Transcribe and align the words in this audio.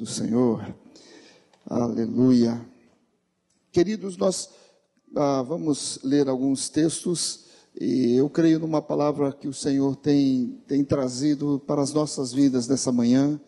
do 0.00 0.06
Senhor. 0.06 0.74
Aleluia. 1.66 2.58
Queridos, 3.70 4.16
nós 4.16 4.48
ah, 5.14 5.42
vamos 5.42 5.98
ler 6.02 6.26
alguns 6.26 6.70
textos 6.70 7.44
e 7.78 8.16
eu 8.16 8.30
creio 8.30 8.58
numa 8.58 8.80
palavra 8.80 9.30
que 9.30 9.46
o 9.46 9.52
Senhor 9.52 9.94
tem, 9.94 10.58
tem 10.66 10.82
trazido 10.82 11.62
para 11.66 11.82
as 11.82 11.92
nossas 11.92 12.32
vidas 12.32 12.66
nessa 12.66 12.90
manhã. 12.90 13.38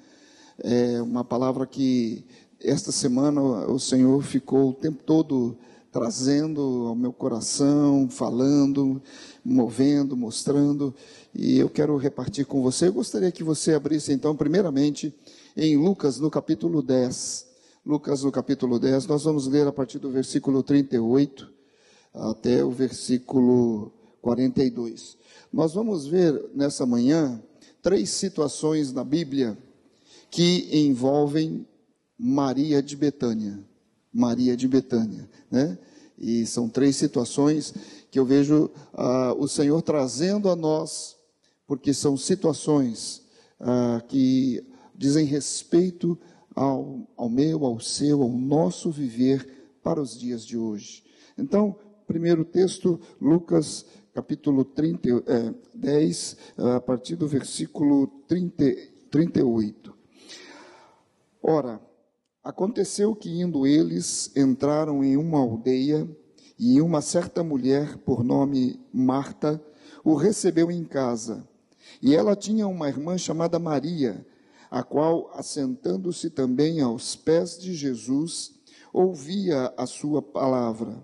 É 0.62 1.00
uma 1.00 1.24
palavra 1.24 1.66
que 1.66 2.26
esta 2.60 2.92
semana 2.92 3.40
o 3.40 3.78
Senhor 3.78 4.22
ficou 4.22 4.68
o 4.68 4.74
tempo 4.74 5.02
todo 5.04 5.56
trazendo 5.90 6.60
ao 6.86 6.94
meu 6.94 7.14
coração, 7.14 8.10
falando, 8.10 9.00
movendo, 9.42 10.14
mostrando, 10.14 10.94
e 11.34 11.58
eu 11.58 11.70
quero 11.70 11.96
repartir 11.96 12.44
com 12.44 12.60
você. 12.60 12.88
Eu 12.88 12.92
gostaria 12.92 13.32
que 13.32 13.42
você 13.42 13.72
abrisse 13.72 14.12
então, 14.12 14.36
primeiramente, 14.36 15.14
em 15.56 15.76
Lucas, 15.76 16.18
no 16.18 16.30
capítulo 16.30 16.82
10. 16.82 17.46
Lucas, 17.84 18.22
no 18.22 18.30
capítulo 18.30 18.78
10, 18.78 19.06
nós 19.06 19.24
vamos 19.24 19.46
ler 19.46 19.66
a 19.66 19.72
partir 19.72 19.98
do 19.98 20.10
versículo 20.10 20.62
38 20.62 21.52
até 22.14 22.64
o 22.64 22.70
versículo 22.70 23.92
42. 24.20 25.16
Nós 25.52 25.74
vamos 25.74 26.06
ver 26.06 26.50
nessa 26.54 26.86
manhã 26.86 27.42
três 27.82 28.10
situações 28.10 28.92
na 28.92 29.02
Bíblia 29.02 29.58
que 30.30 30.68
envolvem 30.72 31.66
Maria 32.18 32.82
de 32.82 32.96
Betânia. 32.96 33.58
Maria 34.12 34.56
de 34.56 34.68
Betânia, 34.68 35.28
né? 35.50 35.78
E 36.18 36.46
são 36.46 36.68
três 36.68 36.96
situações 36.96 37.74
que 38.10 38.18
eu 38.18 38.24
vejo 38.24 38.70
ah, 38.92 39.34
o 39.36 39.48
Senhor 39.48 39.80
trazendo 39.82 40.48
a 40.48 40.54
nós, 40.54 41.16
porque 41.66 41.92
são 41.92 42.16
situações 42.16 43.22
ah, 43.58 44.02
que 44.06 44.62
dizem 45.02 45.26
respeito 45.26 46.18
ao, 46.54 47.06
ao 47.16 47.28
meu, 47.28 47.64
ao 47.64 47.80
seu, 47.80 48.22
ao 48.22 48.28
nosso 48.28 48.90
viver 48.90 49.76
para 49.82 50.00
os 50.00 50.18
dias 50.18 50.46
de 50.46 50.56
hoje. 50.56 51.02
Então, 51.36 51.76
primeiro 52.06 52.44
texto, 52.44 53.00
Lucas 53.20 53.84
capítulo 54.14 54.64
30, 54.64 55.08
é, 55.26 55.54
10, 55.74 56.36
a 56.76 56.80
partir 56.80 57.16
do 57.16 57.26
versículo 57.26 58.06
30, 58.28 58.64
38. 59.10 59.94
Ora, 61.42 61.80
Aconteceu 62.44 63.14
que, 63.14 63.40
indo 63.40 63.64
eles, 63.64 64.32
entraram 64.36 65.04
em 65.04 65.16
uma 65.16 65.38
aldeia, 65.38 66.08
e 66.58 66.80
uma 66.80 67.00
certa 67.00 67.42
mulher, 67.42 67.96
por 67.98 68.24
nome 68.24 68.80
Marta, 68.92 69.62
o 70.04 70.14
recebeu 70.14 70.70
em 70.70 70.84
casa. 70.84 71.48
E 72.00 72.14
ela 72.14 72.34
tinha 72.34 72.66
uma 72.66 72.88
irmã 72.88 73.16
chamada 73.16 73.60
Maria, 73.60 74.26
a 74.72 74.82
qual, 74.82 75.30
assentando-se 75.34 76.30
também 76.30 76.80
aos 76.80 77.14
pés 77.14 77.58
de 77.58 77.74
Jesus, 77.74 78.54
ouvia 78.90 79.70
a 79.76 79.84
sua 79.84 80.22
palavra. 80.22 80.96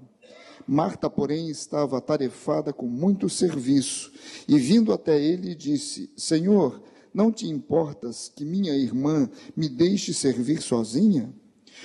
Marta, 0.66 1.10
porém, 1.10 1.50
estava 1.50 1.98
atarefada 1.98 2.72
com 2.72 2.86
muito 2.86 3.28
serviço, 3.28 4.10
e 4.48 4.58
vindo 4.58 4.90
até 4.90 5.22
ele, 5.22 5.54
disse: 5.54 6.10
Senhor, 6.16 6.82
não 7.12 7.30
te 7.30 7.46
importas 7.46 8.32
que 8.34 8.42
minha 8.42 8.74
irmã 8.74 9.28
me 9.54 9.68
deixe 9.68 10.14
servir 10.14 10.62
sozinha? 10.62 11.30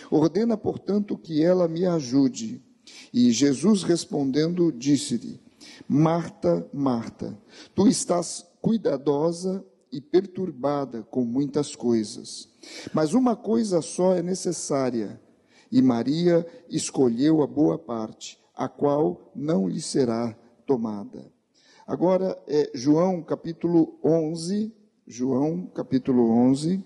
Ordena, 0.09 0.55
portanto, 0.55 1.17
que 1.17 1.43
ela 1.43 1.67
me 1.67 1.85
ajude. 1.85 2.63
E 3.13 3.29
Jesus 3.29 3.83
respondendo, 3.83 4.71
disse-lhe: 4.71 5.37
Marta, 5.85 6.65
Marta, 6.73 7.37
tu 7.75 7.89
estás 7.89 8.45
cuidadosa 8.61 9.65
e 9.93 10.01
perturbada 10.01 11.03
com 11.03 11.23
muitas 11.23 11.75
coisas. 11.75 12.49
Mas 12.91 13.13
uma 13.13 13.35
coisa 13.35 13.81
só 13.81 14.15
é 14.15 14.23
necessária, 14.23 15.21
e 15.71 15.81
Maria 15.81 16.45
escolheu 16.69 17.43
a 17.43 17.47
boa 17.47 17.77
parte, 17.77 18.39
a 18.55 18.67
qual 18.67 19.31
não 19.35 19.67
lhe 19.67 19.81
será 19.81 20.35
tomada. 20.65 21.31
Agora 21.85 22.37
é 22.47 22.71
João 22.73 23.21
capítulo 23.21 23.99
11, 24.03 24.73
João, 25.07 25.67
capítulo 25.67 26.29
11. 26.29 26.83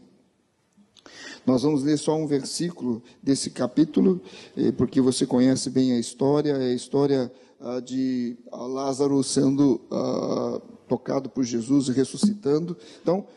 Nós 1.45 1.63
vamos 1.63 1.83
ler 1.83 1.97
só 1.97 2.15
um 2.15 2.27
versículo 2.27 3.01
desse 3.23 3.49
capítulo, 3.51 4.21
eh, 4.57 4.71
porque 4.71 4.99
você 4.99 5.25
conhece 5.25 5.69
bem 5.69 5.93
a 5.93 5.99
história, 5.99 6.51
é 6.51 6.71
a 6.71 6.73
história 6.73 7.31
ah, 7.59 7.79
de 7.79 8.37
ah, 8.51 8.57
Lázaro 8.65 9.23
sendo 9.23 9.81
ah, 9.89 10.61
tocado 10.87 11.29
por 11.29 11.43
Jesus 11.43 11.87
e 11.87 11.91
ressuscitando. 11.91 12.77
Então, 13.01 13.27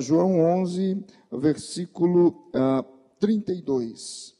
João 0.00 0.38
11, 0.40 1.04
versículo 1.32 2.50
32. 3.18 4.34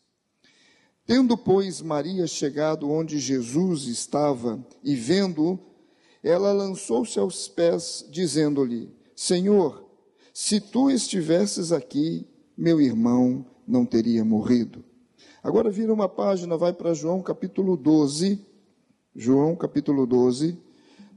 Tendo, 1.04 1.36
pois, 1.36 1.82
Maria 1.82 2.26
chegado 2.26 2.88
onde 2.88 3.18
Jesus 3.18 3.86
estava 3.86 4.64
e 4.84 4.94
vendo-o, 4.94 5.58
ela 6.22 6.52
lançou-se 6.52 7.18
aos 7.18 7.48
pés, 7.48 8.06
dizendo-lhe: 8.10 8.94
Senhor, 9.16 9.84
se 10.32 10.60
tu 10.60 10.90
estivesses 10.90 11.72
aqui, 11.72 12.26
meu 12.56 12.80
irmão 12.80 13.44
não 13.66 13.84
teria 13.84 14.24
morrido. 14.24 14.84
Agora 15.42 15.70
vira 15.70 15.92
uma 15.92 16.08
página, 16.08 16.56
vai 16.56 16.72
para 16.72 16.94
João 16.94 17.20
capítulo 17.20 17.76
12. 17.76 18.46
João 19.14 19.56
capítulo 19.56 20.06
12. 20.06 20.56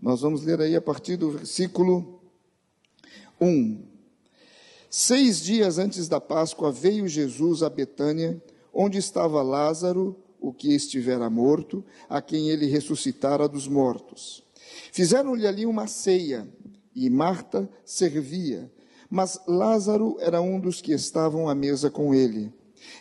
Nós 0.05 0.21
vamos 0.21 0.43
ler 0.43 0.61
aí 0.61 0.75
a 0.75 0.81
partir 0.81 1.17
do 1.17 1.31
versículo 1.31 2.21
1. 3.41 3.83
Seis 4.87 5.41
dias 5.41 5.79
antes 5.79 6.07
da 6.07 6.21
Páscoa 6.21 6.71
veio 6.71 7.07
Jesus 7.07 7.63
a 7.63 7.71
Betânia, 7.71 8.39
onde 8.71 8.99
estava 8.99 9.41
Lázaro, 9.41 10.15
o 10.39 10.53
que 10.53 10.75
estivera 10.75 11.27
morto, 11.27 11.83
a 12.07 12.21
quem 12.21 12.51
ele 12.51 12.67
ressuscitara 12.67 13.47
dos 13.47 13.67
mortos. 13.67 14.43
Fizeram-lhe 14.91 15.47
ali 15.47 15.65
uma 15.65 15.87
ceia 15.87 16.47
e 16.95 17.09
Marta 17.09 17.67
servia, 17.83 18.71
mas 19.09 19.41
Lázaro 19.47 20.17
era 20.19 20.39
um 20.39 20.59
dos 20.59 20.81
que 20.81 20.91
estavam 20.91 21.49
à 21.49 21.55
mesa 21.55 21.89
com 21.89 22.13
ele. 22.13 22.53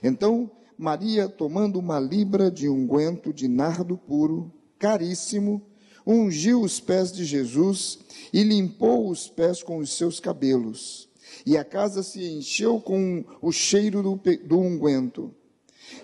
Então 0.02 0.50
Maria, 0.78 1.28
tomando 1.28 1.78
uma 1.78 2.00
libra 2.00 2.50
de 2.50 2.66
unguento 2.66 3.30
de 3.30 3.46
nardo 3.46 3.98
puro, 3.98 4.50
caríssimo, 4.78 5.60
ungiu 6.06 6.62
os 6.62 6.80
pés 6.80 7.12
de 7.12 7.24
Jesus 7.24 7.98
e 8.32 8.42
limpou 8.42 9.08
os 9.08 9.28
pés 9.28 9.62
com 9.62 9.78
os 9.78 9.96
seus 9.96 10.20
cabelos. 10.20 11.08
E 11.44 11.56
a 11.56 11.64
casa 11.64 12.02
se 12.02 12.24
encheu 12.24 12.80
com 12.80 13.24
o 13.40 13.52
cheiro 13.52 14.02
do, 14.02 14.20
do 14.44 14.58
unguento. 14.58 15.34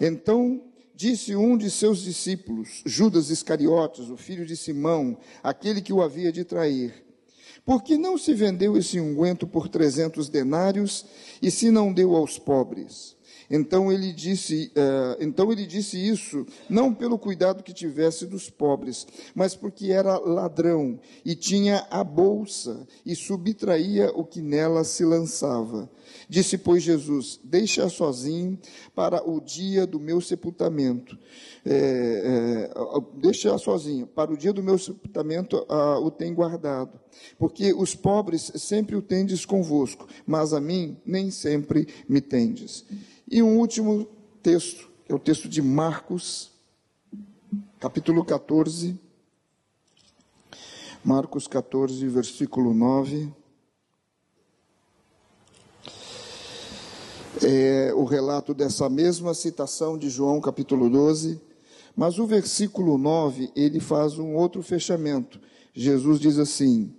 Então 0.01 0.63
disse 0.95 1.35
um 1.35 1.57
de 1.57 1.71
seus 1.71 2.03
discípulos, 2.03 2.83
Judas 2.85 3.31
Iscariotes, 3.31 4.11
o 4.11 4.17
filho 4.17 4.45
de 4.45 4.57
Simão, 4.57 5.17
aquele 5.43 5.81
que 5.81 5.93
o 5.95 6.03
havia 6.03 6.31
de 6.31 6.45
trair, 6.45 6.93
por 7.65 7.83
que 7.83 7.97
não 7.97 8.19
se 8.19 8.35
vendeu 8.35 8.77
esse 8.77 9.01
unguento 9.01 9.47
por 9.47 9.69
trezentos 9.69 10.29
denários 10.29 11.07
e 11.41 11.51
se 11.51 11.71
não 11.71 11.93
deu 11.93 12.17
aos 12.17 12.39
pobres? 12.39 13.17
Então 13.51 13.91
ele 13.91 14.13
disse, 14.13 14.71
uh, 14.77 15.17
então 15.21 15.51
ele 15.51 15.67
disse 15.67 15.99
isso 15.99 16.47
não 16.69 16.95
pelo 16.95 17.19
cuidado 17.19 17.65
que 17.65 17.73
tivesse 17.73 18.25
dos 18.27 18.49
pobres, 18.49 19.07
mas 19.35 19.57
porque 19.57 19.91
era 19.91 20.19
ladrão 20.19 21.01
e 21.25 21.35
tinha 21.35 21.85
a 21.91 22.05
bolsa 22.05 22.87
e 23.05 23.17
subtraía 23.17 24.11
o 24.15 24.25
que 24.25 24.41
nela 24.41 24.85
se 24.85 25.05
lançava. 25.05 25.91
Disse, 26.29 26.59
pois, 26.59 26.83
Jesus: 26.83 27.41
Deixa 27.43 27.89
sozinho 27.89 28.59
para 28.95 29.29
o 29.29 29.41
dia 29.41 29.87
do 29.87 29.99
meu 29.99 30.21
sepultamento. 30.21 31.19
É, 31.65 32.71
é, 32.71 33.01
deixa 33.15 33.57
sozinho, 33.59 34.07
para 34.07 34.33
o 34.33 34.37
dia 34.37 34.53
do 34.53 34.63
meu 34.63 34.79
sepultamento 34.79 35.65
ah, 35.69 35.99
o 35.99 36.11
tem 36.11 36.33
guardado. 36.33 36.99
Porque 37.39 37.73
os 37.73 37.95
pobres 37.95 38.53
sempre 38.57 38.97
o 38.97 39.03
tendes 39.03 39.45
convosco, 39.45 40.07
mas 40.27 40.53
a 40.53 40.61
mim 40.61 40.97
nem 41.05 41.31
sempre 41.31 41.87
me 42.09 42.21
tendes. 42.21 42.85
E 43.33 43.45
um 43.45 43.61
último 43.61 44.09
texto, 44.43 44.91
é 45.09 45.15
o 45.15 45.19
texto 45.19 45.49
de 45.49 45.63
Marcos, 45.63 46.51
capítulo 47.79 48.25
14. 48.25 48.99
Marcos 51.05 51.47
14, 51.47 52.09
versículo 52.09 52.75
9. 52.75 53.33
É 57.41 57.95
o 57.95 58.03
relato 58.03 58.53
dessa 58.53 58.91
mesma 58.91 59.33
citação 59.33 59.97
de 59.97 60.11
João, 60.11 60.41
capítulo 60.41 60.91
12. 60.91 61.41
Mas 61.95 62.19
o 62.19 62.27
versículo 62.27 62.99
9, 62.99 63.53
ele 63.55 63.79
faz 63.79 64.19
um 64.19 64.35
outro 64.35 64.61
fechamento. 64.61 65.41
Jesus 65.73 66.19
diz 66.19 66.37
assim: 66.37 66.93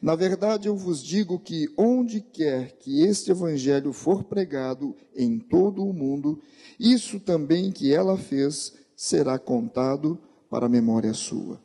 na 0.00 0.14
verdade, 0.14 0.68
eu 0.68 0.76
vos 0.76 1.02
digo 1.02 1.38
que 1.38 1.68
onde 1.76 2.20
quer 2.20 2.72
que 2.78 3.02
este 3.02 3.32
evangelho 3.32 3.92
for 3.92 4.22
pregado 4.22 4.94
em 5.14 5.38
todo 5.38 5.84
o 5.84 5.92
mundo, 5.92 6.40
isso 6.78 7.18
também 7.18 7.72
que 7.72 7.92
ela 7.92 8.16
fez 8.16 8.74
será 8.94 9.38
contado 9.38 10.18
para 10.48 10.66
a 10.66 10.68
memória 10.68 11.12
sua. 11.12 11.60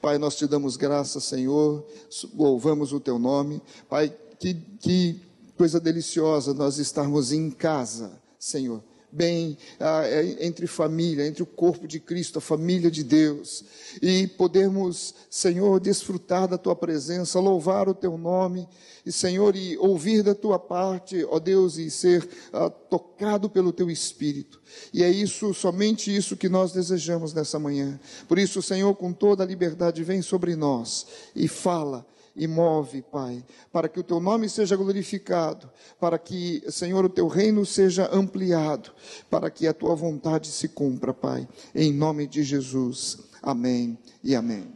Pai, 0.00 0.18
nós 0.18 0.36
te 0.36 0.46
damos 0.46 0.76
graça, 0.76 1.18
Senhor, 1.18 1.84
louvamos 2.32 2.92
o 2.92 3.00
teu 3.00 3.18
nome. 3.18 3.60
Pai, 3.88 4.16
que, 4.38 4.54
que 4.54 5.20
coisa 5.56 5.80
deliciosa 5.80 6.54
nós 6.54 6.78
estarmos 6.78 7.32
em 7.32 7.50
casa, 7.50 8.20
Senhor 8.38 8.87
bem 9.10 9.56
ah, 9.80 10.02
é, 10.04 10.44
entre 10.46 10.66
família, 10.66 11.26
entre 11.26 11.42
o 11.42 11.46
corpo 11.46 11.86
de 11.86 11.98
Cristo, 11.98 12.38
a 12.38 12.42
família 12.42 12.90
de 12.90 13.02
Deus, 13.02 13.64
e 14.02 14.26
podermos, 14.26 15.14
Senhor, 15.30 15.80
desfrutar 15.80 16.46
da 16.46 16.58
tua 16.58 16.76
presença, 16.76 17.40
louvar 17.40 17.88
o 17.88 17.94
teu 17.94 18.18
nome, 18.18 18.68
e 19.04 19.12
Senhor, 19.12 19.56
e 19.56 19.76
ouvir 19.78 20.22
da 20.22 20.34
tua 20.34 20.58
parte, 20.58 21.24
ó 21.28 21.38
Deus, 21.38 21.78
e 21.78 21.90
ser 21.90 22.28
ah, 22.52 22.68
tocado 22.68 23.48
pelo 23.48 23.72
teu 23.72 23.90
Espírito. 23.90 24.60
E 24.92 25.02
é 25.02 25.10
isso, 25.10 25.54
somente 25.54 26.14
isso 26.14 26.36
que 26.36 26.48
nós 26.48 26.72
desejamos 26.72 27.32
nessa 27.32 27.58
manhã. 27.58 27.98
Por 28.28 28.38
isso, 28.38 28.60
Senhor, 28.60 28.94
com 28.94 29.12
toda 29.12 29.42
a 29.42 29.46
liberdade, 29.46 30.04
vem 30.04 30.20
sobre 30.20 30.54
nós 30.54 31.06
e 31.34 31.48
fala 31.48 32.06
e 32.38 32.46
move, 32.46 33.02
Pai, 33.02 33.44
para 33.72 33.88
que 33.88 33.98
o 33.98 34.04
teu 34.04 34.20
nome 34.20 34.48
seja 34.48 34.76
glorificado, 34.76 35.68
para 35.98 36.18
que, 36.18 36.62
Senhor, 36.70 37.04
o 37.04 37.08
teu 37.08 37.26
reino 37.26 37.66
seja 37.66 38.08
ampliado, 38.14 38.92
para 39.28 39.50
que 39.50 39.66
a 39.66 39.74
tua 39.74 39.94
vontade 39.96 40.46
se 40.46 40.68
cumpra, 40.68 41.12
Pai, 41.12 41.46
em 41.74 41.92
nome 41.92 42.26
de 42.26 42.44
Jesus. 42.44 43.18
Amém 43.42 43.98
e 44.22 44.36
amém. 44.36 44.72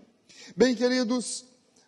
Bem, 0.56 0.75
queridos, 0.75 1.44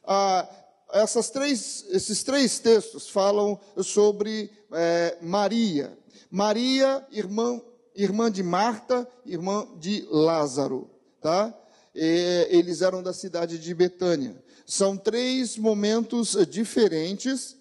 ah, 0.06 0.48
essas 0.92 1.28
três, 1.28 1.84
esses 1.90 2.22
três 2.22 2.60
textos 2.60 3.08
falam 3.08 3.58
sobre 3.82 4.50
é, 4.72 5.18
Maria. 5.20 5.98
Maria, 6.30 7.04
irmã, 7.10 7.60
irmã 7.94 8.30
de 8.30 8.42
Marta, 8.42 9.08
irmã 9.26 9.66
de 9.78 10.06
Lázaro, 10.08 10.88
tá? 11.20 11.52
E, 11.94 12.48
eles 12.50 12.82
eram 12.82 13.02
da 13.02 13.12
cidade 13.12 13.58
de 13.58 13.74
Betânia. 13.74 14.42
São 14.66 14.96
três 14.96 15.56
momentos 15.56 16.36
diferentes 16.48 17.56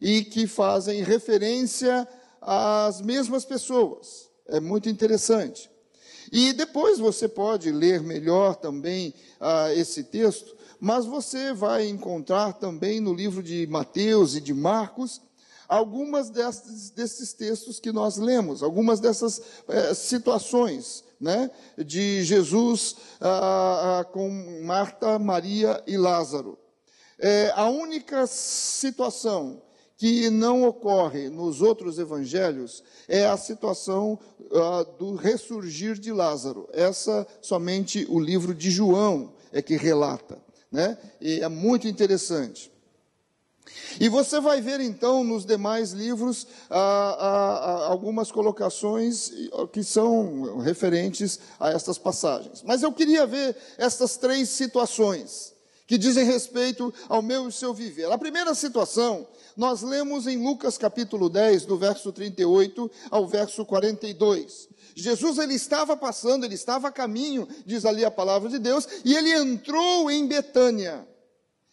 e 0.00 0.24
que 0.24 0.46
fazem 0.46 1.02
referência 1.02 2.06
às 2.40 3.00
mesmas 3.00 3.44
pessoas. 3.44 4.28
É 4.48 4.58
muito 4.58 4.88
interessante. 4.88 5.70
E 6.30 6.52
depois 6.52 6.98
você 6.98 7.28
pode 7.28 7.70
ler 7.70 8.02
melhor 8.02 8.56
também 8.56 9.14
ah, 9.40 9.72
esse 9.74 10.04
texto, 10.04 10.56
mas 10.80 11.04
você 11.06 11.52
vai 11.52 11.86
encontrar 11.86 12.54
também 12.54 13.00
no 13.00 13.14
livro 13.14 13.42
de 13.42 13.66
Mateus 13.68 14.34
e 14.34 14.40
de 14.40 14.52
Marcos 14.52 15.20
algumas 15.68 16.28
desses, 16.28 16.90
desses 16.90 17.32
textos 17.32 17.78
que 17.78 17.92
nós 17.92 18.16
lemos, 18.16 18.62
algumas 18.62 19.00
dessas 19.00 19.40
eh, 19.68 19.94
situações 19.94 21.04
né, 21.22 21.48
de 21.78 22.24
Jesus 22.24 22.96
ah, 23.20 24.00
ah, 24.00 24.04
com 24.04 24.28
Marta, 24.64 25.20
Maria 25.20 25.80
e 25.86 25.96
Lázaro. 25.96 26.58
É, 27.16 27.52
a 27.54 27.68
única 27.68 28.26
situação 28.26 29.62
que 29.96 30.28
não 30.28 30.64
ocorre 30.64 31.28
nos 31.28 31.62
outros 31.62 32.00
evangelhos 32.00 32.82
é 33.06 33.24
a 33.24 33.36
situação 33.36 34.18
ah, 34.52 34.84
do 34.98 35.14
ressurgir 35.14 35.94
de 35.94 36.12
Lázaro. 36.12 36.68
Essa 36.72 37.24
somente 37.40 38.04
o 38.10 38.18
livro 38.18 38.52
de 38.52 38.68
João 38.68 39.32
é 39.52 39.62
que 39.62 39.76
relata. 39.76 40.42
Né? 40.72 40.98
E 41.20 41.40
é 41.40 41.48
muito 41.48 41.86
interessante. 41.86 42.71
E 44.00 44.08
você 44.08 44.40
vai 44.40 44.60
ver 44.60 44.80
então 44.80 45.22
nos 45.22 45.44
demais 45.44 45.92
livros 45.92 46.46
ah, 46.70 46.78
ah, 46.78 47.56
ah, 47.56 47.86
algumas 47.88 48.32
colocações 48.32 49.30
que 49.72 49.84
são 49.84 50.58
referentes 50.58 51.38
a 51.60 51.70
estas 51.70 51.98
passagens. 51.98 52.62
Mas 52.62 52.82
eu 52.82 52.92
queria 52.92 53.26
ver 53.26 53.56
estas 53.78 54.16
três 54.16 54.48
situações 54.48 55.52
que 55.86 55.98
dizem 55.98 56.24
respeito 56.24 56.92
ao 57.08 57.20
meu 57.20 57.48
e 57.48 57.52
seu 57.52 57.74
viver. 57.74 58.10
A 58.10 58.16
primeira 58.16 58.54
situação, 58.54 59.26
nós 59.56 59.82
lemos 59.82 60.26
em 60.26 60.42
Lucas 60.42 60.78
capítulo 60.78 61.28
10, 61.28 61.66
do 61.66 61.76
verso 61.76 62.10
38 62.12 62.90
ao 63.10 63.26
verso 63.26 63.64
42. 63.66 64.68
Jesus 64.94 65.38
ele 65.38 65.54
estava 65.54 65.96
passando, 65.96 66.44
ele 66.44 66.54
estava 66.54 66.88
a 66.88 66.92
caminho, 66.92 67.46
diz 67.66 67.84
ali 67.84 68.04
a 68.04 68.10
palavra 68.10 68.48
de 68.48 68.58
Deus, 68.58 68.88
e 69.04 69.14
ele 69.14 69.32
entrou 69.32 70.10
em 70.10 70.26
Betânia. 70.26 71.06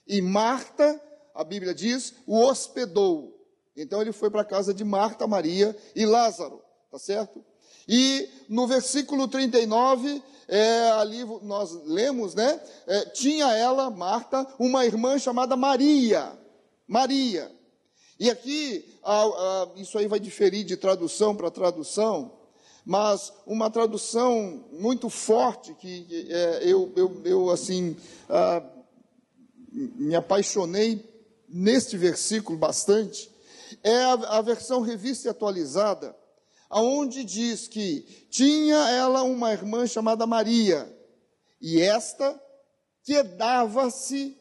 E 0.08 0.22
Marta 0.22 1.00
a 1.40 1.44
Bíblia 1.46 1.74
diz, 1.74 2.16
o 2.28 2.38
hospedou. 2.38 3.34
Então 3.74 4.02
ele 4.02 4.12
foi 4.12 4.30
para 4.30 4.42
a 4.42 4.46
casa 4.46 4.74
de 4.74 4.84
Marta, 4.84 5.26
Maria 5.26 5.74
e 5.96 6.06
Lázaro, 6.06 6.62
tá 6.92 7.00
certo? 7.00 7.42
E 7.88 8.28
no 8.50 8.68
versículo 8.68 9.26
39, 9.26 10.22
é, 10.50 10.90
ali 10.92 11.24
nós 11.44 11.72
lemos, 11.86 12.36
né? 12.36 12.62
É, 12.86 13.06
tinha 13.06 13.54
ela, 13.54 13.90
Marta, 13.90 14.46
uma 14.60 14.86
irmã 14.86 15.18
chamada 15.18 15.56
Maria. 15.56 16.38
Maria. 16.86 17.50
E 18.20 18.30
aqui, 18.30 18.84
a, 19.02 19.24
a, 19.24 19.70
isso 19.78 19.98
aí 19.98 20.08
vai 20.08 20.20
diferir 20.20 20.66
de 20.66 20.76
tradução 20.76 21.34
para 21.34 21.50
tradução, 21.50 22.38
mas 22.86 23.32
uma 23.48 23.70
tradução 23.70 24.66
muito 24.74 25.10
forte 25.10 25.74
que 25.76 26.28
é, 26.30 26.64
eu, 26.64 26.92
eu, 26.98 27.22
eu, 27.24 27.50
assim, 27.50 27.96
ah, 28.28 28.62
me 29.72 30.16
apaixonei 30.16 31.09
neste 31.50 31.98
versículo 31.98 32.58
bastante, 32.58 33.30
é 33.84 34.04
a, 34.04 34.14
a 34.14 34.42
versão 34.42 34.82
revista 34.82 35.28
e 35.28 35.32
atualizada, 35.32 36.16
aonde 36.70 37.24
diz 37.24 37.68
que 37.68 38.02
tinha 38.30 38.90
ela 38.90 39.24
uma 39.24 39.52
irmã 39.52 39.88
chamada 39.88 40.28
Maria, 40.28 40.88
e 41.62 41.82
esta 41.82 42.40
quedava-se 43.04 44.38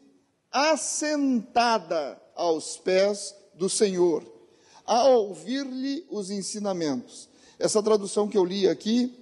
assentada 0.50 2.20
aos 2.34 2.76
pés 2.76 3.34
do 3.54 3.68
Senhor, 3.68 4.24
a 4.86 5.04
ouvir-lhe 5.04 6.06
os 6.10 6.30
ensinamentos. 6.30 7.28
Essa 7.58 7.82
tradução 7.82 8.28
que 8.28 8.38
eu 8.38 8.44
li 8.44 8.68
aqui, 8.68 9.14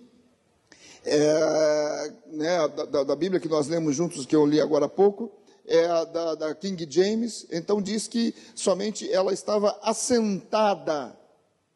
é, 1.05 2.13
né, 2.27 2.69
da, 2.91 3.05
da, 3.05 3.17
Bíblia 3.17 3.41
que 3.41 3.49
nós 3.49 3.67
lemos 3.69 3.95
juntos, 3.97 4.27
que 4.27 4.37
eu 4.37 4.45
li 4.45 4.61
agora 4.61 4.87
há 4.87 4.89
pouco, 4.89 5.33
é 5.67 5.85
a 5.87 6.05
da, 6.05 6.35
da 6.35 6.55
King 6.55 6.87
James, 6.89 7.47
então 7.51 7.83
diz 7.83 8.07
que 8.07 8.35
somente 8.55 9.11
ela 9.11 9.33
estava 9.33 9.79
assentada 9.83 11.17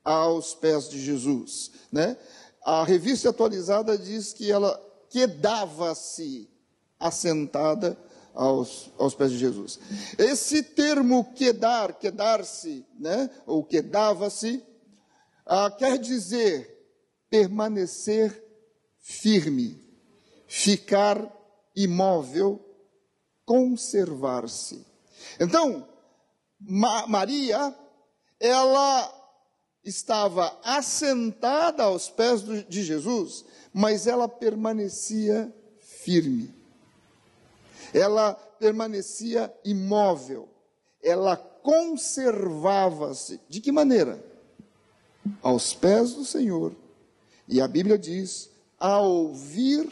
aos 0.05 0.55
pés 0.55 0.89
de 0.89 1.01
Jesus. 1.01 1.73
Né? 1.93 2.17
A 2.63 2.85
revista 2.85 3.31
atualizada 3.31 3.99
diz 3.99 4.33
que 4.33 4.51
ela 4.51 4.81
quedava-se 5.11 6.49
assentada 6.99 7.99
aos, 8.35 8.91
aos 8.99 9.15
pés 9.15 9.33
de 9.33 9.39
Jesus. 9.39 9.79
Esse 10.19 10.63
termo 10.63 11.33
quedar, 11.35 11.99
quedar-se, 11.99 12.85
né? 12.99 13.29
ou 13.47 13.65
quedava-se, 13.65 14.63
ah, 15.45 15.71
quer 15.71 15.99
dizer 15.99 16.79
permanecer 17.29 18.45
firme, 18.99 19.81
ficar 20.47 21.37
imóvel 21.75 22.70
conservar-se. 23.51 24.87
Então, 25.41 25.85
Ma 26.61 27.05
Maria, 27.09 27.75
ela 28.39 29.13
estava 29.83 30.57
assentada 30.63 31.83
aos 31.83 32.09
pés 32.09 32.45
de 32.69 32.85
Jesus, 32.85 33.45
mas 33.75 34.07
ela 34.07 34.29
permanecia 34.29 35.53
firme. 35.81 36.55
Ela 37.93 38.35
permanecia 38.35 39.53
imóvel. 39.65 40.49
Ela 41.03 41.37
conservava-se. 41.37 43.41
De 43.49 43.61
que 43.61 43.73
maneira? 43.73 44.25
Aos 45.43 45.75
pés 45.75 46.13
do 46.13 46.25
Senhor. 46.25 46.73
E 47.49 47.61
a 47.61 47.67
Bíblia 47.67 47.99
diz: 47.99 48.49
a 48.79 49.01
ouvir 49.01 49.89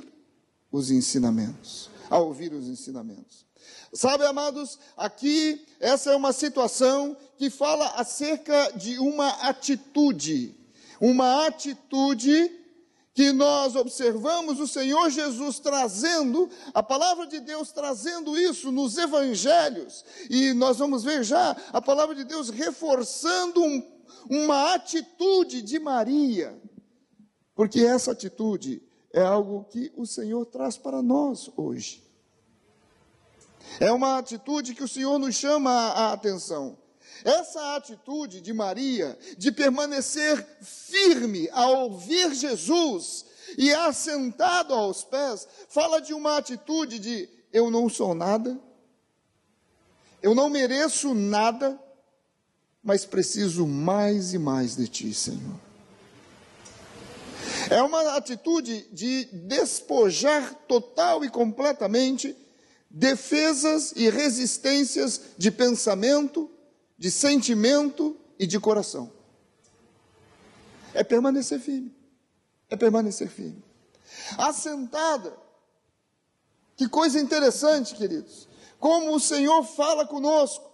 os 0.71 0.93
ensinamentos. 0.93 1.91
A 2.09 2.19
ouvir 2.19 2.53
os 2.53 2.69
ensinamentos. 2.69 3.48
Sabe, 3.93 4.25
amados, 4.25 4.79
aqui 4.97 5.65
essa 5.81 6.13
é 6.13 6.17
uma 6.17 6.33
situação 6.33 7.17
que 7.37 7.49
fala 7.49 7.87
acerca 7.97 8.73
de 8.73 8.99
uma 8.99 9.29
atitude, 9.49 10.55
uma 11.01 11.47
atitude 11.47 12.51
que 13.15 13.33
nós 13.33 13.75
observamos 13.75 14.61
o 14.61 14.69
Senhor 14.69 15.11
Jesus 15.11 15.59
trazendo, 15.59 16.49
a 16.73 16.83
palavra 16.83 17.27
de 17.27 17.41
Deus 17.41 17.73
trazendo 17.73 18.39
isso 18.39 18.71
nos 18.71 18.97
evangelhos, 18.97 20.05
e 20.29 20.53
nós 20.53 20.79
vamos 20.79 21.03
ver 21.03 21.25
já 21.25 21.57
a 21.73 21.81
palavra 21.81 22.15
de 22.15 22.25
Deus 22.25 22.51
reforçando 22.51 23.61
um, 23.61 23.83
uma 24.31 24.75
atitude 24.75 25.63
de 25.63 25.79
Maria, 25.81 26.61
porque 27.55 27.81
essa 27.81 28.13
atitude 28.13 28.83
é 29.13 29.23
algo 29.23 29.65
que 29.65 29.91
o 29.97 30.07
Senhor 30.07 30.45
traz 30.47 30.77
para 30.77 31.03
nós 31.03 31.51
hoje. 31.57 32.08
É 33.81 33.93
uma 33.93 34.19
atitude 34.19 34.75
que 34.75 34.83
o 34.83 34.89
Senhor 34.89 35.19
nos 35.19 35.35
chama 35.35 35.71
a 35.71 36.13
atenção. 36.13 36.77
Essa 37.25 37.77
atitude 37.77 38.41
de 38.41 38.53
Maria, 38.53 39.19
de 39.37 39.51
permanecer 39.51 40.45
firme 40.63 41.49
ao 41.53 41.91
ouvir 41.91 42.35
Jesus 42.35 43.25
e 43.57 43.73
assentado 43.73 44.75
aos 44.75 45.05
pés, 45.05 45.47
fala 45.69 46.01
de 46.01 46.13
uma 46.13 46.37
atitude 46.37 46.99
de 46.99 47.29
eu 47.53 47.71
não 47.71 47.89
sou 47.89 48.15
nada, 48.15 48.59
eu 50.23 50.35
não 50.35 50.51
mereço 50.51 51.15
nada, 51.15 51.79
mas 52.83 53.05
preciso 53.05 53.67
mais 53.67 54.35
e 54.35 54.39
mais 54.39 54.77
de 54.77 54.87
Ti, 54.87 55.15
Senhor. 55.15 55.61
É 57.71 57.83
uma 57.83 58.17
atitude 58.17 58.87
de 58.93 59.25
despojar 59.27 60.55
total 60.67 61.25
e 61.25 61.29
completamente 61.29 62.37
defesas 62.91 63.93
e 63.97 64.09
resistências 64.09 65.21
de 65.37 65.51
pensamento, 65.51 66.51
de 66.97 67.11
sentimento 67.11 68.17
e 68.39 68.47
de 68.47 68.59
coração. 68.59 69.13
É 70.95 71.05
permanecer 71.05 71.61
firme. 71.61 71.95
É 72.71 72.77
permanecer 72.77 73.29
firme. 73.29 73.63
Assentada. 74.37 75.37
Que 76.77 76.89
coisa 76.89 77.21
interessante, 77.21 77.95
queridos. 77.95 78.49
Como 78.79 79.15
o 79.15 79.21
Senhor 79.21 79.63
fala 79.65 80.07
conosco. 80.07 80.69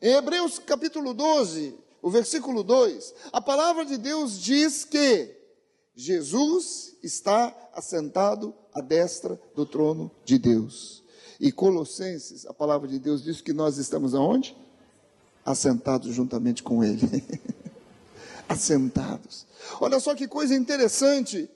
Em 0.00 0.12
Hebreus 0.14 0.58
capítulo 0.58 1.12
12, 1.12 1.78
o 2.00 2.10
versículo 2.10 2.62
2, 2.62 3.14
a 3.32 3.40
palavra 3.40 3.84
de 3.84 3.98
Deus 3.98 4.40
diz 4.40 4.84
que 4.84 5.36
Jesus 5.94 6.96
está 7.02 7.54
assentado 7.74 8.54
à 8.72 8.80
destra 8.80 9.40
do 9.54 9.66
trono 9.66 10.10
de 10.24 10.38
Deus. 10.38 11.04
E 11.40 11.50
Colossenses, 11.50 12.44
a 12.44 12.52
palavra 12.52 12.86
de 12.86 12.98
Deus 12.98 13.24
diz 13.24 13.40
que 13.40 13.54
nós 13.54 13.78
estamos 13.78 14.14
aonde? 14.14 14.54
Assentados 15.42 16.14
juntamente 16.14 16.62
com 16.62 16.84
Ele. 16.84 17.00
Assentados. 18.46 19.46
Olha 19.80 19.98
só 19.98 20.14
que 20.14 20.28
coisa 20.28 20.54
interessante, 20.54 21.48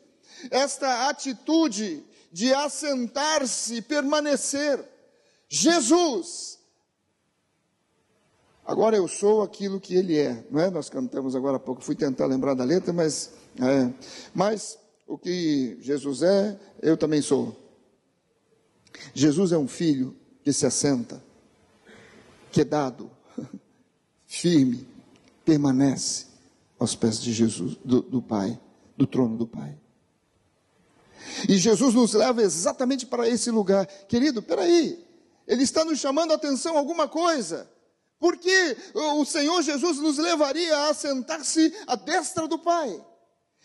esta 0.50 1.10
atitude 1.10 2.02
de 2.32 2.54
assentar-se, 2.54 3.82
permanecer. 3.82 4.82
Jesus, 5.50 6.58
agora 8.64 8.96
eu 8.96 9.06
sou 9.06 9.42
aquilo 9.42 9.78
que 9.78 9.94
Ele 9.94 10.18
é, 10.18 10.46
não 10.50 10.60
é? 10.60 10.70
Nós 10.70 10.88
cantamos 10.88 11.36
agora 11.36 11.58
há 11.58 11.60
pouco, 11.60 11.84
fui 11.84 11.94
tentar 11.94 12.24
lembrar 12.24 12.54
da 12.54 12.64
letra, 12.64 12.90
mas, 12.90 13.32
é, 13.60 13.92
mas 14.34 14.78
o 15.06 15.18
que 15.18 15.76
Jesus 15.80 16.22
é, 16.22 16.58
eu 16.80 16.96
também 16.96 17.20
sou. 17.20 17.63
Jesus 19.12 19.52
é 19.52 19.58
um 19.58 19.68
filho 19.68 20.16
que 20.42 20.52
se 20.52 20.66
assenta, 20.66 21.22
que 22.50 22.60
é 22.60 22.64
dado, 22.64 23.10
firme, 24.26 24.86
permanece 25.44 26.26
aos 26.78 26.94
pés 26.94 27.20
de 27.20 27.32
Jesus, 27.32 27.76
do, 27.84 28.02
do 28.02 28.22
Pai, 28.22 28.58
do 28.96 29.06
trono 29.06 29.36
do 29.36 29.46
Pai. 29.46 29.78
E 31.48 31.56
Jesus 31.56 31.94
nos 31.94 32.12
leva 32.12 32.42
exatamente 32.42 33.06
para 33.06 33.28
esse 33.28 33.50
lugar. 33.50 33.86
Querido, 33.86 34.42
peraí, 34.42 35.02
Ele 35.46 35.62
está 35.62 35.84
nos 35.84 35.98
chamando 35.98 36.32
a 36.32 36.34
atenção 36.34 36.76
alguma 36.76 37.08
coisa. 37.08 37.68
Porque 38.18 38.76
o 38.94 39.24
Senhor 39.24 39.60
Jesus 39.62 39.98
nos 39.98 40.18
levaria 40.18 40.88
a 40.88 40.94
sentar-se 40.94 41.72
à 41.86 41.96
destra 41.96 42.46
do 42.46 42.58
Pai. 42.58 43.04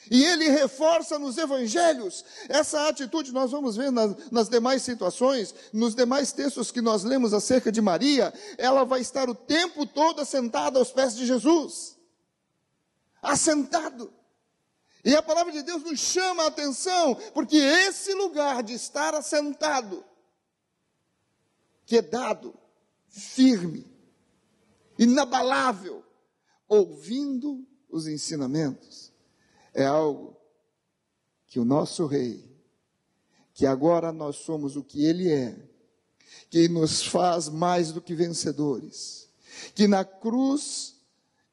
E 0.10 0.24
ele 0.24 0.50
reforça 0.50 1.20
nos 1.20 1.38
evangelhos. 1.38 2.24
Essa 2.48 2.88
atitude, 2.88 3.32
nós 3.32 3.52
vamos 3.52 3.76
ver 3.76 3.92
nas, 3.92 4.32
nas, 4.32 4.50
demais 4.50 4.82
situações, 4.82 5.54
nos 5.74 5.94
demais 5.96 6.32
textos 6.32 6.72
que 6.72 6.82
nós 6.82 7.04
lemos 7.04 7.34
acerca 7.34 7.72
de 7.72 7.82
Maria, 7.82 8.34
ela 8.58 8.84
vai 8.84 9.02
estar 9.02 9.30
o 9.30 9.36
tempo 9.36 9.86
todo 9.86 10.22
assentada 10.22 10.80
aos 10.80 10.92
pés 10.92 11.16
de 11.16 11.26
Jesus. 11.26 11.98
Assentado. 13.22 14.14
E 15.04 15.16
a 15.16 15.22
palavra 15.22 15.52
de 15.52 15.64
Deus 15.64 15.84
nos 15.84 16.00
chama 16.00 16.44
a 16.44 16.48
atenção, 16.48 17.16
porque 17.34 17.58
esse 17.58 18.14
lugar 18.14 18.64
de 18.64 18.74
estar 18.74 19.16
assentado, 19.16 20.04
quedado, 21.86 22.54
firme, 23.08 23.86
inabalável, 24.98 26.04
ouvindo 26.68 27.66
os 27.90 28.08
ensinamentos, 28.08 29.09
é 29.82 29.86
algo 29.86 30.36
que 31.48 31.60
o 31.60 31.66
nosso 31.66 32.06
Rei, 32.06 32.46
que 33.54 33.66
agora 33.66 34.12
nós 34.12 34.38
somos 34.38 34.76
o 34.76 34.84
que 34.84 35.04
Ele 35.04 35.32
é, 35.32 35.58
que 36.50 36.68
nos 36.68 37.04
faz 37.04 37.50
mais 37.50 37.92
do 37.92 38.02
que 38.02 38.14
vencedores, 38.14 39.28
que 39.74 39.88
na 39.88 40.04
cruz 40.06 41.00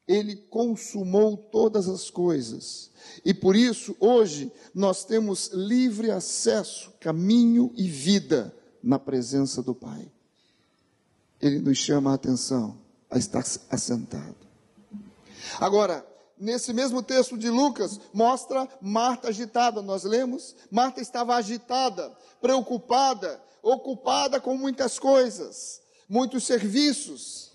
ele 0.07 0.35
consumou 0.35 1.35
todas 1.35 1.89
as 1.89 2.09
coisas. 2.09 2.89
E 3.25 3.33
por 3.33 3.55
isso, 3.55 3.95
hoje, 3.99 4.51
nós 4.73 5.03
temos 5.03 5.49
livre 5.49 6.09
acesso, 6.09 6.93
caminho 6.99 7.73
e 7.75 7.89
vida 7.89 8.55
na 8.81 8.97
presença 8.97 9.61
do 9.61 9.75
Pai. 9.75 10.09
Ele 11.41 11.59
nos 11.59 11.77
chama 11.77 12.11
a 12.11 12.15
atenção 12.15 12.77
a 13.09 13.17
estar 13.17 13.43
assentado. 13.69 14.35
Agora, 15.59 16.05
nesse 16.39 16.73
mesmo 16.73 17.01
texto 17.01 17.37
de 17.37 17.49
Lucas, 17.49 17.99
mostra 18.13 18.67
Marta 18.81 19.29
agitada. 19.29 19.81
Nós 19.81 20.03
lemos, 20.03 20.55
Marta 20.71 21.01
estava 21.01 21.35
agitada, 21.35 22.15
preocupada, 22.41 23.41
ocupada 23.61 24.39
com 24.39 24.55
muitas 24.55 24.97
coisas, 24.99 25.81
muitos 26.07 26.43
serviços 26.45 27.47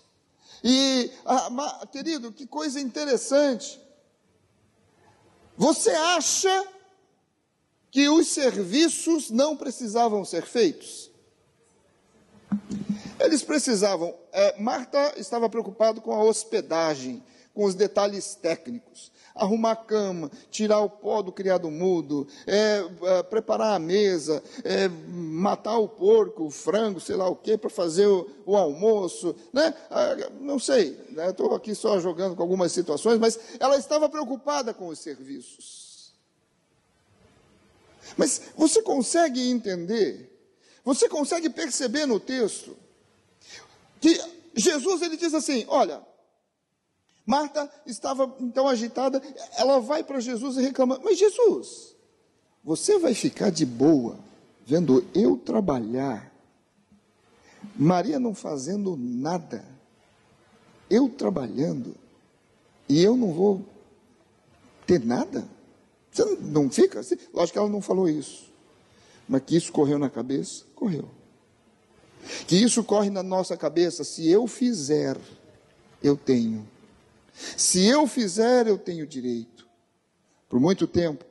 e, 0.62 1.10
ah, 1.24 1.86
querido, 1.90 2.32
que 2.32 2.46
coisa 2.46 2.80
interessante. 2.80 3.80
Você 5.56 5.90
acha 5.90 6.68
que 7.90 8.08
os 8.08 8.28
serviços 8.28 9.28
não 9.28 9.56
precisavam 9.56 10.24
ser 10.24 10.46
feitos? 10.46 11.10
Eles 13.18 13.42
precisavam. 13.42 14.14
É, 14.32 14.60
Marta 14.60 15.14
estava 15.16 15.48
preocupada 15.48 16.00
com 16.00 16.12
a 16.12 16.22
hospedagem, 16.22 17.22
com 17.54 17.64
os 17.64 17.74
detalhes 17.74 18.34
técnicos 18.34 19.12
arrumar 19.34 19.72
a 19.72 19.76
cama, 19.76 20.30
tirar 20.50 20.80
o 20.80 20.90
pó 20.90 21.22
do 21.22 21.32
criado 21.32 21.70
mudo, 21.70 22.26
é, 22.46 22.84
é, 23.02 23.22
preparar 23.22 23.74
a 23.74 23.78
mesa, 23.78 24.42
é, 24.64 24.88
matar 24.88 25.78
o 25.78 25.88
porco, 25.88 26.44
o 26.44 26.50
frango, 26.50 27.00
sei 27.00 27.16
lá 27.16 27.28
o 27.28 27.36
que, 27.36 27.56
para 27.56 27.70
fazer 27.70 28.06
o, 28.06 28.28
o, 28.44 28.56
almoço, 28.56 29.34
né? 29.52 29.74
Ah, 29.90 30.16
não 30.40 30.58
sei, 30.58 30.98
estou 31.28 31.50
né? 31.50 31.56
aqui 31.56 31.74
só 31.74 31.98
jogando 32.00 32.36
com 32.36 32.42
algumas 32.42 32.72
situações, 32.72 33.18
mas 33.18 33.38
ela 33.58 33.76
estava 33.76 34.08
preocupada 34.08 34.74
com 34.74 34.88
os 34.88 34.98
serviços. 34.98 36.12
Mas 38.16 38.42
você 38.56 38.82
consegue 38.82 39.48
entender, 39.48 40.30
você 40.84 41.08
consegue 41.08 41.48
perceber 41.48 42.04
no 42.04 42.20
texto, 42.20 42.76
que 44.00 44.20
Jesus 44.54 45.00
ele 45.00 45.16
diz 45.16 45.32
assim: 45.32 45.64
olha, 45.68 46.02
Marta 47.24 47.70
estava 47.86 48.34
então 48.40 48.66
agitada, 48.66 49.22
ela 49.56 49.78
vai 49.80 50.02
para 50.02 50.20
Jesus 50.20 50.56
e 50.56 50.62
reclama: 50.62 51.00
Mas 51.04 51.18
Jesus, 51.18 51.94
você 52.64 52.98
vai 52.98 53.14
ficar 53.14 53.50
de 53.50 53.64
boa 53.64 54.18
vendo 54.66 55.04
eu 55.14 55.36
trabalhar, 55.36 56.32
Maria 57.76 58.18
não 58.18 58.34
fazendo 58.34 58.96
nada, 58.96 59.64
eu 60.90 61.08
trabalhando, 61.08 61.94
e 62.88 63.02
eu 63.02 63.16
não 63.16 63.32
vou 63.32 63.64
ter 64.86 65.04
nada? 65.04 65.46
Você 66.10 66.24
não 66.40 66.68
fica 66.68 67.00
assim? 67.00 67.16
Lógico 67.32 67.54
que 67.54 67.58
ela 67.58 67.68
não 67.68 67.80
falou 67.80 68.08
isso, 68.08 68.52
mas 69.28 69.42
que 69.42 69.56
isso 69.56 69.72
correu 69.72 69.98
na 69.98 70.10
cabeça, 70.10 70.64
correu. 70.74 71.08
Que 72.46 72.56
isso 72.56 72.84
corre 72.84 73.10
na 73.10 73.22
nossa 73.22 73.56
cabeça, 73.56 74.04
se 74.04 74.28
eu 74.28 74.46
fizer, 74.46 75.16
eu 76.02 76.16
tenho. 76.16 76.68
Se 77.32 77.84
eu 77.86 78.06
fizer, 78.06 78.66
eu 78.66 78.78
tenho 78.78 79.06
direito. 79.06 79.66
Por 80.48 80.60
muito 80.60 80.86
tempo, 80.86 81.24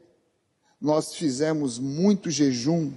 nós 0.80 1.14
fizemos 1.14 1.78
muito 1.78 2.32
jejum, 2.32 2.92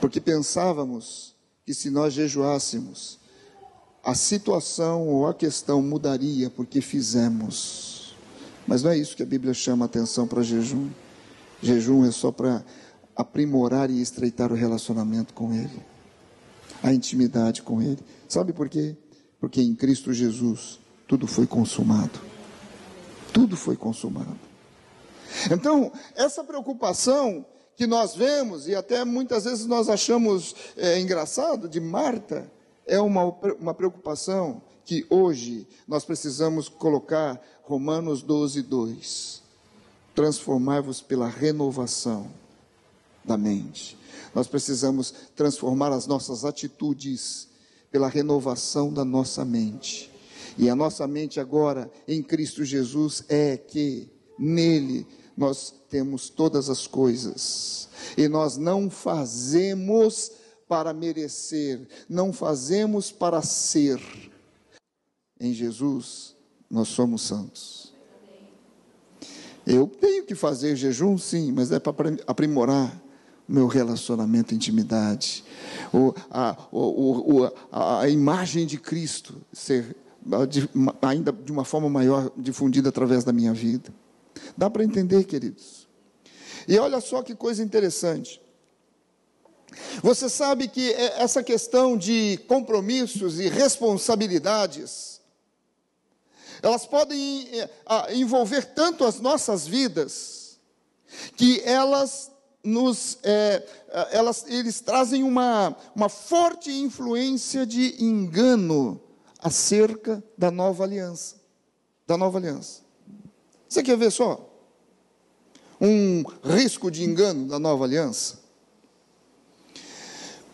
porque 0.00 0.20
pensávamos 0.20 1.34
que 1.64 1.72
se 1.72 1.88
nós 1.88 2.12
jejuássemos, 2.12 3.18
a 4.02 4.14
situação 4.14 5.08
ou 5.08 5.26
a 5.26 5.32
questão 5.32 5.80
mudaria 5.80 6.50
porque 6.50 6.80
fizemos. 6.80 8.14
Mas 8.66 8.82
não 8.82 8.90
é 8.90 8.98
isso 8.98 9.16
que 9.16 9.22
a 9.22 9.26
Bíblia 9.26 9.54
chama 9.54 9.84
atenção 9.84 10.26
para 10.26 10.42
jejum. 10.42 10.90
Jejum 11.62 12.04
é 12.04 12.10
só 12.10 12.30
para 12.30 12.62
aprimorar 13.16 13.90
e 13.90 14.02
estreitar 14.02 14.52
o 14.52 14.56
relacionamento 14.56 15.32
com 15.32 15.54
Ele, 15.54 15.82
a 16.82 16.92
intimidade 16.92 17.62
com 17.62 17.80
Ele. 17.80 18.00
Sabe 18.28 18.52
por 18.52 18.68
quê? 18.68 18.96
Porque 19.40 19.62
em 19.62 19.74
Cristo 19.74 20.12
Jesus 20.12 20.80
tudo 21.14 21.28
foi 21.28 21.46
consumado. 21.46 22.18
Tudo 23.32 23.56
foi 23.56 23.76
consumado. 23.76 24.36
Então, 25.48 25.92
essa 26.16 26.42
preocupação 26.42 27.46
que 27.76 27.86
nós 27.86 28.16
vemos, 28.16 28.66
e 28.66 28.74
até 28.74 29.04
muitas 29.04 29.44
vezes 29.44 29.64
nós 29.64 29.88
achamos 29.88 30.56
é, 30.76 30.98
engraçado, 30.98 31.68
de 31.68 31.78
Marta, 31.78 32.50
é 32.84 33.00
uma, 33.00 33.26
uma 33.60 33.72
preocupação 33.72 34.60
que 34.84 35.06
hoje 35.08 35.68
nós 35.86 36.04
precisamos 36.04 36.68
colocar 36.68 37.40
Romanos 37.62 38.20
12, 38.20 38.62
2. 38.62 39.42
Transformai-vos 40.16 41.00
pela 41.00 41.28
renovação 41.28 42.28
da 43.24 43.36
mente. 43.36 43.96
Nós 44.34 44.48
precisamos 44.48 45.14
transformar 45.36 45.92
as 45.92 46.08
nossas 46.08 46.44
atitudes 46.44 47.46
pela 47.92 48.08
renovação 48.08 48.92
da 48.92 49.04
nossa 49.04 49.44
mente. 49.44 50.12
E 50.56 50.68
a 50.68 50.76
nossa 50.76 51.06
mente 51.06 51.40
agora 51.40 51.90
em 52.06 52.22
Cristo 52.22 52.64
Jesus 52.64 53.24
é 53.28 53.56
que 53.56 54.08
nele 54.38 55.06
nós 55.36 55.74
temos 55.88 56.28
todas 56.28 56.70
as 56.70 56.86
coisas. 56.86 57.88
E 58.16 58.28
nós 58.28 58.56
não 58.56 58.88
fazemos 58.88 60.30
para 60.68 60.92
merecer, 60.92 61.86
não 62.08 62.32
fazemos 62.32 63.10
para 63.10 63.42
ser. 63.42 64.00
Em 65.40 65.52
Jesus 65.52 66.36
nós 66.70 66.88
somos 66.88 67.22
santos. 67.22 67.92
Eu 69.66 69.86
tenho 69.86 70.24
que 70.24 70.34
fazer 70.34 70.76
jejum, 70.76 71.16
sim, 71.16 71.50
mas 71.50 71.72
é 71.72 71.78
para 71.78 72.16
aprimorar 72.26 73.02
o 73.48 73.52
meu 73.52 73.66
relacionamento, 73.66 74.54
intimidade, 74.54 75.44
o, 75.92 76.14
a, 76.30 76.56
a, 77.70 78.00
a 78.00 78.08
imagem 78.08 78.66
de 78.66 78.78
Cristo 78.78 79.34
ser 79.52 79.96
ainda 81.02 81.32
de 81.32 81.52
uma 81.52 81.64
forma 81.64 81.88
maior 81.88 82.30
difundida 82.36 82.88
através 82.88 83.24
da 83.24 83.32
minha 83.32 83.52
vida. 83.52 83.92
Dá 84.56 84.70
para 84.70 84.84
entender, 84.84 85.24
queridos? 85.24 85.86
E 86.66 86.78
olha 86.78 87.00
só 87.00 87.22
que 87.22 87.34
coisa 87.34 87.62
interessante. 87.62 88.40
Você 90.02 90.28
sabe 90.28 90.68
que 90.68 90.92
é, 90.92 91.22
essa 91.22 91.42
questão 91.42 91.96
de 91.96 92.38
compromissos 92.48 93.40
e 93.40 93.48
responsabilidades, 93.48 95.20
elas 96.62 96.86
podem 96.86 97.48
é, 97.52 98.14
envolver 98.14 98.64
tanto 98.74 99.04
as 99.04 99.20
nossas 99.20 99.66
vidas, 99.66 100.58
que 101.36 101.60
elas 101.64 102.30
nos, 102.62 103.18
é, 103.22 103.62
elas, 104.10 104.46
eles 104.48 104.80
trazem 104.80 105.22
uma, 105.22 105.76
uma 105.94 106.08
forte 106.08 106.70
influência 106.70 107.66
de 107.66 108.02
engano 108.02 109.00
acerca 109.44 110.24
da 110.38 110.50
nova 110.50 110.84
aliança. 110.84 111.36
Da 112.06 112.16
nova 112.16 112.38
aliança. 112.38 112.80
Você 113.68 113.82
quer 113.82 113.98
ver 113.98 114.10
só? 114.10 114.50
Um 115.78 116.24
risco 116.42 116.90
de 116.90 117.04
engano 117.04 117.46
da 117.46 117.58
nova 117.58 117.84
aliança? 117.84 118.42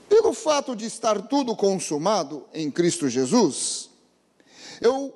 Pelo 0.09 0.33
fato 0.33 0.75
de 0.75 0.87
estar 0.87 1.23
tudo 1.29 1.55
consumado 1.55 2.45
em 2.53 2.69
Cristo 2.69 3.09
Jesus, 3.09 3.91
eu 4.81 5.15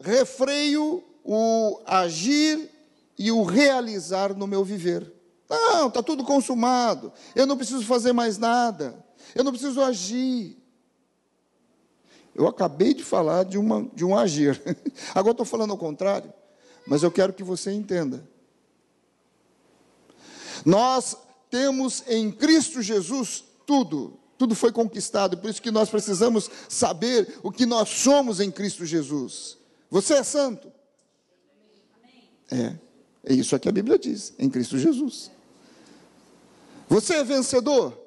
refreio 0.00 1.04
o 1.22 1.82
agir 1.84 2.70
e 3.18 3.30
o 3.30 3.42
realizar 3.42 4.34
no 4.34 4.46
meu 4.46 4.64
viver. 4.64 5.12
Não, 5.50 5.88
está 5.88 6.02
tudo 6.02 6.24
consumado, 6.24 7.12
eu 7.36 7.46
não 7.46 7.58
preciso 7.58 7.84
fazer 7.84 8.14
mais 8.14 8.38
nada, 8.38 9.04
eu 9.34 9.44
não 9.44 9.52
preciso 9.52 9.82
agir. 9.82 10.61
Eu 12.34 12.46
acabei 12.46 12.94
de 12.94 13.04
falar 13.04 13.44
de, 13.44 13.58
uma, 13.58 13.88
de 13.94 14.04
um 14.04 14.16
agir. 14.16 14.60
Agora 15.14 15.32
estou 15.32 15.46
falando 15.46 15.70
ao 15.70 15.78
contrário, 15.78 16.32
mas 16.86 17.02
eu 17.02 17.10
quero 17.10 17.32
que 17.32 17.42
você 17.42 17.70
entenda. 17.72 18.26
Nós 20.64 21.16
temos 21.50 22.02
em 22.06 22.30
Cristo 22.30 22.80
Jesus 22.80 23.44
tudo, 23.66 24.18
tudo 24.38 24.54
foi 24.54 24.72
conquistado, 24.72 25.36
por 25.36 25.50
isso 25.50 25.60
que 25.60 25.70
nós 25.70 25.90
precisamos 25.90 26.50
saber 26.68 27.38
o 27.42 27.50
que 27.52 27.66
nós 27.66 27.88
somos 27.88 28.40
em 28.40 28.50
Cristo 28.50 28.86
Jesus. 28.86 29.58
Você 29.90 30.14
é 30.14 30.22
santo? 30.22 30.72
É, 32.50 32.74
é 33.24 33.34
isso 33.34 33.58
que 33.58 33.68
a 33.68 33.72
Bíblia 33.72 33.98
diz, 33.98 34.32
em 34.38 34.48
Cristo 34.48 34.78
Jesus. 34.78 35.30
Você 36.88 37.14
é 37.14 37.24
vencedor? 37.24 38.01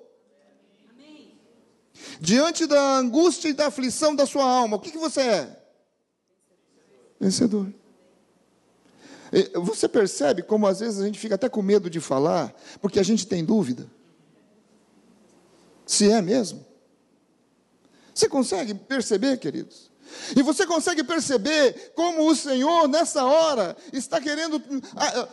Diante 2.20 2.66
da 2.66 2.98
angústia 2.98 3.50
e 3.50 3.54
da 3.54 3.68
aflição 3.68 4.16
da 4.16 4.26
sua 4.26 4.44
alma, 4.44 4.78
o 4.78 4.80
que, 4.80 4.92
que 4.92 4.98
você 4.98 5.22
é? 5.22 5.64
Vencedor. 7.20 7.68
Você 9.56 9.88
percebe 9.88 10.44
como 10.44 10.68
às 10.68 10.80
vezes 10.80 11.02
a 11.02 11.06
gente 11.06 11.20
fica 11.20 11.36
até 11.36 11.50
com 11.50 11.62
medo 11.62 11.90
de 11.90 12.00
falar, 12.00 12.54
porque 12.82 13.00
a 13.00 13.04
gente 13.04 13.28
tem 13.28 13.44
dúvida? 13.44 13.90
Se 15.86 16.10
é 16.10 16.22
mesmo? 16.22 16.66
Você 18.14 18.30
consegue 18.30 18.74
perceber, 18.74 19.38
queridos? 19.38 19.92
E 20.36 20.42
você 20.42 20.66
consegue 20.66 21.04
perceber 21.04 21.92
como 21.96 22.30
o 22.30 22.36
Senhor, 22.36 22.88
nessa 22.88 23.26
hora, 23.26 23.76
está 23.92 24.22
querendo 24.22 24.62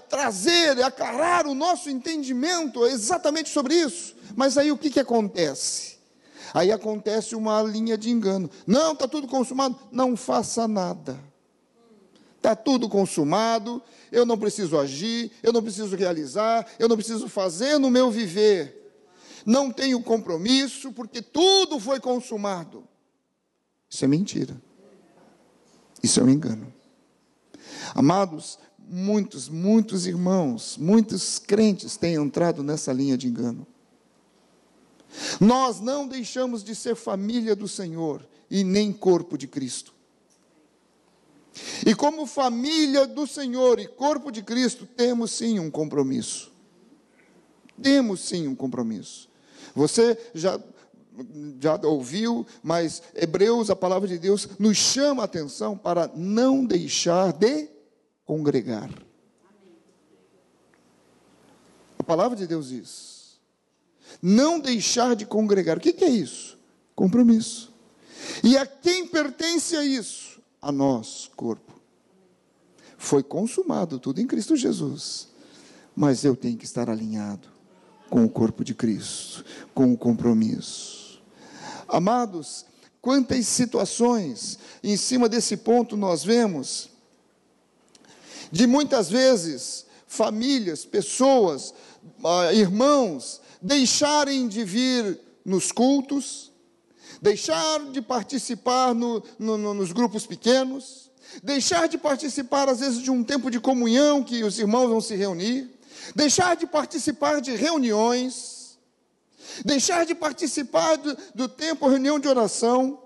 trazer, 0.09 0.83
aclarar 0.83 1.46
o 1.46 1.55
nosso 1.55 1.88
entendimento 1.88 2.85
exatamente 2.87 3.51
sobre 3.51 3.75
isso. 3.75 4.16
Mas 4.35 4.59
aí 4.59 4.73
o 4.73 4.79
que, 4.79 4.90
que 4.90 5.01
acontece? 5.01 5.91
Aí 6.55 6.71
acontece 6.71 7.35
uma 7.35 7.62
linha 7.62 7.97
de 7.97 8.11
engano. 8.11 8.51
Não, 8.67 8.93
está 8.93 9.09
tudo 9.09 9.27
consumado. 9.27 9.79
Não 9.91 10.17
faça 10.17 10.69
nada. 10.69 11.19
Está 12.37 12.57
tudo 12.57 12.88
consumado, 12.88 13.81
eu 14.11 14.27
não 14.27 14.37
preciso 14.37 14.77
agir, 14.77 15.31
eu 15.45 15.53
não 15.53 15.62
preciso 15.62 15.95
realizar, 15.95 16.67
eu 16.77 16.88
não 16.88 16.97
preciso 16.97 17.29
fazer 17.29 17.79
no 17.79 17.88
meu 17.88 18.11
viver. 18.11 18.93
Não 19.47 19.71
tenho 19.71 20.03
compromisso, 20.03 20.93
porque 20.93 21.23
tudo 21.23 21.79
foi 21.79 22.01
consumado. 22.01 22.83
Isso 23.88 24.05
é 24.05 24.09
mentira. 24.09 24.61
Isso 26.03 26.19
é 26.19 26.23
um 26.25 26.29
engano. 26.29 26.73
Amados, 27.95 28.59
muitos, 28.79 29.49
muitos 29.49 30.07
irmãos, 30.07 30.77
muitos 30.77 31.38
crentes 31.38 31.97
têm 31.97 32.15
entrado 32.15 32.62
nessa 32.65 32.93
linha 32.93 33.17
de 33.17 33.29
engano. 33.29 33.67
Nós 35.40 35.81
não 35.81 36.07
deixamos 36.07 36.62
de 36.62 36.75
ser 36.75 36.94
família 36.94 37.55
do 37.55 37.68
Senhor 37.68 38.27
e 38.51 38.64
nem 38.64 38.92
corpo 38.92 39.37
de 39.37 39.46
Cristo. 39.46 39.92
E 41.87 41.94
como 41.94 42.27
família 42.27 43.07
do 43.07 43.27
Senhor 43.27 43.79
e 43.79 43.87
corpo 43.87 44.31
de 44.31 44.42
Cristo, 44.42 44.87
temos 44.87 45.33
sim 45.33 45.59
um 45.59 45.70
compromisso. 45.70 46.51
Temos 47.83 48.20
sim 48.20 48.46
um 48.46 48.55
compromisso. 48.55 49.29
Você 49.75 50.18
já, 50.35 50.59
já 51.61 51.79
ouviu, 51.85 52.46
mas 52.62 53.03
Hebreus, 53.14 53.70
a 53.70 53.77
palavra 53.77 54.09
de 54.09 54.18
Deus, 54.18 54.48
nos 54.59 54.77
chama 54.77 55.22
a 55.22 55.27
atenção 55.27 55.77
para 55.77 56.11
não 56.14 56.64
deixar 56.64 57.33
de 57.33 57.68
congregar. 58.25 58.90
A 61.98 62.03
palavra 62.03 62.37
de 62.37 62.46
Deus 62.46 62.68
diz: 62.68 63.12
não 64.20 64.59
deixar 64.59 65.14
de 65.16 65.25
congregar. 65.25 65.79
O 65.79 65.81
que 65.81 66.05
é 66.05 66.09
isso? 66.09 66.59
Compromisso. 66.94 67.72
E 68.42 68.57
a 68.57 68.66
quem 68.66 69.07
pertence 69.07 69.77
a 69.77 69.85
isso? 69.85 70.40
A 70.61 70.70
nós, 70.70 71.31
corpo. 71.37 71.72
Foi 72.96 73.22
consumado 73.22 73.98
tudo 73.98 74.20
em 74.20 74.27
Cristo 74.27 74.57
Jesus. 74.57 75.29
Mas 75.94 76.25
eu 76.25 76.37
tenho 76.37 76.57
que 76.57 76.64
estar 76.64 76.88
alinhado 76.88 77.48
com 78.09 78.25
o 78.25 78.29
corpo 78.29 78.62
de 78.64 78.75
Cristo, 78.75 79.44
com 79.75 79.92
o 79.92 79.96
compromisso. 79.96 81.20
Amados, 81.88 82.64
quantas 83.01 83.46
situações 83.46 84.59
em 84.83 84.96
cima 84.96 85.29
desse 85.29 85.57
ponto 85.57 85.96
nós 85.96 86.22
vemos, 86.22 86.90
de 88.51 88.66
muitas 88.66 89.11
vezes, 89.11 89.87
famílias, 90.07 90.85
pessoas, 90.85 91.75
ah, 92.25 92.53
irmãos, 92.53 93.40
deixarem 93.62 94.48
de 94.48 94.64
vir 94.64 95.20
nos 95.44 95.70
cultos, 95.70 96.51
deixar 97.20 97.90
de 97.90 98.03
participar 98.03 98.94
no, 98.94 99.22
no, 99.38 99.57
no, 99.57 99.75
nos 99.75 99.92
grupos 99.92 100.27
pequenos, 100.27 101.11
deixar 101.42 101.88
de 101.88 101.96
participar, 101.96 102.68
às 102.68 102.81
vezes, 102.81 103.01
de 103.01 103.11
um 103.11 103.22
tempo 103.22 103.51
de 103.51 103.61
comunhão 103.61 104.25
que 104.25 104.42
os 104.42 104.59
irmãos 104.59 104.88
vão 104.88 105.01
se 105.01 105.14
reunir, 105.14 105.70
deixar 106.14 106.57
de 106.57 106.66
participar 106.66 107.40
de 107.40 107.55
reuniões, 107.55 108.79
deixar 109.64 110.05
de 110.05 110.14
participar 110.14 110.96
do, 110.96 111.16
do 111.35 111.48
tempo, 111.48 111.88
reunião 111.88 112.18
de 112.18 112.27
oração, 112.27 112.98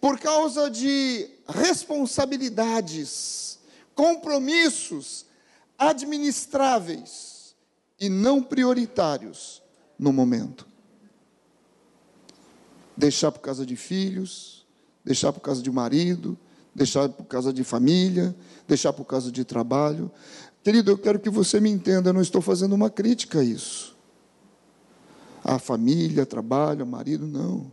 por 0.00 0.18
causa 0.18 0.70
de 0.70 1.28
responsabilidades, 1.46 3.58
compromissos 3.94 5.26
administráveis 5.76 7.54
e 8.00 8.08
não 8.08 8.42
prioritários 8.42 9.62
no 9.98 10.12
momento. 10.12 10.66
Deixar 12.96 13.32
por 13.32 13.40
causa 13.40 13.64
de 13.66 13.76
filhos, 13.76 14.66
deixar 15.04 15.32
por 15.32 15.40
causa 15.40 15.62
de 15.62 15.70
marido, 15.70 16.36
deixar 16.74 17.08
por 17.08 17.24
causa 17.24 17.52
de 17.52 17.64
família, 17.64 18.34
deixar 18.66 18.92
por 18.92 19.04
causa 19.04 19.32
de 19.32 19.44
trabalho. 19.44 20.10
Querido, 20.62 20.90
eu 20.90 20.98
quero 20.98 21.18
que 21.18 21.30
você 21.30 21.60
me 21.60 21.70
entenda, 21.70 22.10
eu 22.10 22.14
não 22.14 22.20
estou 22.20 22.40
fazendo 22.40 22.74
uma 22.74 22.90
crítica 22.90 23.40
a 23.40 23.44
isso. 23.44 23.96
A 25.44 25.58
família, 25.58 26.26
trabalho, 26.26 26.86
marido, 26.86 27.26
não. 27.26 27.72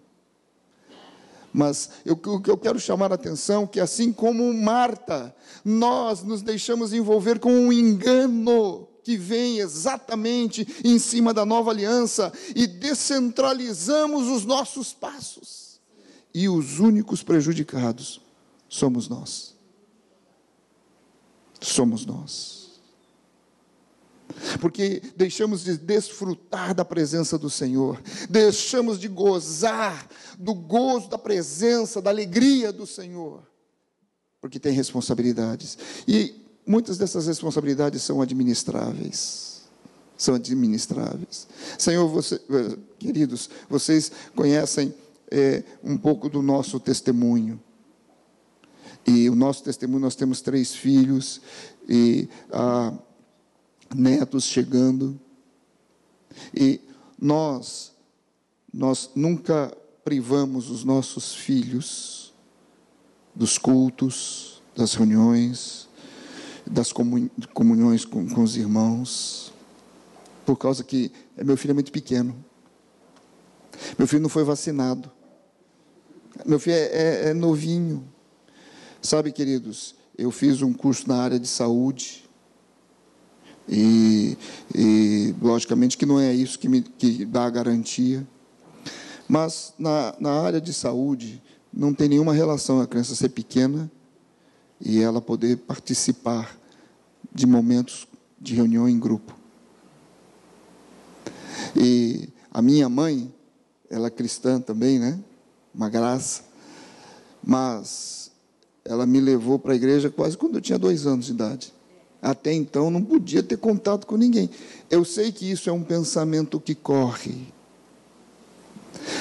Mas 1.51 1.89
o 2.05 2.17
que 2.17 2.49
eu 2.49 2.57
quero 2.57 2.79
chamar 2.79 3.11
a 3.11 3.15
atenção 3.15 3.63
é 3.63 3.67
que 3.67 3.79
assim 3.79 4.11
como 4.11 4.53
Marta, 4.53 5.33
nós 5.63 6.21
nos 6.21 6.41
deixamos 6.41 6.91
envolver 6.91 7.39
com 7.39 7.51
um 7.51 7.71
engano 7.71 8.87
que 9.05 9.15
vem 9.15 9.59
exatamente 9.59 10.67
em 10.83 10.97
cima 10.97 11.31
da 11.31 11.45
nova 11.45 11.69
aliança 11.69 12.33
e 12.55 12.65
descentralizamos 12.65 14.27
os 14.27 14.43
nossos 14.43 14.93
passos. 14.93 15.79
E 16.33 16.49
os 16.49 16.79
únicos 16.79 17.21
prejudicados 17.21 18.19
somos 18.67 19.07
nós. 19.07 19.55
Somos 21.61 22.03
nós. 22.03 22.81
Porque 24.59 25.03
deixamos 25.15 25.63
de 25.63 25.77
desfrutar 25.77 26.73
da 26.73 26.83
presença 26.83 27.37
do 27.37 27.49
Senhor, 27.49 28.01
deixamos 28.27 28.99
de 28.99 29.07
gozar 29.07 30.09
do 30.39 30.55
gozo 30.55 31.09
da 31.09 31.17
presença, 31.19 32.01
da 32.01 32.09
alegria 32.09 32.73
do 32.73 32.87
Senhor, 32.87 33.47
porque 34.41 34.59
tem 34.59 34.73
responsabilidades. 34.73 35.77
E 36.07 36.44
muitas 36.65 36.97
dessas 36.97 37.27
responsabilidades 37.27 38.01
são 38.01 38.21
administráveis. 38.21 39.61
São 40.17 40.35
administráveis. 40.35 41.47
Senhor, 41.77 42.07
você, 42.07 42.41
queridos, 42.97 43.49
vocês 43.69 44.11
conhecem 44.35 44.93
é, 45.29 45.63
um 45.83 45.97
pouco 45.97 46.29
do 46.29 46.41
nosso 46.41 46.79
testemunho. 46.79 47.59
E 49.05 49.29
o 49.29 49.35
nosso 49.35 49.63
testemunho, 49.63 50.01
nós 50.01 50.15
temos 50.15 50.41
três 50.41 50.73
filhos 50.73 51.41
e 51.87 52.27
ah, 52.51 52.93
netos 53.93 54.45
chegando. 54.45 55.19
E 56.53 56.81
nós, 57.19 57.93
nós 58.73 59.11
nunca 59.15 59.75
privamos 60.03 60.69
os 60.69 60.83
nossos 60.83 61.35
filhos 61.35 62.33
dos 63.33 63.57
cultos, 63.57 64.61
das 64.75 64.93
reuniões, 64.93 65.84
das 66.65 66.91
comunhões 66.91 68.05
com, 68.05 68.27
com 68.27 68.43
os 68.43 68.57
irmãos, 68.57 69.53
por 70.45 70.55
causa 70.55 70.83
que 70.83 71.11
meu 71.37 71.55
filho 71.57 71.71
é 71.71 71.73
muito 71.73 71.91
pequeno. 71.91 72.35
Meu 73.97 74.07
filho 74.07 74.21
não 74.21 74.29
foi 74.29 74.43
vacinado. 74.43 75.11
Meu 76.45 76.59
filho 76.59 76.75
é, 76.75 76.79
é, 76.79 77.29
é 77.29 77.33
novinho. 77.33 78.03
Sabe, 79.01 79.31
queridos, 79.31 79.95
eu 80.17 80.31
fiz 80.31 80.61
um 80.61 80.73
curso 80.73 81.07
na 81.07 81.17
área 81.17 81.39
de 81.39 81.47
saúde. 81.47 82.23
E, 83.67 84.37
e 84.73 85.35
logicamente 85.41 85.97
que 85.97 86.05
não 86.05 86.19
é 86.19 86.33
isso 86.33 86.59
que 86.59 86.69
me 86.69 86.81
que 86.81 87.25
dá 87.25 87.45
a 87.45 87.49
garantia. 87.49 88.25
Mas 89.27 89.73
na, 89.77 90.15
na 90.19 90.41
área 90.41 90.61
de 90.61 90.71
saúde, 90.71 91.41
não 91.73 91.93
tem 91.93 92.07
nenhuma 92.07 92.33
relação 92.33 92.79
a 92.79 92.87
criança 92.87 93.15
ser 93.15 93.29
pequena 93.29 93.91
e 94.79 95.01
ela 95.01 95.21
poder 95.21 95.57
participar 95.57 96.57
de 97.33 97.45
momentos 97.45 98.07
de 98.39 98.53
reunião 98.53 98.87
em 98.87 98.99
grupo. 98.99 99.35
E 101.75 102.29
a 102.51 102.61
minha 102.61 102.87
mãe, 102.87 103.33
ela 103.89 104.07
é 104.07 104.09
cristã 104.09 104.59
também, 104.59 104.99
né? 104.99 105.19
Uma 105.73 105.89
graça. 105.89 106.43
Mas 107.43 108.31
ela 108.83 109.05
me 109.05 109.19
levou 109.19 109.59
para 109.59 109.73
a 109.73 109.75
igreja 109.75 110.09
quase 110.09 110.37
quando 110.37 110.55
eu 110.55 110.61
tinha 110.61 110.77
dois 110.77 111.05
anos 111.05 111.25
de 111.25 111.31
idade. 111.31 111.73
Até 112.21 112.53
então 112.53 112.89
não 112.89 113.03
podia 113.03 113.43
ter 113.43 113.57
contato 113.57 114.07
com 114.07 114.15
ninguém. 114.15 114.49
Eu 114.89 115.03
sei 115.03 115.31
que 115.31 115.49
isso 115.49 115.69
é 115.69 115.73
um 115.73 115.83
pensamento 115.83 116.59
que 116.59 116.73
corre. 116.73 117.53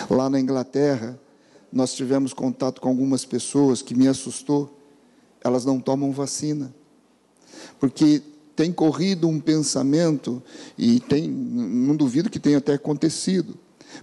Lá 0.08 0.30
na 0.30 0.40
Inglaterra, 0.40 1.18
nós 1.72 1.92
tivemos 1.92 2.32
contato 2.32 2.80
com 2.80 2.88
algumas 2.88 3.24
pessoas 3.24 3.82
que 3.82 3.94
me 3.94 4.06
assustou. 4.06 4.72
Elas 5.44 5.64
não 5.64 5.78
tomam 5.78 6.10
vacina. 6.10 6.74
Porque 7.78 8.22
tem 8.56 8.72
corrido 8.72 9.28
um 9.28 9.38
pensamento, 9.38 10.42
e 10.78 11.00
tem, 11.00 11.28
não 11.28 11.94
duvido 11.94 12.30
que 12.30 12.38
tenha 12.38 12.58
até 12.58 12.74
acontecido, 12.74 13.56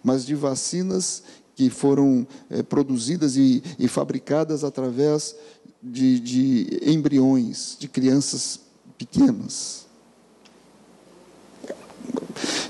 mas 0.03 0.25
de 0.25 0.35
vacinas 0.35 1.23
que 1.55 1.69
foram 1.69 2.25
é, 2.49 2.63
produzidas 2.63 3.35
e, 3.35 3.61
e, 3.77 3.87
fabricadas 3.87 4.63
através 4.63 5.35
de, 5.81 6.19
de 6.19 6.79
embriões, 6.85 7.75
de 7.79 7.87
crianças 7.87 8.59
pequenas. 8.97 9.85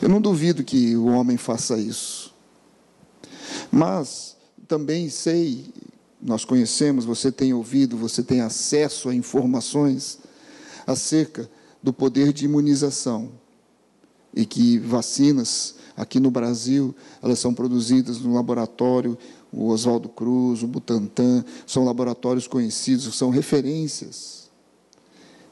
Eu 0.02 0.10
não 0.10 0.20
duvido 0.20 0.64
que 0.64 0.96
o 0.96 1.06
homem 1.06 1.38
faça 1.38 1.78
isso. 1.78 2.34
Mas 3.72 4.36
também 4.68 5.10
sei, 5.10 5.74
nós 6.22 6.46
conhecemos, 6.46 7.06
você 7.06 7.32
tem 7.32 7.54
ouvido, 7.54 7.98
você 7.98 8.22
tem 8.22 8.42
acesso 8.42 9.10
a 9.10 9.16
informações 9.16 10.20
acerca 10.86 11.50
do 11.82 11.92
poder 11.92 12.32
de 12.32 12.46
imunização 12.46 13.32
e 14.34 14.46
que 14.46 14.78
vacinas 14.78 15.76
aqui 15.98 16.20
no 16.20 16.30
Brasil 16.30 16.96
elas 17.22 17.40
são 17.40 17.54
produzidas 17.54 18.20
no 18.20 18.34
laboratório 18.34 19.18
o 19.52 19.68
Oswaldo 19.68 20.08
Cruz, 20.08 20.64
o 20.64 20.68
Butantan, 20.68 21.44
são 21.68 21.84
laboratórios 21.84 22.48
conhecidos, 22.48 23.16
são 23.16 23.30
referências 23.30 24.50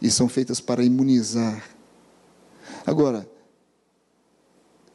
e 0.01 0.09
são 0.09 0.29
feitas 0.29 0.61
para 0.61 0.83
imunizar. 0.83 1.63
Agora, 2.85 3.29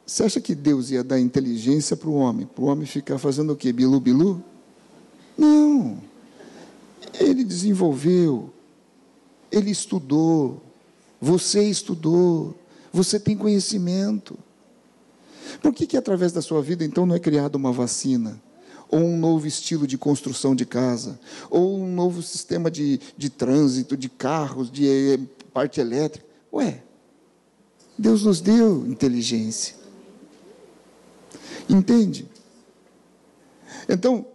você 0.07 0.25
acha 0.25 0.41
que 0.41 0.55
Deus 0.55 0.91
ia 0.91 1.05
dar 1.05 1.21
inteligência 1.21 1.97
para 1.97 2.09
o 2.09 2.15
homem? 2.15 2.47
Para 2.47 2.65
o 2.65 2.69
homem 2.69 2.87
ficar 2.87 3.19
fazendo 3.19 3.53
o 3.53 3.57
quê? 3.57 3.73
Bilu, 3.73 4.01
bilu? 4.01 4.43
Não. 5.37 5.99
Ele 7.19 7.45
desenvolveu, 7.45 8.53
ele 9.51 9.71
estudou, 9.71 10.63
você 11.21 11.63
estudou, 11.65 12.57
você 12.93 13.19
tem 13.19 13.37
conhecimento. 13.37 14.37
Por 15.63 15.73
que, 15.73 15.87
que 15.87 15.97
através 15.97 16.33
da 16.33 16.43
sua 16.43 16.61
vida, 16.61 16.85
então, 16.85 17.07
não 17.07 17.15
é 17.15 17.19
criada 17.19 17.57
uma 17.57 17.73
vacina? 17.73 18.41
Ou 18.89 19.01
um 19.01 19.17
novo 19.17 19.47
estilo 19.47 19.87
de 19.87 19.97
construção 19.97 20.55
de 20.55 20.67
casa? 20.67 21.19
Ou 21.51 21.79
um 21.81 21.93
novo 21.93 22.23
sistema 22.23 22.71
de, 22.71 23.01
de 23.17 23.31
trânsito, 23.31 23.97
de 23.97 24.09
carros, 24.09 24.71
de 24.71 24.89
eh, 24.89 25.19
parte 25.53 25.81
elétrica? 25.81 26.27
Ué, 26.53 26.83
Deus 27.97 28.25
nos 28.25 28.41
deu 28.41 28.87
inteligência. 28.87 29.77
Entende? 31.69 32.29
Então, 33.89 34.27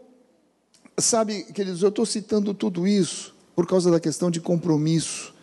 sabe, 1.01 1.43
queridos, 1.53 1.83
eu 1.83 1.89
estou 1.89 2.05
citando 2.05 2.53
tudo 2.53 2.87
isso 2.87 3.35
por 3.55 3.67
causa 3.67 3.91
da 3.91 3.99
questão 3.99 4.31
de 4.31 4.39
compromisso 4.39 5.33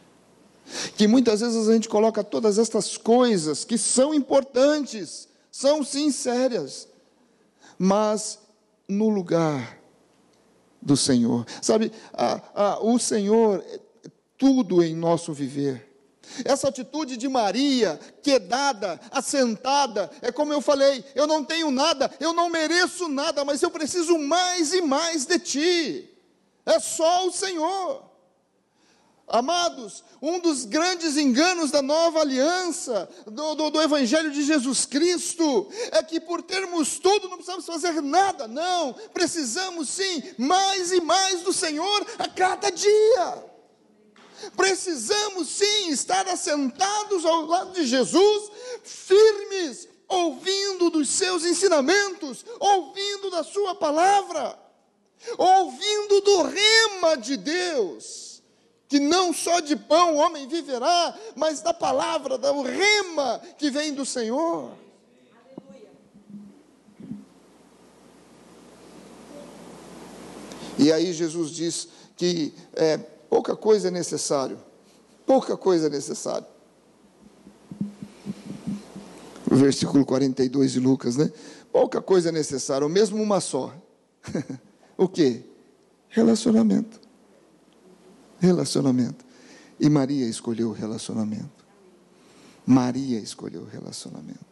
que 0.96 1.06
muitas 1.06 1.40
vezes 1.40 1.68
a 1.68 1.72
gente 1.72 1.88
coloca 1.88 2.24
todas 2.24 2.58
estas 2.58 2.96
coisas 2.96 3.64
que 3.64 3.78
são 3.78 4.12
importantes, 4.12 5.28
são 5.50 5.84
sim 5.84 6.10
sérias, 6.10 6.88
mas 7.78 8.38
no 8.88 9.08
lugar 9.08 9.78
do 10.80 10.96
Senhor. 10.96 11.46
Sabe, 11.62 11.92
a, 12.12 12.40
a, 12.54 12.80
o 12.80 12.98
Senhor 12.98 13.64
é 13.72 13.80
tudo 14.36 14.82
em 14.82 14.94
nosso 14.94 15.32
viver. 15.32 15.85
Essa 16.44 16.68
atitude 16.68 17.16
de 17.16 17.28
Maria, 17.28 17.98
quedada, 18.22 19.00
assentada, 19.10 20.10
é 20.22 20.30
como 20.30 20.52
eu 20.52 20.60
falei: 20.60 21.04
eu 21.14 21.26
não 21.26 21.44
tenho 21.44 21.70
nada, 21.70 22.10
eu 22.20 22.32
não 22.32 22.48
mereço 22.48 23.08
nada, 23.08 23.44
mas 23.44 23.62
eu 23.62 23.70
preciso 23.70 24.18
mais 24.18 24.72
e 24.72 24.80
mais 24.80 25.24
de 25.24 25.38
ti. 25.38 26.10
É 26.64 26.80
só 26.80 27.26
o 27.26 27.32
Senhor. 27.32 28.06
Amados, 29.28 30.04
um 30.22 30.38
dos 30.38 30.64
grandes 30.64 31.16
enganos 31.16 31.72
da 31.72 31.82
nova 31.82 32.20
aliança, 32.20 33.08
do, 33.26 33.56
do, 33.56 33.70
do, 33.70 33.82
Evangelho 33.82 34.30
de 34.30 34.44
Jesus 34.44 34.86
Cristo, 34.86 35.68
é 35.90 36.00
que 36.00 36.20
por 36.20 36.42
termos 36.42 37.00
tudo 37.00 37.28
não 37.28 37.36
precisamos 37.36 37.66
fazer 37.66 38.00
nada, 38.00 38.46
não, 38.46 38.92
precisamos 39.12 39.88
sim 39.88 40.22
mais 40.38 40.92
e 40.92 41.00
mais 41.00 41.42
do 41.42 41.52
Senhor 41.52 42.06
a 42.20 42.28
cada 42.28 42.70
dia. 42.70 43.55
Precisamos 44.56 45.48
sim 45.48 45.90
estar 45.90 46.26
assentados 46.28 47.24
ao 47.24 47.46
lado 47.46 47.72
de 47.72 47.86
Jesus, 47.86 48.50
firmes, 48.82 49.88
ouvindo 50.08 50.90
dos 50.90 51.08
seus 51.08 51.44
ensinamentos, 51.44 52.44
ouvindo 52.58 53.30
da 53.30 53.42
Sua 53.42 53.74
palavra, 53.74 54.58
ouvindo 55.38 56.20
do 56.20 56.42
rema 56.42 57.16
de 57.16 57.36
Deus 57.36 58.26
que 58.88 59.00
não 59.00 59.32
só 59.32 59.60
de 59.60 59.74
pão 59.74 60.14
o 60.14 60.18
homem 60.18 60.46
viverá, 60.46 61.18
mas 61.34 61.60
da 61.60 61.74
palavra, 61.74 62.38
da 62.38 62.52
rema 62.52 63.40
que 63.58 63.70
vem 63.70 63.92
do 63.92 64.06
Senhor. 64.06 64.72
E 70.78 70.92
aí 70.92 71.12
Jesus 71.12 71.50
diz 71.50 71.88
que 72.16 72.54
é, 72.74 72.98
pouca 73.28 73.56
coisa 73.56 73.88
é 73.88 73.90
necessário, 73.90 74.58
pouca 75.26 75.56
coisa 75.56 75.86
é 75.86 75.90
necessário. 75.90 76.46
O 79.50 79.54
versículo 79.54 80.04
42 80.04 80.72
de 80.72 80.80
Lucas, 80.80 81.16
né? 81.16 81.32
Pouca 81.72 82.02
coisa 82.02 82.30
é 82.30 82.32
necessária, 82.32 82.84
ou 82.84 82.90
mesmo 82.90 83.22
uma 83.22 83.40
só. 83.40 83.72
o 84.96 85.08
que? 85.08 85.44
Relacionamento. 86.08 87.00
Relacionamento. 88.40 89.24
E 89.78 89.88
Maria 89.88 90.26
escolheu 90.26 90.70
o 90.70 90.72
relacionamento. 90.72 91.64
Maria 92.66 93.20
escolheu 93.20 93.62
o 93.62 93.66
relacionamento. 93.66 94.44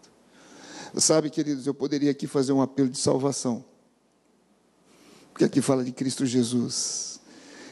Sabe, 0.96 1.28
queridos, 1.28 1.66
eu 1.66 1.74
poderia 1.74 2.10
aqui 2.10 2.26
fazer 2.26 2.52
um 2.52 2.62
apelo 2.62 2.88
de 2.88 2.98
salvação. 2.98 3.64
Porque 5.32 5.44
aqui 5.44 5.60
fala 5.60 5.82
de 5.82 5.90
Cristo 5.90 6.24
Jesus. 6.24 7.13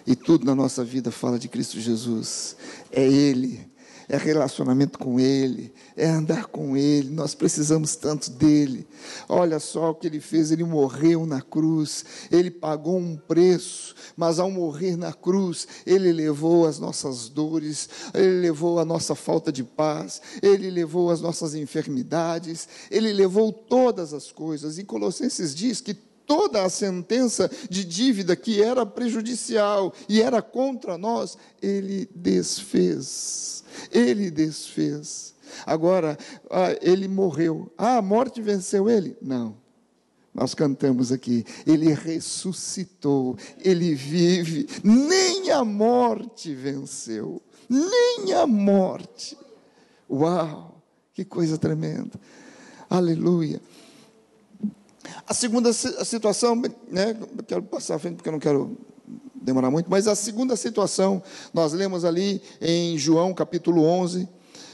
E 0.07 0.17
tudo 0.17 0.45
na 0.45 0.55
nossa 0.55 0.85
vida 0.85 1.11
fala 1.11 1.39
de 1.39 1.49
Cristo 1.49 1.81
Jesus. 1.81 2.57
É 2.91 3.03
Ele 3.03 3.73
é 4.13 4.19
relacionamento 4.19 4.99
com 4.99 5.19
Ele, 5.19 5.73
é 5.97 6.07
andar 6.07 6.47
com 6.47 6.77
Ele. 6.77 7.09
Nós 7.09 7.35
precisamos 7.35 7.97
tanto 7.97 8.31
dele. 8.31 8.87
Olha 9.27 9.59
só 9.59 9.91
o 9.91 9.95
que 9.95 10.07
ele 10.07 10.21
fez: 10.21 10.51
ele 10.51 10.65
morreu 10.65 11.25
na 11.25 11.41
cruz, 11.41 12.05
ele 12.31 12.51
pagou 12.51 12.99
um 12.99 13.17
preço, 13.17 13.95
mas 14.15 14.39
ao 14.39 14.51
morrer 14.51 14.97
na 14.97 15.15
cruz, 15.15 15.67
ele 15.87 16.13
levou 16.13 16.67
as 16.67 16.79
nossas 16.79 17.31
dores, 17.31 17.89
ele 18.13 18.41
levou 18.41 18.79
a 18.79 18.85
nossa 18.85 19.15
falta 19.15 19.51
de 19.51 19.65
paz, 19.65 20.21
ele 20.43 20.71
levou 20.71 21.11
as 21.11 21.23
nossas 21.23 21.55
enfermidades, 21.55 22.69
ele 22.91 23.13
levou 23.13 23.51
todas 23.51 24.13
as 24.13 24.31
coisas. 24.31 24.77
E 24.77 24.85
Colossenses 24.85 25.55
diz 25.55 25.81
que 25.81 25.97
toda 26.27 26.65
a 26.65 26.71
sentença 26.71 27.51
de 27.69 27.85
dívida 27.85 28.35
que 28.37 28.63
era 28.63 28.85
prejudicial 28.87 29.93
e 30.09 30.21
era 30.23 30.41
contra 30.43 30.97
nós, 30.99 31.37
ele 31.61 32.09
desfez. 32.15 33.65
Ele 33.91 34.31
desfez. 34.31 35.35
Agora, 35.67 36.19
ah, 36.51 36.77
ele 36.81 37.09
morreu. 37.09 37.71
Ah, 37.77 37.97
a 37.99 38.03
morte 38.03 38.41
venceu 38.41 38.89
ele? 38.89 39.17
Não. 39.21 39.63
Nós 40.35 40.55
cantamos 40.55 41.13
aqui, 41.13 41.45
ele 41.67 41.93
ressuscitou, 41.93 43.37
ele 43.63 43.95
vive, 43.95 44.67
nem 44.83 45.51
a 45.51 45.63
morte 45.63 46.55
venceu, 46.55 47.43
nem 47.69 48.33
a 48.33 48.47
morte. 48.47 49.37
Uau, 50.09 50.83
que 51.13 51.23
coisa 51.23 51.59
tremenda. 51.59 52.19
Aleluia. 52.89 53.61
A 55.27 55.35
segunda 55.35 55.73
situação, 55.73 56.61
né, 56.89 57.17
quero 57.47 57.63
passar 57.63 57.95
à 57.95 57.99
frente 57.99 58.17
porque 58.17 58.29
eu 58.29 58.33
não 58.33 58.41
quero 58.41 58.77
demorar 59.35 59.71
muito, 59.71 59.91
mas 59.91 60.07
a 60.07 60.15
segunda 60.15 60.57
situação, 60.57 61.23
nós 61.53 61.73
lemos 61.73 62.05
ali 62.05 62.43
em 62.61 62.97
João 62.99 63.35
capítulo 63.35 63.85
11, 63.85 64.29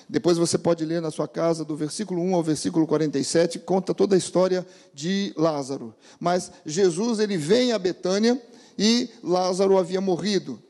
depois 0.08 0.38
você 0.38 0.56
pode 0.56 0.84
ler 0.84 1.02
na 1.02 1.10
sua 1.10 1.28
casa, 1.28 1.64
do 1.64 1.76
versículo 1.76 2.22
1 2.22 2.34
ao 2.34 2.42
versículo 2.42 2.86
47, 2.86 3.58
conta 3.58 3.92
toda 3.92 4.14
a 4.14 4.18
história 4.18 4.66
de 4.94 5.34
Lázaro. 5.36 5.94
Mas 6.18 6.50
Jesus, 6.64 7.18
ele 7.18 7.36
vem 7.36 7.72
a 7.72 7.78
Betânia 7.78 8.40
e 8.78 9.10
Lázaro 9.22 9.76
havia 9.76 10.00
morrido. 10.00 10.62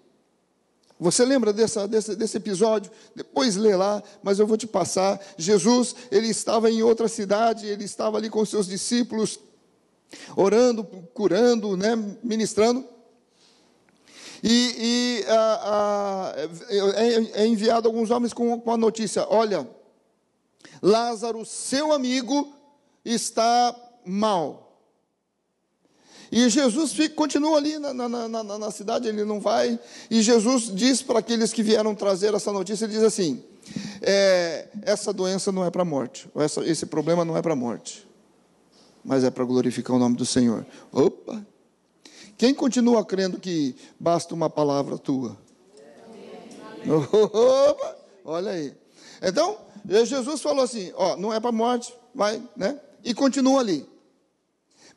Você 0.98 1.24
lembra 1.24 1.52
dessa, 1.52 1.86
desse, 1.86 2.16
desse 2.16 2.36
episódio? 2.36 2.90
Depois 3.14 3.54
lê 3.54 3.76
lá, 3.76 4.02
mas 4.20 4.40
eu 4.40 4.46
vou 4.46 4.56
te 4.56 4.66
passar. 4.66 5.20
Jesus, 5.36 5.94
ele 6.10 6.26
estava 6.26 6.68
em 6.68 6.82
outra 6.82 7.06
cidade, 7.06 7.66
ele 7.66 7.84
estava 7.84 8.18
ali 8.18 8.28
com 8.28 8.44
seus 8.44 8.66
discípulos, 8.66 9.38
orando, 10.36 10.84
curando, 11.12 11.76
né, 11.76 11.96
ministrando. 12.22 12.84
E, 14.42 14.74
e 14.78 15.24
a, 15.26 15.60
a, 15.64 16.34
é, 16.36 17.42
é, 17.42 17.46
enviado 17.46 17.88
alguns 17.88 18.10
homens 18.10 18.32
com, 18.32 18.60
com 18.60 18.70
a 18.70 18.76
notícia: 18.76 19.26
olha, 19.28 19.68
Lázaro, 20.80 21.44
seu 21.44 21.92
amigo, 21.92 22.52
está 23.04 23.74
mal. 24.04 24.64
E 26.30 26.48
Jesus 26.50 26.92
fica, 26.92 27.14
continua 27.14 27.56
ali 27.56 27.78
na, 27.78 27.92
na, 27.94 28.28
na, 28.28 28.42
na, 28.44 28.70
cidade, 28.70 29.08
ele 29.08 29.24
não 29.24 29.40
vai. 29.40 29.80
E 30.10 30.20
Jesus 30.20 30.70
diz 30.72 31.02
para 31.02 31.20
aqueles 31.20 31.52
que 31.52 31.62
vieram 31.62 31.94
trazer 31.94 32.32
essa 32.32 32.52
notícia: 32.52 32.84
ele 32.84 32.92
diz 32.92 33.02
assim: 33.02 33.42
é, 34.00 34.68
essa 34.82 35.12
doença 35.12 35.50
não 35.50 35.64
é 35.64 35.70
para 35.70 35.82
a 35.82 35.86
morte, 35.86 36.28
essa, 36.36 36.64
esse 36.64 36.86
problema 36.86 37.24
não 37.24 37.36
é 37.36 37.42
para 37.42 37.54
a 37.54 37.56
morte 37.56 38.07
mas 39.08 39.24
é 39.24 39.30
para 39.30 39.42
glorificar 39.42 39.96
o 39.96 39.98
nome 39.98 40.16
do 40.16 40.26
Senhor. 40.26 40.66
Opa! 40.92 41.42
Quem 42.36 42.52
continua 42.52 43.02
crendo 43.02 43.40
que 43.40 43.74
basta 43.98 44.34
uma 44.34 44.50
palavra 44.50 44.98
tua? 44.98 45.34
Opa! 46.86 47.96
Olha 48.22 48.50
aí. 48.50 48.76
Então, 49.22 49.56
Jesus 50.04 50.42
falou 50.42 50.62
assim: 50.62 50.92
ó, 50.94 51.16
não 51.16 51.32
é 51.32 51.40
para 51.40 51.50
morte, 51.50 51.94
vai, 52.14 52.42
né? 52.54 52.78
E 53.02 53.14
continua 53.14 53.60
ali. 53.60 53.88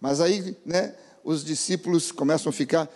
Mas 0.01 0.19
aí, 0.19 0.57
né? 0.65 0.93
Os 1.23 1.45
discípulos 1.45 2.11
começam 2.11 2.49
a 2.49 2.53
ficar, 2.53 2.89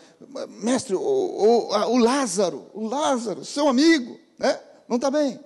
mestre, 0.50 0.96
o, 0.96 1.00
o, 1.00 1.68
o 1.70 1.98
Lázaro, 1.98 2.66
o 2.74 2.88
Lázaro, 2.88 3.46
seu 3.46 3.70
amigo, 3.70 4.20
né? 4.38 4.60
Não 4.90 4.98
está 4.98 5.10
bem. 5.10 5.40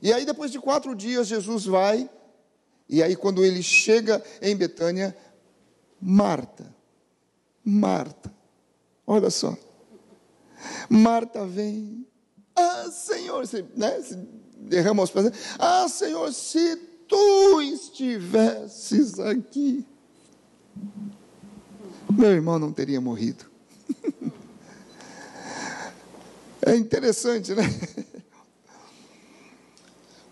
E 0.00 0.12
aí, 0.14 0.24
depois 0.24 0.50
de 0.50 0.58
quatro 0.58 0.94
dias, 0.94 1.26
Jesus 1.26 1.66
vai 1.66 2.08
e 2.88 3.02
aí, 3.02 3.16
quando 3.16 3.44
ele 3.44 3.62
chega 3.62 4.22
em 4.42 4.54
Betânia, 4.54 5.16
Marta, 6.00 6.74
Marta, 7.64 8.32
olha 9.06 9.30
só, 9.30 9.56
Marta 10.88 11.46
vem, 11.46 12.06
ah, 12.54 12.90
Senhor, 12.90 13.46
você, 13.46 13.64
né, 13.76 14.00
você 14.00 14.18
derrama 14.58 15.02
os 15.02 15.10
pés, 15.10 15.32
ah, 15.58 15.88
Senhor, 15.88 16.32
se 16.32 16.76
tu 17.08 17.60
estivesses 17.62 19.18
aqui, 19.18 19.86
meu 22.10 22.30
irmão 22.30 22.58
não 22.58 22.72
teria 22.72 23.00
morrido. 23.00 23.44
É 26.66 26.74
interessante, 26.74 27.54
né? 27.54 27.62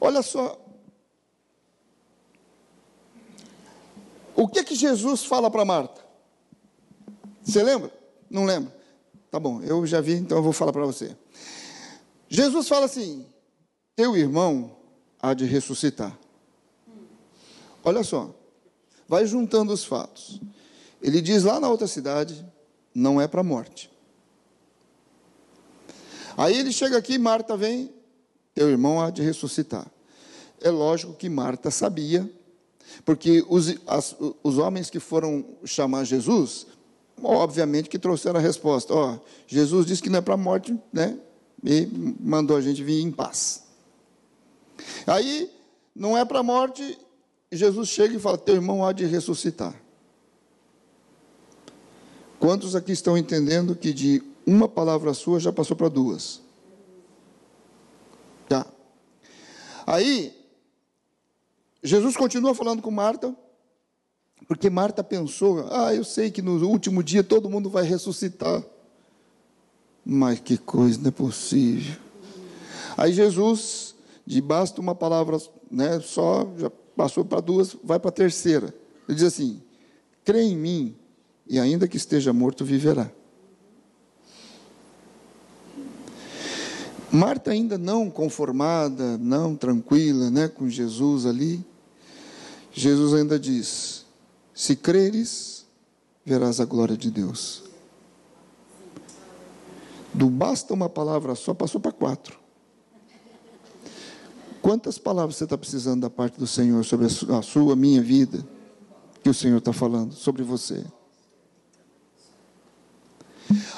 Olha 0.01 0.23
só, 0.23 0.62
O 4.43 4.49
que 4.49 4.65
que 4.65 4.75
Jesus 4.75 5.25
fala 5.25 5.49
para 5.49 5.65
Marta? 5.65 6.01
Você 7.45 7.63
lembra? 7.63 7.93
Não 8.29 8.45
lembra? 8.45 8.77
Tá 9.31 9.39
bom, 9.39 9.63
eu 9.63 9.87
já 9.87 10.01
vi, 10.01 10.15
então 10.15 10.39
eu 10.39 10.43
vou 10.43 10.53
falar 10.53 10.73
para 10.73 10.85
você. 10.85 11.17
Jesus 12.29 12.67
fala 12.67 12.87
assim: 12.87 13.25
Teu 13.95 14.17
irmão 14.17 14.75
há 15.21 15.33
de 15.33 15.45
ressuscitar. 15.45 16.19
Olha 17.85 18.03
só, 18.03 18.35
vai 19.07 19.25
juntando 19.27 19.73
os 19.73 19.85
fatos. 19.85 20.41
Ele 21.01 21.21
diz 21.21 21.45
lá 21.45 21.61
na 21.61 21.69
outra 21.69 21.87
cidade: 21.87 22.45
Não 22.93 23.21
é 23.21 23.29
para 23.29 23.43
a 23.43 23.45
morte. 23.45 23.93
Aí 26.37 26.59
ele 26.59 26.73
chega 26.73 26.99
aqui, 26.99 27.17
Marta 27.17 27.57
vem, 27.57 27.95
teu 28.53 28.69
irmão 28.69 29.01
há 29.01 29.09
de 29.09 29.23
ressuscitar. 29.23 29.87
É 30.61 30.69
lógico 30.69 31.15
que 31.15 31.29
Marta 31.29 31.71
sabia 31.71 32.29
porque 33.05 33.45
os, 33.49 33.75
as, 33.87 34.17
os 34.43 34.59
homens 34.59 34.91
que 34.91 35.01
foram 35.01 35.45
chamar 35.65 36.05
Jesus, 36.05 36.67
obviamente 37.23 37.89
que 37.89 37.99
trouxeram 37.99 38.39
a 38.39 38.43
resposta. 38.43 38.93
Ó, 38.95 39.19
Jesus 39.47 39.87
disse 39.87 40.03
que 40.03 40.11
não 40.11 40.19
é 40.19 40.23
para 40.23 40.35
a 40.35 40.39
morte, 40.39 40.79
né? 40.93 41.19
E 41.65 41.89
mandou 42.21 42.57
a 42.57 42.61
gente 42.61 42.83
vir 42.83 43.01
em 43.01 43.11
paz. 43.11 43.63
Aí, 45.07 45.51
não 45.95 46.17
é 46.17 46.25
para 46.25 46.41
a 46.41 46.43
morte, 46.43 46.99
Jesus 47.51 47.89
chega 47.89 48.17
e 48.17 48.19
fala: 48.19 48.39
Teu 48.39 48.55
irmão 48.55 48.85
há 48.85 48.93
de 48.93 49.05
ressuscitar. 49.05 49.75
Quantos 52.41 52.75
aqui 52.75 52.91
estão 52.91 53.17
entendendo 53.17 53.77
que 53.77 53.93
de 53.93 54.23
uma 54.45 54.69
palavra 54.69 55.15
sua 55.15 55.39
já 55.39 55.53
passou 55.53 55.77
para 55.77 55.89
duas? 55.89 56.41
Tá. 58.49 58.67
Aí, 59.87 60.35
Jesus 61.83 62.17
continua 62.17 62.55
falando 62.55 62.81
com 62.81 62.91
Marta, 62.91 63.35
porque 64.47 64.71
Marta 64.71 65.03
pensou: 65.03 65.67
ah, 65.71 65.95
eu 65.95 66.05
sei 66.05 66.31
que 66.31 66.41
no 66.41 66.65
último 66.67 67.03
dia 67.03 67.25
todo 67.25 67.51
mundo 67.51 67.69
vai 67.69 67.85
ressuscitar. 67.85 68.63
Mas 70.05 70.41
que 70.41 70.57
coisa, 70.57 71.01
não 71.01 71.09
é 71.09 71.11
possível. 71.11 71.97
Aí 72.97 73.13
Jesus, 73.13 73.95
de 74.27 74.41
basta 74.41 74.81
uma 74.81 74.95
palavra 74.95 75.39
né, 75.71 76.01
só, 76.01 76.49
já 76.59 76.71
passou 76.97 77.25
para 77.25 77.41
duas, 77.41 77.77
vai 77.83 77.99
para 77.99 78.11
a 78.11 78.13
terceira. 78.13 78.75
Ele 79.09 79.17
diz 79.17 79.25
assim: 79.25 79.61
crê 80.25 80.43
em 80.43 80.57
mim, 80.57 80.97
e 81.47 81.59
ainda 81.59 81.89
que 81.89 81.97
esteja 81.97 82.33
morto, 82.33 82.65
viverá. 82.65 83.11
Marta 87.11 87.51
ainda 87.51 87.77
não 87.77 88.09
conformada, 88.09 89.19
não 89.19 89.55
tranquila, 89.55 90.31
né, 90.31 90.49
com 90.49 90.67
Jesus 90.67 91.27
ali, 91.27 91.63
Jesus 92.73 93.15
ainda 93.15 93.39
diz: 93.39 94.07
Se 94.55 94.75
creres, 94.75 95.67
verás 96.25 96.61
a 96.61 96.65
glória 96.65 96.97
de 96.97 97.11
Deus. 97.11 97.65
Do 100.15 100.29
basta 100.29 100.75
uma 100.75 100.89
palavra 100.89 101.35
só, 101.35 101.55
passou 101.55 101.81
para 101.81 101.93
quatro. 101.93 102.39
Quantas 104.61 104.97
palavras 104.97 105.37
você 105.37 105.45
está 105.45 105.59
precisando 105.59 106.03
da 106.03 106.11
parte 106.11 106.39
do 106.39 106.47
Senhor 106.47 106.85
sobre 106.85 107.07
a 107.07 107.43
sua, 107.43 107.75
minha 107.75 108.01
vida? 108.01 108.47
Que 109.23 109.29
o 109.29 109.35
Senhor 109.35 109.59
está 109.59 109.73
falando 109.73 110.15
sobre 110.15 110.43
você. 110.43 110.85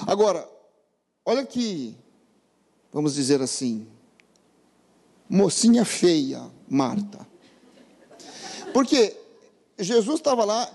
Agora, 0.06 0.46
olha 1.24 1.40
aqui, 1.40 1.96
vamos 2.92 3.14
dizer 3.14 3.40
assim, 3.40 3.86
mocinha 5.28 5.84
feia, 5.84 6.42
Marta. 6.68 7.26
Porque 8.74 9.16
Jesus 9.78 10.16
estava 10.16 10.44
lá, 10.44 10.68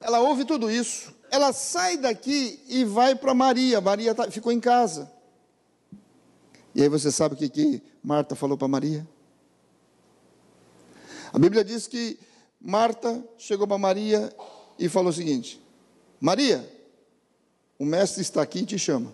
ela 0.00 0.20
ouve 0.20 0.44
tudo 0.44 0.70
isso, 0.70 1.12
ela 1.28 1.52
sai 1.52 1.96
daqui 1.96 2.60
e 2.68 2.84
vai 2.84 3.16
para 3.16 3.34
Maria. 3.34 3.80
Maria 3.80 4.14
tá, 4.14 4.30
ficou 4.30 4.52
em 4.52 4.60
casa. 4.60 5.10
E 6.72 6.80
aí 6.80 6.88
você 6.88 7.10
sabe 7.10 7.34
o 7.34 7.36
que, 7.36 7.48
que 7.48 7.82
Marta 8.00 8.36
falou 8.36 8.56
para 8.56 8.68
Maria? 8.68 9.04
A 11.32 11.38
Bíblia 11.40 11.64
diz 11.64 11.88
que 11.88 12.16
Marta 12.60 13.20
chegou 13.36 13.66
para 13.66 13.76
Maria 13.76 14.32
e 14.78 14.88
falou 14.88 15.10
o 15.10 15.12
seguinte: 15.12 15.60
Maria, 16.20 16.64
o 17.76 17.84
mestre 17.84 18.22
está 18.22 18.40
aqui 18.40 18.60
e 18.60 18.66
te 18.66 18.78
chama. 18.78 19.12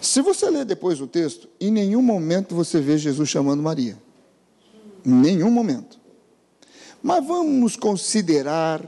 Se 0.00 0.22
você 0.22 0.48
ler 0.48 0.64
depois 0.64 1.02
o 1.02 1.06
texto, 1.06 1.50
em 1.60 1.70
nenhum 1.70 2.00
momento 2.00 2.54
você 2.54 2.80
vê 2.80 2.96
Jesus 2.96 3.28
chamando 3.28 3.62
Maria. 3.62 4.05
Em 5.06 5.12
nenhum 5.12 5.50
momento. 5.50 6.00
Mas 7.00 7.24
vamos 7.24 7.76
considerar 7.76 8.82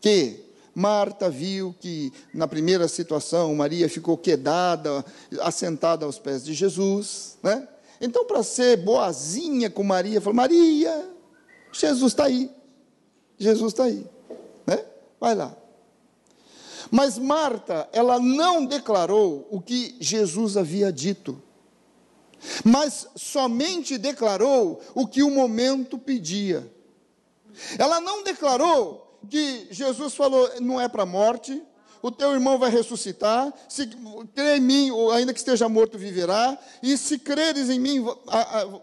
que 0.00 0.44
Marta 0.74 1.30
viu 1.30 1.74
que 1.80 2.12
na 2.34 2.46
primeira 2.46 2.86
situação 2.86 3.54
Maria 3.54 3.88
ficou 3.88 4.18
quedada, 4.18 5.02
assentada 5.40 6.04
aos 6.04 6.18
pés 6.18 6.44
de 6.44 6.52
Jesus, 6.52 7.38
né? 7.42 7.66
Então, 7.98 8.26
para 8.26 8.42
ser 8.42 8.76
boazinha 8.84 9.70
com 9.70 9.82
Maria, 9.82 10.20
falou: 10.20 10.36
Maria, 10.36 11.10
Jesus 11.72 12.12
está 12.12 12.24
aí. 12.24 12.50
Jesus 13.38 13.72
está 13.72 13.84
aí, 13.84 14.06
né? 14.66 14.84
Vai 15.18 15.34
lá. 15.34 15.56
Mas 16.90 17.18
Marta, 17.18 17.88
ela 17.92 18.20
não 18.20 18.64
declarou 18.64 19.48
o 19.50 19.60
que 19.60 19.96
Jesus 19.98 20.56
havia 20.56 20.92
dito, 20.92 21.42
mas 22.64 23.08
somente 23.16 23.98
declarou 23.98 24.80
o 24.94 25.06
que 25.06 25.22
o 25.22 25.30
momento 25.30 25.98
pedia. 25.98 26.70
Ela 27.78 28.00
não 28.00 28.22
declarou 28.22 29.18
que 29.28 29.68
Jesus 29.70 30.14
falou, 30.14 30.48
não 30.60 30.80
é 30.80 30.88
para 30.88 31.02
a 31.02 31.06
morte, 31.06 31.62
o 32.02 32.10
teu 32.10 32.32
irmão 32.32 32.58
vai 32.58 32.70
ressuscitar, 32.70 33.52
se 33.68 33.88
crê 34.34 34.58
em 34.58 34.60
mim, 34.60 34.90
ou 34.90 35.10
ainda 35.10 35.32
que 35.32 35.40
esteja 35.40 35.68
morto, 35.68 35.98
viverá, 35.98 36.56
e 36.82 36.96
se 36.96 37.18
creres 37.18 37.68
em 37.68 37.80
mim, 37.80 38.04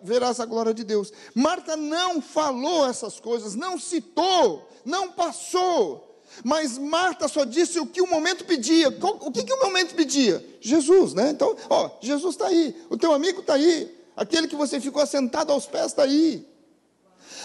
verás 0.03 0.39
a 0.39 0.45
glória 0.45 0.73
de 0.73 0.83
Deus. 0.83 1.13
Marta 1.33 1.77
não 1.77 2.21
falou 2.21 2.85
essas 2.85 3.19
coisas, 3.19 3.55
não 3.55 3.79
citou, 3.79 4.67
não 4.83 5.11
passou, 5.11 6.12
mas 6.43 6.77
Marta 6.77 7.27
só 7.27 7.43
disse 7.43 7.79
o 7.79 7.85
que 7.85 8.01
o 8.01 8.07
momento 8.07 8.45
pedia. 8.45 8.89
O 8.89 9.31
que, 9.31 9.43
que 9.43 9.53
o 9.53 9.61
momento 9.61 9.93
pedia? 9.93 10.43
Jesus, 10.61 11.13
né? 11.13 11.29
Então, 11.31 11.55
ó, 11.69 11.89
Jesus 12.01 12.35
está 12.35 12.47
aí, 12.47 12.75
o 12.89 12.97
teu 12.97 13.13
amigo 13.13 13.41
está 13.41 13.55
aí, 13.55 13.93
aquele 14.15 14.47
que 14.47 14.55
você 14.55 14.79
ficou 14.79 15.01
assentado 15.01 15.51
aos 15.51 15.65
pés 15.65 15.87
está 15.87 16.03
aí. 16.03 16.47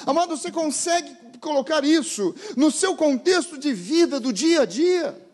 Amado, 0.07 0.37
você 0.37 0.51
consegue 0.51 1.15
colocar 1.41 1.85
isso 1.85 2.35
no 2.57 2.71
seu 2.71 2.97
contexto 2.97 3.59
de 3.59 3.73
vida 3.73 4.21
do 4.21 4.33
dia 4.33 4.63
a 4.63 4.65
dia? 4.65 5.28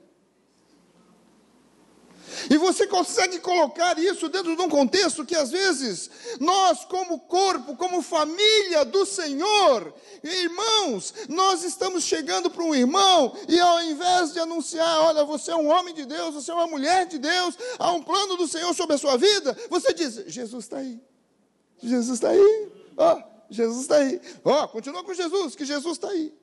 E 2.51 2.57
você 2.57 2.87
consegue 2.87 3.39
colocar 3.39 3.99
isso 3.99 4.29
dentro 4.29 4.55
de 4.55 4.63
um 4.63 4.69
contexto 4.69 5.25
que 5.25 5.35
às 5.35 5.51
vezes 5.51 6.11
nós, 6.41 6.85
como 6.85 7.21
corpo, 7.21 7.77
como 7.77 8.03
família 8.03 8.85
do 8.85 9.07
Senhor, 9.07 9.95
irmãos, 10.23 11.15
nós 11.29 11.63
estamos 11.63 12.05
chegando 12.05 12.51
para 12.51 12.63
um 12.63 12.75
irmão 12.75 13.37
e 13.49 13.59
ao 13.59 13.83
invés 13.83 14.33
de 14.33 14.41
anunciar, 14.41 15.01
olha, 15.01 15.25
você 15.25 15.51
é 15.51 15.57
um 15.57 15.69
homem 15.69 15.95
de 15.95 16.05
Deus, 16.05 16.35
você 16.35 16.51
é 16.51 16.55
uma 16.55 16.67
mulher 16.67 17.07
de 17.07 17.19
Deus, 17.19 17.57
há 17.79 17.93
um 17.93 18.03
plano 18.03 18.37
do 18.37 18.47
Senhor 18.47 18.75
sobre 18.75 18.97
a 18.97 18.99
sua 18.99 19.17
vida, 19.17 19.57
você 19.71 19.93
diz: 19.93 20.25
Jesus 20.27 20.65
está 20.65 20.79
aí, 20.79 21.01
Jesus 21.83 22.15
está 22.15 22.31
aí, 22.31 22.69
ó, 22.97 23.15
oh, 23.15 23.23
Jesus 23.51 23.83
está 23.83 23.97
aí, 23.97 24.21
ó, 24.45 24.65
oh, 24.65 24.69
continua 24.69 25.03
com 25.05 25.15
Jesus, 25.15 25.55
que 25.55 25.65
Jesus 25.65 25.95
está 25.95 26.09
aí. 26.09 26.35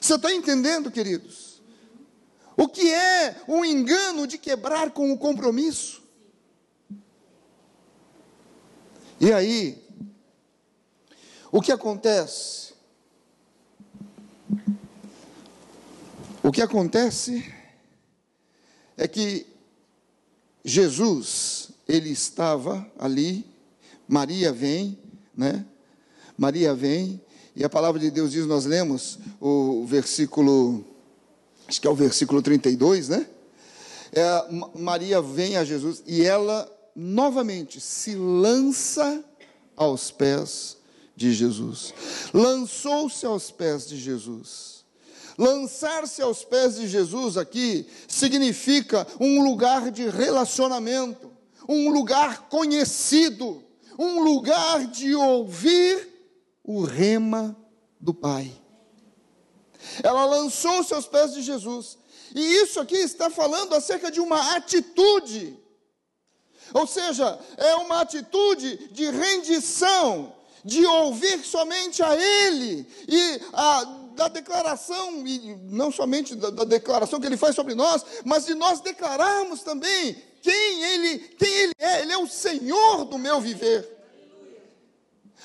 Você 0.00 0.16
está 0.16 0.30
entendendo, 0.32 0.90
queridos? 0.90 1.53
O 2.56 2.68
que 2.68 2.92
é 2.92 3.36
o 3.48 3.64
engano 3.64 4.26
de 4.26 4.38
quebrar 4.38 4.90
com 4.90 5.12
o 5.12 5.18
compromisso? 5.18 6.02
E 9.20 9.32
aí, 9.32 9.82
o 11.50 11.60
que 11.60 11.72
acontece? 11.72 12.74
O 16.42 16.52
que 16.52 16.60
acontece 16.60 17.52
é 18.96 19.08
que 19.08 19.46
Jesus, 20.64 21.70
ele 21.88 22.10
estava 22.10 22.86
ali, 22.98 23.46
Maria 24.06 24.52
vem, 24.52 24.98
né? 25.36 25.64
Maria 26.36 26.74
vem, 26.74 27.20
e 27.56 27.64
a 27.64 27.68
palavra 27.68 28.00
de 28.00 28.10
Deus 28.10 28.32
diz, 28.32 28.46
nós 28.46 28.64
lemos 28.64 29.18
o 29.40 29.84
versículo 29.86 30.84
acho 31.74 31.80
que 31.80 31.88
é 31.88 31.90
o 31.90 31.94
versículo 31.94 32.40
32, 32.40 33.08
né? 33.08 33.26
É, 34.12 34.78
Maria 34.78 35.20
vem 35.20 35.56
a 35.56 35.64
Jesus 35.64 36.04
e 36.06 36.22
ela 36.22 36.70
novamente 36.94 37.80
se 37.80 38.14
lança 38.14 39.24
aos 39.74 40.12
pés 40.12 40.76
de 41.16 41.32
Jesus. 41.32 41.92
Lançou-se 42.32 43.26
aos 43.26 43.50
pés 43.50 43.88
de 43.88 43.96
Jesus. 43.96 44.84
Lançar-se 45.36 46.22
aos 46.22 46.44
pés 46.44 46.76
de 46.76 46.86
Jesus 46.86 47.36
aqui 47.36 47.88
significa 48.06 49.04
um 49.18 49.42
lugar 49.42 49.90
de 49.90 50.08
relacionamento, 50.08 51.28
um 51.68 51.90
lugar 51.90 52.48
conhecido, 52.48 53.64
um 53.98 54.22
lugar 54.22 54.86
de 54.86 55.12
ouvir 55.12 56.08
o 56.62 56.84
rema 56.84 57.56
do 58.00 58.14
Pai. 58.14 58.63
Ela 60.02 60.24
lançou 60.24 60.80
os 60.80 60.88
seus 60.88 61.06
pés 61.06 61.32
de 61.32 61.42
Jesus. 61.42 61.98
E 62.34 62.40
isso 62.40 62.80
aqui 62.80 62.96
está 62.96 63.30
falando 63.30 63.74
acerca 63.74 64.10
de 64.10 64.20
uma 64.20 64.56
atitude. 64.56 65.58
Ou 66.72 66.86
seja, 66.86 67.38
é 67.56 67.74
uma 67.76 68.00
atitude 68.00 68.88
de 68.92 69.10
rendição, 69.10 70.34
de 70.64 70.84
ouvir 70.84 71.44
somente 71.44 72.02
a 72.02 72.16
Ele 72.16 72.86
e 73.06 73.40
a, 73.52 73.84
da 74.14 74.28
declaração, 74.28 75.24
e 75.26 75.56
não 75.70 75.92
somente 75.92 76.34
da, 76.34 76.50
da 76.50 76.64
declaração 76.64 77.20
que 77.20 77.26
Ele 77.26 77.36
faz 77.36 77.54
sobre 77.54 77.74
nós, 77.74 78.04
mas 78.24 78.46
de 78.46 78.54
nós 78.54 78.80
declararmos 78.80 79.62
também 79.62 80.16
quem 80.40 80.82
Ele, 80.82 81.18
quem 81.18 81.48
Ele 81.48 81.72
é. 81.78 82.02
Ele 82.02 82.12
é 82.12 82.18
o 82.18 82.26
Senhor 82.26 83.04
do 83.04 83.18
meu 83.18 83.40
viver. 83.40 83.94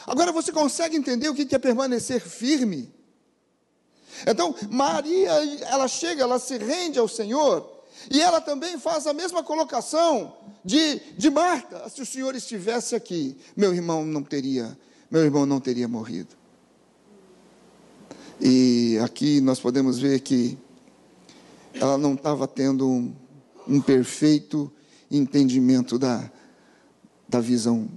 Agora 0.07 0.31
você 0.31 0.51
consegue 0.51 0.95
entender 0.95 1.29
o 1.29 1.35
que 1.35 1.53
é 1.53 1.59
permanecer 1.59 2.21
firme? 2.21 2.98
Então, 4.27 4.55
Maria, 4.69 5.31
ela 5.65 5.87
chega, 5.87 6.23
ela 6.23 6.39
se 6.39 6.57
rende 6.57 6.99
ao 6.99 7.07
Senhor, 7.07 7.69
e 8.09 8.21
ela 8.21 8.39
também 8.39 8.79
faz 8.79 9.07
a 9.07 9.13
mesma 9.13 9.43
colocação 9.43 10.35
de, 10.63 10.99
de 11.17 11.29
Marta. 11.29 11.89
Se 11.89 12.01
o 12.01 12.05
Senhor 12.05 12.35
estivesse 12.35 12.95
aqui, 12.95 13.37
meu 13.55 13.73
irmão 13.73 14.05
não 14.05 14.23
teria, 14.23 14.77
meu 15.11 15.23
irmão 15.23 15.45
não 15.45 15.59
teria 15.59 15.87
morrido. 15.87 16.35
E 18.39 18.97
aqui 19.03 19.41
nós 19.41 19.59
podemos 19.59 19.99
ver 19.99 20.21
que 20.21 20.57
ela 21.73 21.97
não 21.97 22.13
estava 22.13 22.47
tendo 22.47 22.87
um, 22.87 23.13
um 23.67 23.81
perfeito 23.81 24.71
entendimento 25.11 25.99
da, 25.99 26.31
da 27.27 27.39
visão 27.39 27.89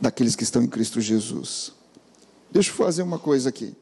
daqueles 0.00 0.34
que 0.34 0.42
estão 0.42 0.62
em 0.62 0.68
Cristo 0.68 1.00
Jesus. 1.00 1.77
Deixa 2.50 2.70
eu 2.70 2.74
fazer 2.74 3.02
uma 3.02 3.18
coisa 3.18 3.48
aqui. 3.48 3.74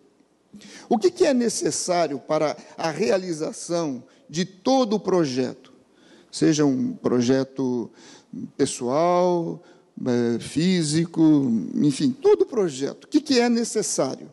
O 0.88 0.98
que, 0.98 1.10
que 1.10 1.24
é 1.24 1.34
necessário 1.34 2.18
para 2.18 2.56
a 2.76 2.90
realização 2.90 4.02
de 4.28 4.44
todo 4.44 4.94
o 4.94 5.00
projeto? 5.00 5.72
Seja 6.30 6.64
um 6.64 6.92
projeto 6.92 7.90
pessoal, 8.56 9.62
é, 10.04 10.38
físico, 10.38 11.22
enfim, 11.74 12.10
todo 12.10 12.46
projeto. 12.46 13.04
O 13.04 13.08
que, 13.08 13.20
que 13.20 13.40
é 13.40 13.48
necessário? 13.48 14.32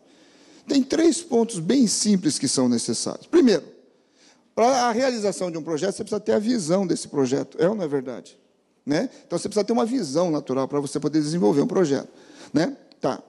Tem 0.67 0.81
três 0.81 1.21
pontos 1.21 1.59
bem 1.59 1.87
simples 1.87 2.39
que 2.39 2.47
são 2.47 2.69
necessários. 2.69 3.27
Primeiro, 3.27 3.63
para 4.55 4.87
a 4.87 4.91
realização 4.91 5.51
de 5.51 5.57
um 5.57 5.63
projeto, 5.63 5.95
você 5.95 6.03
precisa 6.03 6.19
ter 6.19 6.33
a 6.33 6.39
visão 6.39 6.85
desse 6.85 7.07
projeto. 7.07 7.57
É 7.59 7.67
ou 7.67 7.75
não 7.75 7.83
é 7.83 7.87
verdade? 7.87 8.37
Né? 8.85 9.09
Então 9.25 9.37
você 9.37 9.47
precisa 9.47 9.63
ter 9.63 9.73
uma 9.73 9.85
visão 9.85 10.29
natural 10.29 10.67
para 10.67 10.79
você 10.79 10.99
poder 10.99 11.21
desenvolver 11.21 11.61
um 11.61 11.67
projeto. 11.67 12.09
Né? 12.53 12.75
Tá. 12.99 13.21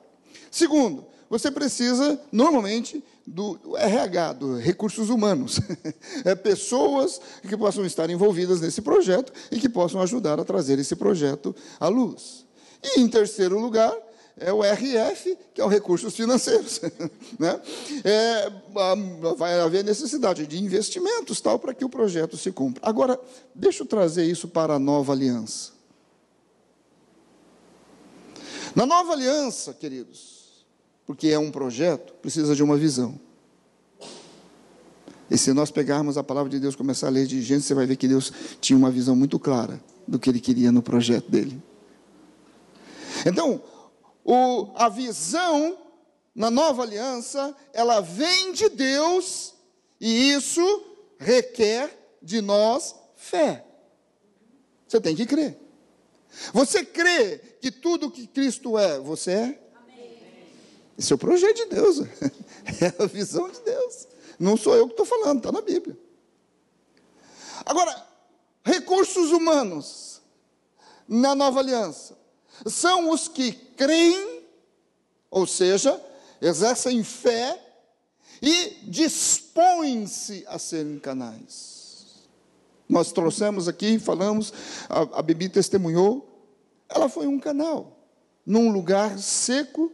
Segundo, 0.54 1.04
você 1.28 1.50
precisa, 1.50 2.16
normalmente, 2.30 3.02
do 3.26 3.58
RH, 3.76 4.34
do 4.34 4.56
recursos 4.56 5.10
humanos. 5.10 5.58
é 6.24 6.32
pessoas 6.36 7.20
que 7.42 7.56
possam 7.56 7.84
estar 7.84 8.08
envolvidas 8.08 8.60
nesse 8.60 8.80
projeto 8.80 9.32
e 9.50 9.58
que 9.58 9.68
possam 9.68 10.00
ajudar 10.00 10.38
a 10.38 10.44
trazer 10.44 10.78
esse 10.78 10.94
projeto 10.94 11.52
à 11.80 11.88
luz. 11.88 12.46
E, 12.80 13.00
em 13.00 13.08
terceiro 13.08 13.58
lugar, 13.58 13.92
é 14.38 14.52
o 14.52 14.62
RF, 14.62 15.36
que 15.52 15.60
é 15.60 15.64
o 15.64 15.68
recursos 15.68 16.14
financeiros. 16.14 16.80
né? 17.36 17.60
é, 18.04 18.52
vai 19.36 19.58
haver 19.58 19.82
necessidade 19.82 20.46
de 20.46 20.62
investimentos 20.62 21.40
tal 21.40 21.58
para 21.58 21.74
que 21.74 21.84
o 21.84 21.88
projeto 21.88 22.36
se 22.36 22.52
cumpra. 22.52 22.80
Agora, 22.88 23.18
deixa 23.52 23.82
eu 23.82 23.86
trazer 23.88 24.24
isso 24.24 24.46
para 24.46 24.74
a 24.74 24.78
nova 24.78 25.12
aliança. 25.12 25.74
Na 28.74 28.84
nova 28.84 29.12
aliança, 29.12 29.72
queridos, 29.72 30.33
porque 31.06 31.28
é 31.28 31.38
um 31.38 31.50
projeto, 31.50 32.14
precisa 32.14 32.54
de 32.54 32.62
uma 32.62 32.76
visão. 32.76 33.18
E 35.30 35.38
se 35.38 35.52
nós 35.52 35.70
pegarmos 35.70 36.16
a 36.18 36.22
palavra 36.22 36.50
de 36.50 36.60
Deus, 36.60 36.76
começar 36.76 37.08
a 37.08 37.10
ler 37.10 37.26
de 37.26 37.42
Gênesis, 37.42 37.66
você 37.66 37.74
vai 37.74 37.86
ver 37.86 37.96
que 37.96 38.06
Deus 38.06 38.32
tinha 38.60 38.76
uma 38.76 38.90
visão 38.90 39.16
muito 39.16 39.38
clara 39.38 39.82
do 40.06 40.18
que 40.18 40.28
ele 40.28 40.40
queria 40.40 40.70
no 40.70 40.82
projeto 40.82 41.30
dele. 41.30 41.60
Então, 43.26 43.62
o, 44.24 44.70
a 44.74 44.88
visão 44.88 45.78
na 46.34 46.50
nova 46.50 46.82
aliança, 46.82 47.54
ela 47.72 48.00
vem 48.00 48.52
de 48.52 48.68
Deus 48.68 49.54
e 50.00 50.32
isso 50.32 50.84
requer 51.18 52.16
de 52.20 52.40
nós 52.40 52.94
fé. 53.14 53.64
Você 54.86 55.00
tem 55.00 55.14
que 55.14 55.26
crer. 55.26 55.58
Você 56.52 56.84
crê 56.84 57.38
que 57.60 57.70
tudo 57.70 58.10
que 58.10 58.26
Cristo 58.26 58.76
é, 58.76 58.98
você 58.98 59.30
é? 59.30 59.63
Esse 60.98 61.12
é 61.12 61.16
o 61.16 61.18
projeto 61.18 61.56
de 61.56 61.66
Deus, 61.66 61.98
é 62.80 63.02
a 63.02 63.06
visão 63.06 63.50
de 63.50 63.60
Deus. 63.60 64.06
Não 64.38 64.56
sou 64.56 64.74
eu 64.74 64.86
que 64.86 64.92
estou 64.92 65.06
falando, 65.06 65.38
está 65.38 65.50
na 65.50 65.60
Bíblia. 65.60 65.96
Agora, 67.64 68.06
recursos 68.64 69.30
humanos 69.30 70.20
na 71.08 71.34
nova 71.34 71.60
aliança 71.60 72.16
são 72.66 73.10
os 73.10 73.28
que 73.28 73.52
creem, 73.52 74.44
ou 75.30 75.46
seja, 75.46 76.00
exercem 76.40 77.02
fé 77.02 77.60
e 78.40 78.76
dispõem-se 78.84 80.44
a 80.46 80.58
serem 80.58 80.98
canais. 80.98 82.26
Nós 82.88 83.12
trouxemos 83.12 83.66
aqui, 83.66 83.98
falamos, 83.98 84.52
a, 84.88 85.18
a 85.18 85.22
Bibi 85.22 85.48
testemunhou, 85.48 86.30
ela 86.88 87.08
foi 87.08 87.26
um 87.26 87.40
canal, 87.40 87.98
num 88.44 88.70
lugar 88.70 89.18
seco 89.18 89.90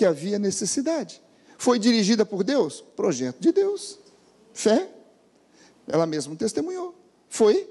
que 0.00 0.06
havia 0.06 0.38
necessidade. 0.38 1.20
Foi 1.58 1.78
dirigida 1.78 2.24
por 2.24 2.42
Deus? 2.42 2.80
Projeto 2.96 3.38
de 3.38 3.52
Deus. 3.52 3.98
Fé. 4.54 4.88
Ela 5.86 6.06
mesma 6.06 6.34
testemunhou. 6.34 6.94
Foi. 7.28 7.68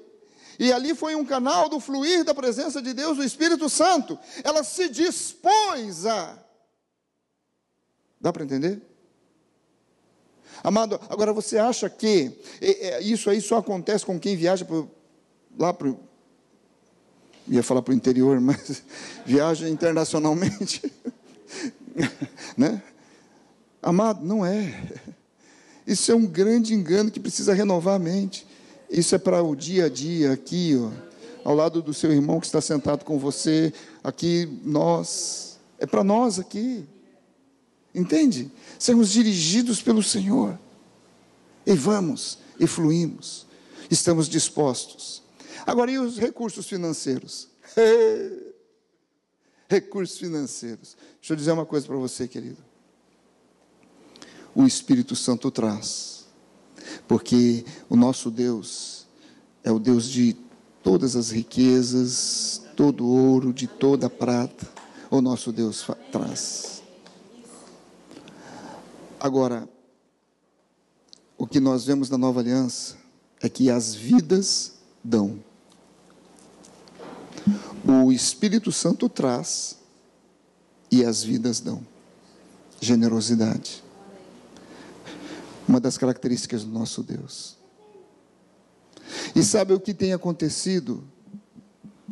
E 0.60 0.72
ali 0.72 0.94
foi 0.94 1.16
um 1.16 1.26
canal 1.26 1.68
do 1.70 1.80
fluir 1.80 2.24
da 2.24 2.36
presença 2.36 2.84
de 2.84 2.94
Deus, 2.94 3.18
do 3.18 3.24
Espírito 3.24 3.68
Santo. 3.68 4.20
Ela 4.44 4.64
se 4.64 4.90
dispôs 4.90 6.06
a. 6.06 6.38
Dá 8.22 8.32
para 8.32 8.44
entender? 8.44 8.80
Amado, 10.64 11.00
agora 11.10 11.34
você 11.34 11.58
acha 11.58 11.90
que 11.90 12.32
isso 13.02 13.28
aí 13.32 13.42
só 13.42 13.58
acontece 13.58 14.06
com 14.06 14.20
quem 14.20 14.36
viaja 14.36 14.64
pro, 14.64 14.88
lá 15.58 15.74
para 15.74 15.90
o. 15.90 16.00
ia 17.48 17.64
falar 17.64 17.82
para 17.82 17.92
o 17.92 17.96
interior, 17.96 18.40
mas 18.40 18.84
viaja 19.26 19.68
internacionalmente? 19.68 20.94
né? 22.58 22.82
Amado, 23.82 24.26
não 24.26 24.46
é. 24.46 24.92
Isso 25.86 26.12
é 26.12 26.16
um 26.16 26.26
grande 26.26 26.74
engano 26.74 27.10
que 27.10 27.20
precisa 27.20 27.54
renovar 27.54 27.96
a 27.96 28.00
mente. 28.00 28.46
Isso 28.90 29.16
é 29.16 29.18
para 29.18 29.42
o 29.44 29.56
dia 29.56 29.86
a 29.86 29.90
dia, 29.90 30.32
aqui, 30.32 30.76
ó, 30.76 30.92
ao 31.48 31.56
lado 31.56 31.82
do 31.82 31.94
seu 31.94 32.12
irmão 32.12 32.40
que 32.40 32.46
está 32.46 32.60
sentado 32.60 33.06
com 33.06 33.18
você, 33.18 33.74
aqui, 34.04 34.60
nós. 34.64 35.60
É 35.78 35.86
para 35.86 36.04
nós 36.04 36.40
aqui. 36.40 36.86
Entende? 37.94 38.52
Sermos 38.78 39.10
dirigidos 39.10 39.82
pelo 39.82 40.04
Senhor. 40.04 40.60
E 41.66 41.74
vamos, 41.74 42.40
e 42.60 42.68
fluímos. 42.68 43.48
Estamos 43.90 44.28
dispostos. 44.28 45.24
Agora, 45.66 45.92
e 45.92 45.98
os 45.98 46.18
recursos 46.18 46.68
financeiros? 46.68 47.48
recursos 49.70 50.18
financeiros. 50.18 50.98
Deixa 51.22 51.32
eu 51.32 51.38
dizer 51.38 51.54
uma 51.54 51.66
coisa 51.66 51.88
para 51.88 51.96
você, 51.96 52.28
querido 52.28 52.70
o 54.60 54.66
Espírito 54.66 55.16
Santo 55.16 55.50
traz. 55.50 56.26
Porque 57.08 57.66
o 57.90 57.96
nosso 57.96 58.32
Deus 58.32 59.08
é 59.64 59.72
o 59.72 59.80
Deus 59.80 60.10
de 60.10 60.36
todas 60.84 61.16
as 61.16 61.30
riquezas, 61.30 62.62
todo 62.76 63.08
ouro, 63.08 63.54
de 63.54 63.68
toda 63.68 64.10
prata. 64.10 64.68
O 65.10 65.22
nosso 65.22 65.52
Deus 65.52 65.86
traz. 66.12 66.84
Agora, 69.20 69.68
o 71.38 71.48
que 71.48 71.60
nós 71.60 71.86
vemos 71.86 72.10
na 72.10 72.18
nova 72.18 72.40
aliança 72.40 72.98
é 73.42 73.50
que 73.50 73.70
as 73.70 73.94
vidas 73.94 74.74
dão. 75.04 75.44
O 77.90 78.12
Espírito 78.12 78.72
Santo 78.72 79.10
traz 79.10 79.78
e 80.92 81.04
as 81.04 81.24
vidas 81.24 81.60
dão. 81.60 81.86
Generosidade 82.80 83.84
uma 85.70 85.80
das 85.80 86.00
características 86.00 86.64
do 86.64 86.72
nosso 86.72 87.04
Deus. 87.04 87.56
E 89.36 89.44
sabe 89.44 89.72
o 89.72 89.80
que 89.80 89.94
tem 89.94 90.14
acontecido? 90.14 91.04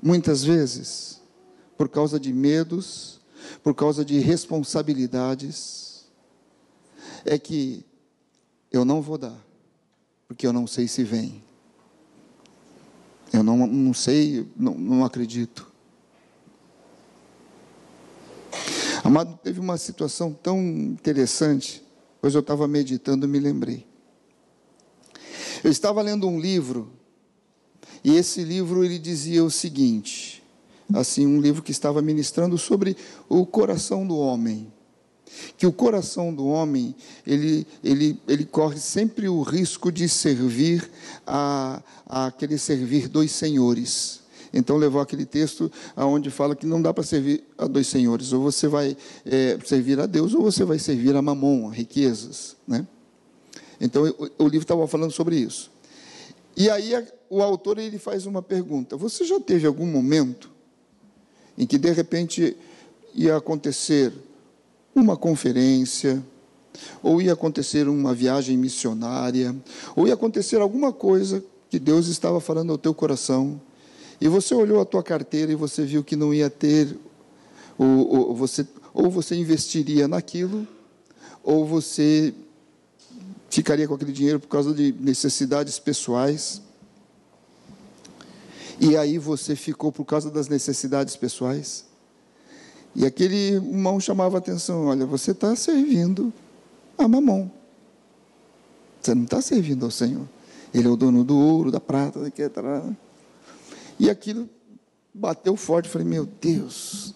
Muitas 0.01 0.43
vezes, 0.43 1.19
por 1.75 1.89
causa 1.89 2.19
de 2.19 2.31
medos, 2.31 3.19
por 3.63 3.73
causa 3.73 4.05
de 4.05 4.19
responsabilidades, 4.19 6.05
é 7.25 7.39
que 7.39 7.83
eu 8.71 8.85
não 8.85 9.01
vou 9.01 9.17
dar, 9.17 9.43
porque 10.27 10.45
eu 10.45 10.53
não 10.53 10.67
sei 10.67 10.87
se 10.87 11.03
vem. 11.03 11.43
Eu 13.33 13.41
não, 13.41 13.65
não 13.65 13.93
sei, 13.93 14.47
não, 14.55 14.75
não 14.75 15.03
acredito. 15.03 15.66
Amado, 19.07 19.39
teve 19.41 19.59
uma 19.59 19.77
situação 19.77 20.33
tão 20.33 20.59
interessante 20.59 21.87
Pois 22.21 22.33
eu 22.33 22.41
estava 22.41 22.67
meditando 22.67 23.25
e 23.25 23.29
me 23.29 23.39
lembrei. 23.39 23.85
Eu 25.63 25.71
estava 25.71 26.01
lendo 26.01 26.27
um 26.27 26.39
livro, 26.39 26.91
e 28.03 28.15
esse 28.15 28.43
livro 28.43 28.83
ele 28.83 28.99
dizia 28.99 29.43
o 29.43 29.51
seguinte: 29.51 30.43
assim, 30.93 31.25
um 31.25 31.39
livro 31.39 31.61
que 31.61 31.71
estava 31.71 32.01
ministrando 32.01 32.57
sobre 32.57 32.97
o 33.29 33.45
coração 33.45 34.05
do 34.05 34.17
homem. 34.17 34.71
Que 35.57 35.67
o 35.67 35.73
coração 35.73 36.33
do 36.33 36.47
homem, 36.47 36.95
ele, 37.25 37.67
ele, 37.83 38.19
ele 38.27 38.45
corre 38.45 38.79
sempre 38.79 39.27
o 39.27 39.41
risco 39.41 39.91
de 39.91 40.07
servir 40.07 40.89
a, 41.25 41.83
a 42.05 42.27
aquele 42.27 42.57
servir 42.57 43.07
dois 43.09 43.31
senhores. 43.31 44.21
Então 44.53 44.77
levou 44.77 45.01
aquele 45.01 45.25
texto 45.25 45.71
aonde 45.95 46.29
fala 46.29 46.55
que 46.55 46.65
não 46.65 46.81
dá 46.81 46.93
para 46.93 47.03
servir 47.03 47.43
a 47.57 47.67
dois 47.67 47.87
senhores, 47.87 48.31
ou 48.33 48.41
você 48.41 48.67
vai 48.67 48.95
é, 49.25 49.57
servir 49.65 49.99
a 49.99 50.05
Deus, 50.05 50.33
ou 50.33 50.41
você 50.41 50.63
vai 50.63 50.79
servir 50.79 51.15
a 51.15 51.21
mamon, 51.21 51.69
a 51.69 51.73
riquezas, 51.73 52.55
né? 52.67 52.85
Então 53.79 54.03
o, 54.03 54.43
o 54.43 54.47
livro 54.47 54.63
estava 54.63 54.87
falando 54.87 55.11
sobre 55.11 55.37
isso. 55.37 55.71
E 56.55 56.69
aí 56.69 56.95
a, 56.95 57.03
o 57.29 57.41
autor 57.41 57.77
ele 57.77 57.99
faz 57.99 58.25
uma 58.25 58.41
pergunta: 58.41 58.97
você 58.97 59.25
já 59.25 59.39
teve 59.39 59.67
algum 59.67 59.85
momento 59.85 60.49
em 61.57 61.65
que 61.65 61.77
de 61.77 61.91
repente 61.91 62.55
ia 63.13 63.35
acontecer 63.35 64.13
uma 64.93 65.15
conferência, 65.15 66.23
ou 67.01 67.21
ia 67.21 67.33
acontecer 67.33 67.87
uma 67.87 68.13
viagem 68.13 68.57
missionária, 68.57 69.55
ou 69.95 70.07
ia 70.07 70.13
acontecer 70.13 70.61
alguma 70.61 70.91
coisa 70.91 71.43
que 71.69 71.79
Deus 71.79 72.07
estava 72.07 72.39
falando 72.39 72.71
ao 72.71 72.77
teu 72.77 72.93
coração, 72.93 73.59
e 74.19 74.27
você 74.27 74.55
olhou 74.55 74.81
a 74.81 74.85
tua 74.85 75.03
carteira 75.03 75.51
e 75.51 75.55
você 75.55 75.85
viu 75.85 76.03
que 76.03 76.15
não 76.15 76.33
ia 76.33 76.49
ter, 76.49 76.97
ou, 77.77 78.29
ou, 78.29 78.35
você, 78.35 78.67
ou 78.93 79.09
você 79.11 79.35
investiria 79.35 80.07
naquilo, 80.07 80.67
ou 81.43 81.65
você 81.65 82.33
ficaria 83.49 83.87
com 83.87 83.93
aquele 83.93 84.11
dinheiro 84.11 84.39
por 84.39 84.47
causa 84.47 84.73
de 84.73 84.93
necessidades 84.99 85.77
pessoais. 85.77 86.61
E 88.79 88.97
aí 88.97 89.17
você 89.17 89.55
ficou 89.55 89.91
por 89.91 90.05
causa 90.05 90.29
das 90.31 90.47
necessidades 90.47 91.15
pessoais. 91.15 91.85
E 92.95 93.05
aquele 93.05 93.35
irmão 93.35 93.99
chamava 93.99 94.37
a 94.37 94.39
atenção: 94.39 94.87
olha, 94.87 95.05
você 95.05 95.31
está 95.31 95.55
servindo 95.55 96.33
a 96.97 97.07
mamão. 97.07 97.51
Você 99.01 99.13
não 99.13 99.23
está 99.23 99.41
servindo 99.41 99.85
ao 99.85 99.91
Senhor. 99.91 100.27
Ele 100.73 100.87
é 100.87 100.89
o 100.89 100.97
dono 100.97 101.23
do 101.23 101.37
ouro, 101.37 101.71
da 101.71 101.79
prata, 101.79 102.19
da 102.19 102.31
que, 102.31 102.43
e 103.99 104.09
aquilo 104.09 104.49
bateu 105.13 105.55
forte. 105.55 105.89
Falei, 105.89 106.07
meu 106.07 106.25
Deus. 106.25 107.15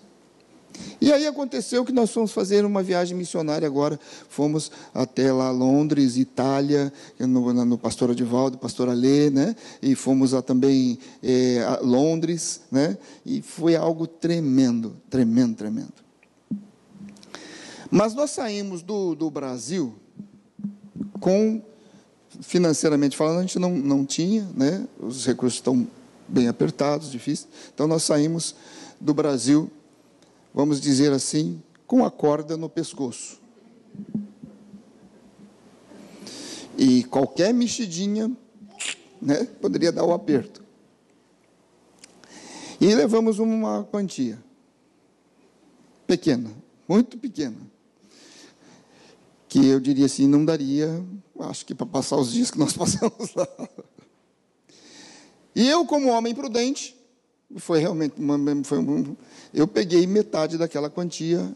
E 0.99 1.11
aí 1.11 1.25
aconteceu 1.25 1.83
que 1.83 1.91
nós 1.91 2.11
fomos 2.11 2.31
fazer 2.31 2.65
uma 2.65 2.83
viagem 2.83 3.17
missionária 3.17 3.67
agora. 3.67 3.99
Fomos 4.29 4.71
até 4.93 5.31
lá 5.31 5.49
Londres, 5.51 6.17
Itália, 6.17 6.91
no, 7.19 7.53
no 7.53 7.77
pastor 7.77 8.11
Adivaldo, 8.11 8.57
pastor 8.57 8.89
Alê, 8.89 9.29
né? 9.29 9.55
E 9.81 9.95
fomos 9.95 10.33
a, 10.33 10.41
também 10.41 10.99
é, 11.23 11.63
a 11.63 11.79
Londres, 11.81 12.61
né? 12.71 12.97
E 13.25 13.41
foi 13.41 13.75
algo 13.75 14.05
tremendo, 14.05 14.95
tremendo, 15.09 15.55
tremendo. 15.55 15.93
Mas 17.89 18.13
nós 18.13 18.31
saímos 18.31 18.81
do, 18.81 19.15
do 19.15 19.29
Brasil 19.29 19.93
com, 21.19 21.61
financeiramente 22.41 23.17
falando, 23.17 23.39
a 23.39 23.41
gente 23.41 23.59
não, 23.59 23.75
não 23.75 24.05
tinha, 24.05 24.47
né? 24.55 24.87
Os 24.99 25.25
recursos 25.25 25.57
estão 25.57 25.87
bem 26.31 26.47
apertados, 26.47 27.11
difíceis. 27.11 27.47
Então 27.73 27.87
nós 27.87 28.03
saímos 28.03 28.55
do 28.99 29.13
Brasil, 29.13 29.69
vamos 30.53 30.79
dizer 30.79 31.11
assim, 31.11 31.61
com 31.85 32.05
a 32.05 32.09
corda 32.09 32.55
no 32.55 32.69
pescoço. 32.69 33.39
E 36.77 37.03
qualquer 37.03 37.53
mexidinha 37.53 38.31
né, 39.21 39.43
poderia 39.61 39.91
dar 39.91 40.05
o 40.05 40.13
aperto. 40.13 40.63
E 42.79 42.95
levamos 42.95 43.37
uma 43.37 43.83
quantia 43.83 44.39
pequena, 46.07 46.49
muito 46.87 47.17
pequena, 47.17 47.57
que 49.47 49.67
eu 49.67 49.79
diria 49.79 50.05
assim, 50.05 50.27
não 50.27 50.43
daria, 50.43 51.05
acho 51.41 51.65
que 51.65 51.75
para 51.75 51.85
passar 51.85 52.15
os 52.17 52.31
dias 52.31 52.49
que 52.49 52.57
nós 52.57 52.73
passamos 52.73 53.35
lá. 53.35 53.47
E 55.55 55.67
eu, 55.67 55.85
como 55.85 56.09
homem 56.09 56.33
prudente, 56.33 56.95
foi 57.57 57.79
realmente 57.79 58.15
uma, 58.17 58.37
foi 58.63 58.79
um, 58.79 59.15
eu 59.53 59.67
peguei 59.67 60.07
metade 60.07 60.57
daquela 60.57 60.89
quantia 60.89 61.55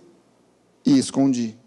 e 0.85 0.97
escondi. 0.97 1.57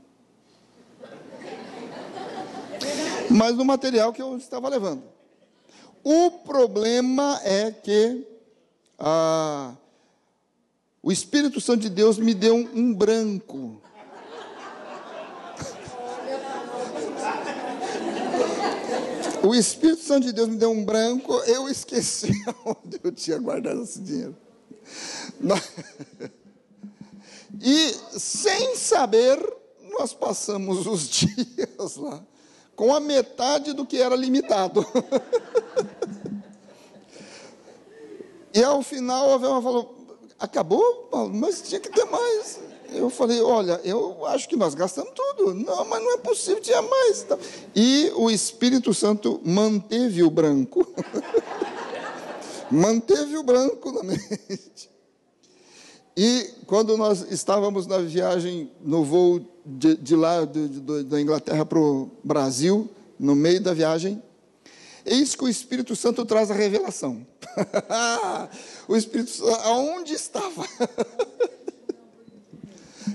Mas 3.31 3.57
no 3.57 3.65
material 3.65 4.13
que 4.13 4.23
eu 4.23 4.37
estava 4.37 4.69
levando. 4.69 5.03
O 6.03 6.31
problema 6.31 7.41
é 7.43 7.71
que 7.71 8.27
ah, 8.99 9.75
o 11.03 11.13
Espírito 11.13 11.61
Santo 11.61 11.83
de 11.83 11.91
Deus 11.91 12.19
me 12.19 12.35
deu 12.35 12.55
um 12.57 12.95
branco. 12.95 13.81
O 19.49 19.55
Espírito 19.55 20.03
Santo 20.03 20.27
de 20.27 20.33
Deus 20.35 20.47
me 20.47 20.57
deu 20.57 20.71
um 20.71 20.85
branco, 20.85 21.33
eu 21.45 21.71
esqueci 21.71 22.31
onde 22.67 23.01
eu 23.03 23.11
tinha 23.11 23.39
guardado 23.39 23.83
esse 23.83 23.99
dinheiro. 23.99 24.37
E 27.61 27.95
sem 28.19 28.77
saber, 28.77 29.39
nós 29.91 30.13
passamos 30.13 30.87
os 30.87 31.09
dias 31.09 31.97
lá 31.97 32.23
com 32.77 32.95
a 32.95 33.01
metade 33.01 33.73
do 33.73 33.87
que 33.87 33.97
era 33.97 34.15
limitado. 34.15 34.87
e 38.53 38.63
ao 38.63 38.83
final 38.83 39.33
a 39.33 39.39
Velma 39.39 39.63
falou: 39.63 39.97
acabou, 40.39 41.09
Paulo, 41.11 41.35
mas 41.35 41.63
tinha 41.63 41.81
que 41.81 41.89
ter 41.89 42.05
mais. 42.05 42.61
Eu 42.91 43.11
falei, 43.11 43.41
olha, 43.41 43.81
eu 43.85 44.25
acho 44.27 44.49
que 44.49 44.57
nós 44.57 44.75
gastamos 44.75 45.13
tudo. 45.15 45.55
Não, 45.55 45.85
mas 45.85 46.03
não 46.03 46.15
é 46.15 46.19
possível, 46.19 46.61
tinha 46.61 46.81
mais. 46.81 47.27
E 47.75 48.11
o 48.17 48.31
Espírito 48.31 48.95
Santo 48.95 49.41
manteve 49.45 50.23
o 50.23 50.31
branco. 50.31 50.87
manteve 52.71 53.37
o 53.37 53.43
branco 53.43 53.93
na 53.93 54.03
mente. 54.03 54.91
E 56.17 56.51
quando 56.67 56.97
nós 56.97 57.31
estávamos 57.31 57.87
na 57.87 57.99
viagem, 57.99 58.71
no 58.81 59.05
voo 59.05 59.41
de, 59.65 59.97
de 59.97 60.17
lá, 60.17 60.45
de, 60.45 60.69
de, 60.69 61.03
da 61.05 61.21
Inglaterra 61.21 61.65
para 61.65 61.79
o 61.79 62.11
Brasil, 62.25 62.89
no 63.19 63.37
meio 63.37 63.61
da 63.61 63.73
viagem, 63.73 64.21
eis 65.05 65.37
que 65.37 65.45
o 65.45 65.49
Espírito 65.49 65.95
Santo 65.95 66.25
traz 66.25 66.51
a 66.51 66.55
revelação. 66.55 67.25
o 68.89 68.97
Espírito 68.97 69.31
Santo, 69.31 69.61
aonde 69.61 70.15
estava? 70.15 70.67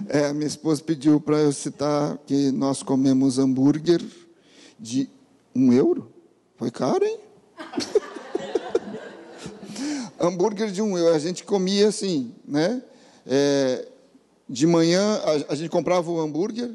é, 0.09 0.33
minha 0.33 0.47
esposa 0.47 0.83
pediu 0.83 1.19
para 1.19 1.37
eu 1.37 1.51
citar 1.51 2.17
que 2.25 2.51
nós 2.51 2.83
comemos 2.83 3.37
hambúrguer 3.37 4.03
de 4.79 5.09
um 5.55 5.71
euro. 5.71 6.11
Foi 6.57 6.71
caro, 6.71 7.03
hein? 7.03 7.19
hambúrguer 10.19 10.71
de 10.71 10.81
um 10.81 10.97
euro. 10.97 11.15
A 11.15 11.19
gente 11.19 11.43
comia 11.43 11.87
assim, 11.87 12.33
né? 12.45 12.81
É, 13.25 13.87
de 14.47 14.67
manhã 14.67 15.21
a, 15.23 15.53
a, 15.53 15.55
gente 15.55 15.69
comprava 15.69 16.11
o 16.11 16.19
hambúrguer, 16.19 16.71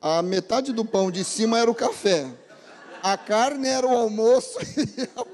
a 0.00 0.22
metade 0.22 0.72
do 0.72 0.84
pão 0.84 1.10
de 1.10 1.24
cima 1.24 1.58
era 1.58 1.70
o 1.70 1.74
café, 1.74 2.26
a 3.02 3.16
carne 3.16 3.68
era 3.68 3.86
o 3.86 3.96
almoço 3.96 4.58
e 4.76 5.02
a, 5.02 5.26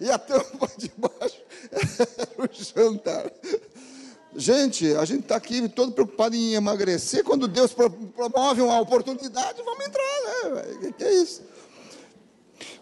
e, 0.00 0.06
e 0.06 0.10
a 0.10 0.18
tampa 0.18 0.68
de 0.78 0.90
baixo 0.96 1.40
era 1.70 2.42
o 2.42 2.48
jantar. 2.52 3.30
Gente, 4.34 4.94
a 4.94 5.04
gente 5.04 5.22
está 5.22 5.36
aqui 5.36 5.68
todo 5.68 5.92
preocupado 5.92 6.34
em 6.34 6.54
emagrecer, 6.54 7.22
quando 7.22 7.46
Deus 7.46 7.72
promove 7.72 8.62
uma 8.62 8.80
oportunidade, 8.80 9.62
vamos 9.62 9.84
entrar, 9.84 10.54
né? 10.54 10.62
Que, 10.80 10.92
que 10.92 11.04
é 11.04 11.14
isso? 11.14 11.42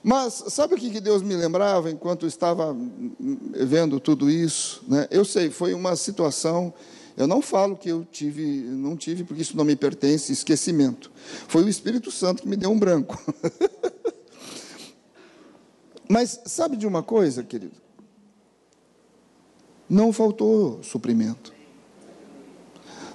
Mas 0.03 0.45
sabe 0.49 0.75
o 0.75 0.79
que 0.79 1.01
Deus 1.01 1.23
me 1.23 1.35
lembrava 1.35 1.91
enquanto 1.91 2.27
estava 2.27 2.77
vendo 3.19 4.01
tudo 4.01 4.31
isso? 4.31 4.83
Né? 4.89 5.07
Eu 5.11 5.25
sei, 5.25 5.51
foi 5.51 5.75
uma 5.75 5.95
situação. 5.97 6.73
Eu 7.17 7.27
não 7.27 7.43
falo 7.43 7.77
que 7.77 7.91
eu 7.91 8.07
tive, 8.11 8.43
não 8.43 8.97
tive, 8.97 9.25
porque 9.25 9.43
isso 9.43 9.57
não 9.57 9.65
me 9.65 9.77
pertence, 9.77 10.33
esquecimento. 10.33 11.11
Foi 11.49 11.63
o 11.63 11.69
Espírito 11.69 12.11
Santo 12.11 12.43
que 12.43 12.49
me 12.49 12.57
deu 12.57 12.71
um 12.71 12.79
branco. 12.79 13.19
Mas 16.09 16.41
sabe 16.47 16.77
de 16.77 16.87
uma 16.87 17.03
coisa, 17.03 17.43
querido? 17.43 17.77
Não 19.91 20.13
faltou 20.13 20.81
suprimento. 20.85 21.53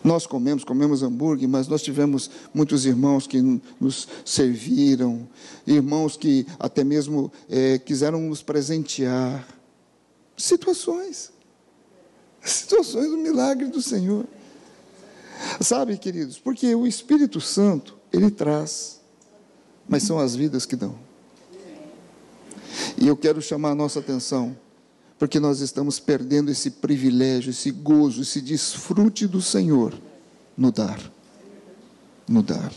Nós 0.03 0.27
comemos, 0.27 0.65
comemos 0.65 1.01
hambúrguer, 1.01 1.47
mas 1.47 1.69
nós 1.69 1.81
tivemos 1.81 2.29
muitos 2.53 2.85
irmãos 2.85 3.25
que 3.25 3.41
nos 3.79 4.07
serviram, 4.25 5.27
irmãos 5.65 6.17
que 6.17 6.45
até 6.59 6.83
mesmo 6.83 7.31
é, 7.49 7.79
quiseram 7.79 8.19
nos 8.19 8.43
presentear. 8.43 9.47
Situações. 10.37 11.31
Situações 12.43 13.09
do 13.09 13.17
milagre 13.17 13.67
do 13.67 13.81
Senhor. 13.81 14.25
Sabe, 15.59 15.97
queridos, 15.97 16.37
porque 16.37 16.75
o 16.75 16.85
Espírito 16.85 17.39
Santo, 17.41 17.97
ele 18.11 18.29
traz, 18.29 18.99
mas 19.87 20.03
são 20.03 20.19
as 20.19 20.35
vidas 20.35 20.65
que 20.65 20.75
dão. 20.75 20.95
E 22.97 23.07
eu 23.07 23.15
quero 23.17 23.41
chamar 23.41 23.71
a 23.71 23.75
nossa 23.75 23.99
atenção 23.99 24.55
porque 25.17 25.39
nós 25.39 25.61
estamos 25.61 25.99
perdendo 25.99 26.51
esse 26.51 26.71
privilégio, 26.71 27.49
esse 27.49 27.71
gozo, 27.71 28.21
esse 28.21 28.41
desfrute 28.41 29.27
do 29.27 29.41
Senhor 29.41 29.93
no 30.57 30.71
dar. 30.71 30.99
No 32.27 32.41
dar. 32.41 32.73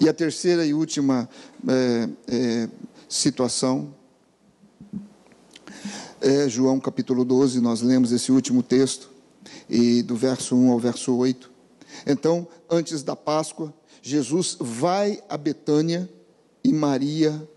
E 0.00 0.08
a 0.08 0.12
terceira 0.12 0.64
e 0.64 0.72
última 0.72 1.28
é, 1.68 2.08
é, 2.28 2.68
situação 3.08 3.94
é 6.20 6.48
João 6.48 6.78
capítulo 6.78 7.24
12, 7.24 7.60
nós 7.60 7.80
lemos 7.80 8.12
esse 8.12 8.30
último 8.30 8.62
texto, 8.62 9.10
e 9.68 10.02
do 10.02 10.16
verso 10.16 10.54
1 10.54 10.70
ao 10.70 10.78
verso 10.78 11.14
8. 11.14 11.50
Então, 12.06 12.46
antes 12.68 13.02
da 13.02 13.16
Páscoa, 13.16 13.72
Jesus 14.02 14.56
vai 14.60 15.22
a 15.28 15.36
Betânia 15.36 16.08
e 16.62 16.72
Maria 16.72 17.48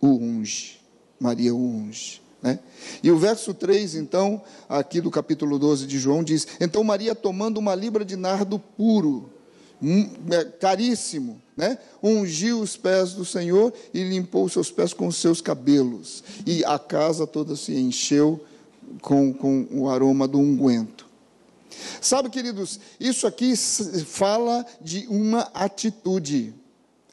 o 0.00 0.08
unge. 0.08 0.80
Maria 1.18 1.54
o 1.54 1.58
unge. 1.58 2.19
Né? 2.42 2.58
E 3.02 3.10
o 3.10 3.18
verso 3.18 3.52
3, 3.52 3.96
então, 3.96 4.42
aqui 4.68 5.00
do 5.00 5.10
capítulo 5.10 5.58
12 5.58 5.86
de 5.86 5.98
João, 5.98 6.22
diz: 6.24 6.46
Então 6.60 6.82
Maria, 6.82 7.14
tomando 7.14 7.58
uma 7.58 7.74
libra 7.74 8.04
de 8.04 8.16
nardo 8.16 8.58
puro, 8.58 9.30
hum, 9.82 10.08
é, 10.30 10.44
caríssimo, 10.44 11.40
né? 11.56 11.78
ungiu 12.02 12.60
os 12.60 12.76
pés 12.76 13.12
do 13.12 13.24
Senhor 13.24 13.72
e 13.92 14.02
limpou 14.02 14.48
seus 14.48 14.70
pés 14.70 14.94
com 14.94 15.06
os 15.06 15.16
seus 15.16 15.40
cabelos. 15.40 16.24
E 16.46 16.64
a 16.64 16.78
casa 16.78 17.26
toda 17.26 17.54
se 17.56 17.74
encheu 17.74 18.42
com, 19.02 19.32
com 19.32 19.66
o 19.70 19.88
aroma 19.88 20.26
do 20.26 20.38
unguento. 20.38 21.08
Sabe, 22.00 22.30
queridos, 22.30 22.80
isso 22.98 23.26
aqui 23.26 23.54
fala 23.56 24.64
de 24.80 25.06
uma 25.08 25.42
atitude. 25.54 26.54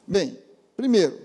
Bem, 0.06 0.36
primeiro, 0.76 1.18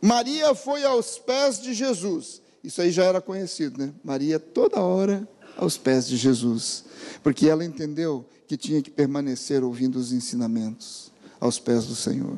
Maria 0.00 0.54
foi 0.54 0.84
aos 0.84 1.18
pés 1.18 1.60
de 1.60 1.72
Jesus 1.72 2.42
isso 2.68 2.82
aí 2.82 2.90
já 2.90 3.04
era 3.04 3.18
conhecido, 3.18 3.78
né? 3.78 3.94
Maria 4.04 4.38
toda 4.38 4.78
hora 4.78 5.26
aos 5.56 5.78
pés 5.78 6.06
de 6.06 6.18
Jesus, 6.18 6.84
porque 7.22 7.48
ela 7.48 7.64
entendeu 7.64 8.26
que 8.46 8.58
tinha 8.58 8.82
que 8.82 8.90
permanecer 8.90 9.64
ouvindo 9.64 9.96
os 9.98 10.12
ensinamentos 10.12 11.10
aos 11.40 11.58
pés 11.58 11.86
do 11.86 11.96
Senhor. 11.96 12.36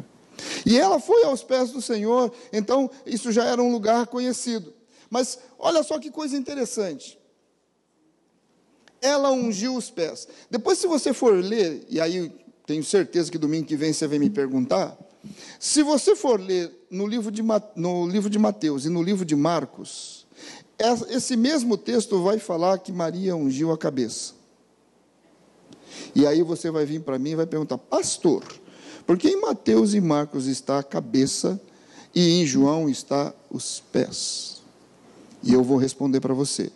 E 0.64 0.78
ela 0.78 1.01
foi 1.01 1.24
aos 1.24 1.43
pés 1.43 1.72
do 1.72 1.83
Senhor, 1.83 2.33
então 2.53 2.89
isso 3.05 3.33
já 3.33 3.45
era 3.45 3.61
um 3.61 3.72
lugar 3.72 4.07
conhecido. 4.07 4.72
Mas 5.11 5.37
olha 5.59 5.83
só 5.83 5.99
que 5.99 6.12
coisa 6.12 6.37
interessante. 6.37 7.18
Ela 9.03 9.33
ungiu 9.33 9.74
os 9.74 9.91
pés. 9.91 10.28
Depois, 10.49 10.78
se 10.78 10.87
você 10.87 11.12
for 11.12 11.35
ler, 11.35 11.85
e 11.89 12.01
aí 12.01 12.33
tenho 12.64 12.85
certeza 12.85 13.33
que 13.33 13.37
domingo 13.37 13.66
que 13.66 13.74
vem 13.74 13.93
você 13.93 14.07
vem 14.07 14.20
me 14.20 14.31
perguntar, 14.31 14.97
se 15.59 15.83
você 15.83 16.16
for 16.16 16.41
ler 16.41 16.73
no 16.91 17.07
livro 17.07 17.31
de, 17.31 17.43
no 17.77 18.07
livro 18.07 18.31
de 18.31 18.39
Mateus 18.39 18.85
e 18.85 18.89
no 18.89 19.03
livro 19.03 19.25
de 19.25 19.37
Marcos, 19.37 20.27
esse 21.09 21.37
mesmo 21.37 21.77
texto 21.77 22.23
vai 22.23 22.39
falar 22.39 22.79
que 22.79 22.91
Maria 22.91 23.37
ungiu 23.37 23.71
a 23.71 23.79
cabeça. 23.79 24.35
E 26.14 26.27
aí 26.27 26.43
você 26.43 26.71
vai 26.71 26.87
vir 26.87 27.03
para 27.03 27.18
mim 27.18 27.31
e 27.31 27.37
vai 27.37 27.47
perguntar, 27.47 27.77
pastor, 27.79 28.43
por 29.07 29.18
que 29.18 29.29
em 29.29 29.41
Mateus 29.41 29.93
e 29.93 30.01
Marcos 30.01 30.47
está 30.47 30.79
a 30.79 30.83
cabeça 30.83 31.61
e 32.14 32.41
em 32.41 32.47
João 32.47 32.89
está 32.89 33.35
os 33.51 33.81
pés? 33.93 34.62
E 35.43 35.53
eu 35.53 35.62
vou 35.62 35.77
responder 35.77 36.21
para 36.21 36.35
você. 36.35 36.71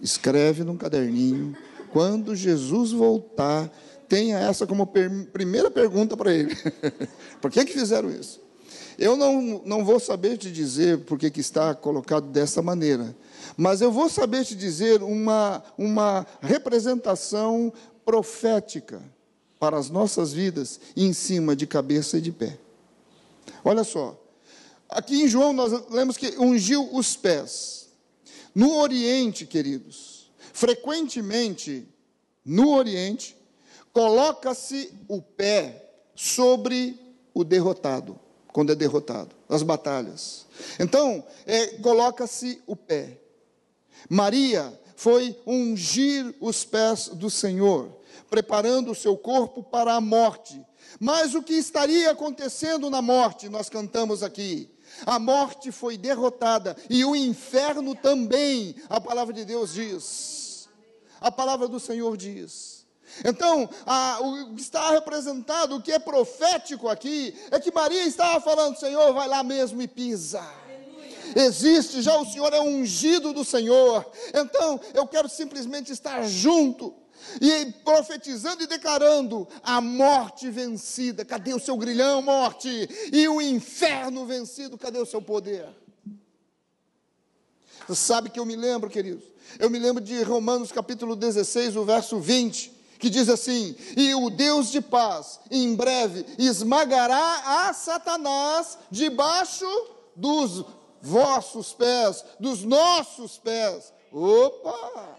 Escreve 0.00 0.64
num 0.64 0.76
caderninho, 0.76 1.56
quando 1.90 2.36
Jesus 2.36 2.92
voltar, 2.92 3.70
tenha 4.08 4.38
essa 4.38 4.66
como 4.66 4.86
primeira 4.86 5.70
pergunta 5.70 6.16
para 6.16 6.32
ele. 6.32 6.54
por 7.40 7.50
que, 7.50 7.64
que 7.64 7.72
fizeram 7.72 8.10
isso? 8.10 8.40
Eu 8.98 9.16
não, 9.16 9.62
não 9.64 9.84
vou 9.84 9.98
saber 9.98 10.36
te 10.38 10.50
dizer 10.50 10.98
por 11.00 11.18
que 11.18 11.40
está 11.40 11.74
colocado 11.74 12.28
dessa 12.28 12.62
maneira, 12.62 13.14
mas 13.56 13.80
eu 13.80 13.90
vou 13.90 14.08
saber 14.08 14.44
te 14.44 14.54
dizer 14.54 15.02
uma, 15.02 15.62
uma 15.76 16.26
representação 16.40 17.72
profética 18.04 19.02
para 19.58 19.76
as 19.76 19.90
nossas 19.90 20.32
vidas 20.32 20.78
em 20.96 21.12
cima 21.12 21.56
de 21.56 21.66
cabeça 21.66 22.18
e 22.18 22.20
de 22.20 22.30
pé. 22.30 22.58
Olha 23.64 23.82
só, 23.82 24.20
aqui 24.88 25.22
em 25.22 25.28
João 25.28 25.52
nós 25.52 25.72
lemos 25.90 26.16
que 26.16 26.38
ungiu 26.38 26.88
os 26.94 27.16
pés. 27.16 27.88
No 28.54 28.76
Oriente, 28.76 29.46
queridos, 29.46 30.30
frequentemente 30.52 31.88
no 32.44 32.74
Oriente, 32.76 33.36
coloca-se 33.94 34.92
o 35.08 35.22
pé 35.22 35.92
sobre 36.14 36.98
o 37.32 37.44
derrotado, 37.44 38.18
quando 38.48 38.72
é 38.72 38.74
derrotado, 38.74 39.34
nas 39.48 39.62
batalhas. 39.62 40.46
Então, 40.78 41.24
é, 41.46 41.78
coloca-se 41.78 42.60
o 42.66 42.74
pé. 42.74 43.20
Maria 44.10 44.78
foi 44.96 45.38
ungir 45.46 46.34
os 46.40 46.64
pés 46.64 47.08
do 47.08 47.30
Senhor, 47.30 47.88
preparando 48.28 48.90
o 48.90 48.94
seu 48.94 49.16
corpo 49.16 49.62
para 49.62 49.94
a 49.94 50.00
morte. 50.00 50.60
Mas 50.98 51.34
o 51.34 51.42
que 51.42 51.54
estaria 51.54 52.10
acontecendo 52.10 52.90
na 52.90 53.00
morte, 53.00 53.48
nós 53.48 53.68
cantamos 53.68 54.22
aqui. 54.22 54.70
A 55.06 55.18
morte 55.18 55.70
foi 55.72 55.96
derrotada 55.96 56.76
e 56.90 57.04
o 57.04 57.16
inferno 57.16 57.94
também, 57.94 58.74
a 58.88 59.00
palavra 59.00 59.32
de 59.32 59.44
Deus 59.44 59.72
diz. 59.72 60.68
A 61.20 61.30
palavra 61.30 61.68
do 61.68 61.80
Senhor 61.80 62.16
diz. 62.16 62.83
Então, 63.24 63.68
a, 63.84 64.18
o 64.20 64.54
que 64.54 64.62
está 64.62 64.90
representado, 64.90 65.76
o 65.76 65.82
que 65.82 65.92
é 65.92 65.98
profético 65.98 66.88
aqui, 66.88 67.38
é 67.50 67.60
que 67.60 67.70
Maria 67.70 68.04
estava 68.04 68.40
falando: 68.40 68.78
Senhor, 68.78 69.12
vai 69.12 69.28
lá 69.28 69.42
mesmo 69.42 69.82
e 69.82 69.88
pisa 69.88 70.42
existe, 71.36 72.02
já 72.02 72.16
o 72.16 72.26
Senhor 72.26 72.52
é 72.52 72.60
ungido 72.60 73.32
do 73.32 73.44
Senhor. 73.44 74.06
Então, 74.32 74.80
eu 74.92 75.06
quero 75.06 75.28
simplesmente 75.28 75.90
estar 75.90 76.22
junto 76.28 76.94
e 77.40 77.72
profetizando 77.84 78.62
e 78.62 78.66
declarando 78.66 79.48
a 79.62 79.80
morte 79.80 80.50
vencida. 80.50 81.24
Cadê 81.24 81.54
o 81.54 81.60
seu 81.60 81.76
grilhão, 81.76 82.22
morte? 82.22 82.68
E 83.12 83.26
o 83.28 83.40
inferno 83.40 84.26
vencido, 84.26 84.78
cadê 84.78 84.98
o 84.98 85.06
seu 85.06 85.22
poder? 85.22 85.66
Você 87.88 88.06
sabe 88.06 88.30
que 88.30 88.40
eu 88.40 88.46
me 88.46 88.56
lembro, 88.56 88.88
queridos? 88.88 89.24
Eu 89.58 89.68
me 89.68 89.78
lembro 89.78 90.02
de 90.02 90.22
Romanos 90.22 90.72
capítulo 90.72 91.14
16, 91.14 91.76
o 91.76 91.84
verso 91.84 92.18
20, 92.18 92.72
que 92.98 93.10
diz 93.10 93.28
assim: 93.28 93.74
E 93.96 94.14
o 94.14 94.30
Deus 94.30 94.70
de 94.70 94.80
paz, 94.80 95.40
em 95.50 95.74
breve, 95.74 96.24
esmagará 96.38 97.68
a 97.68 97.72
Satanás 97.72 98.78
debaixo 98.90 99.66
dos 100.16 100.64
vossos 101.00 101.72
pés, 101.72 102.24
dos 102.40 102.64
nossos 102.64 103.36
pés. 103.38 103.92
Opa! 104.10 105.18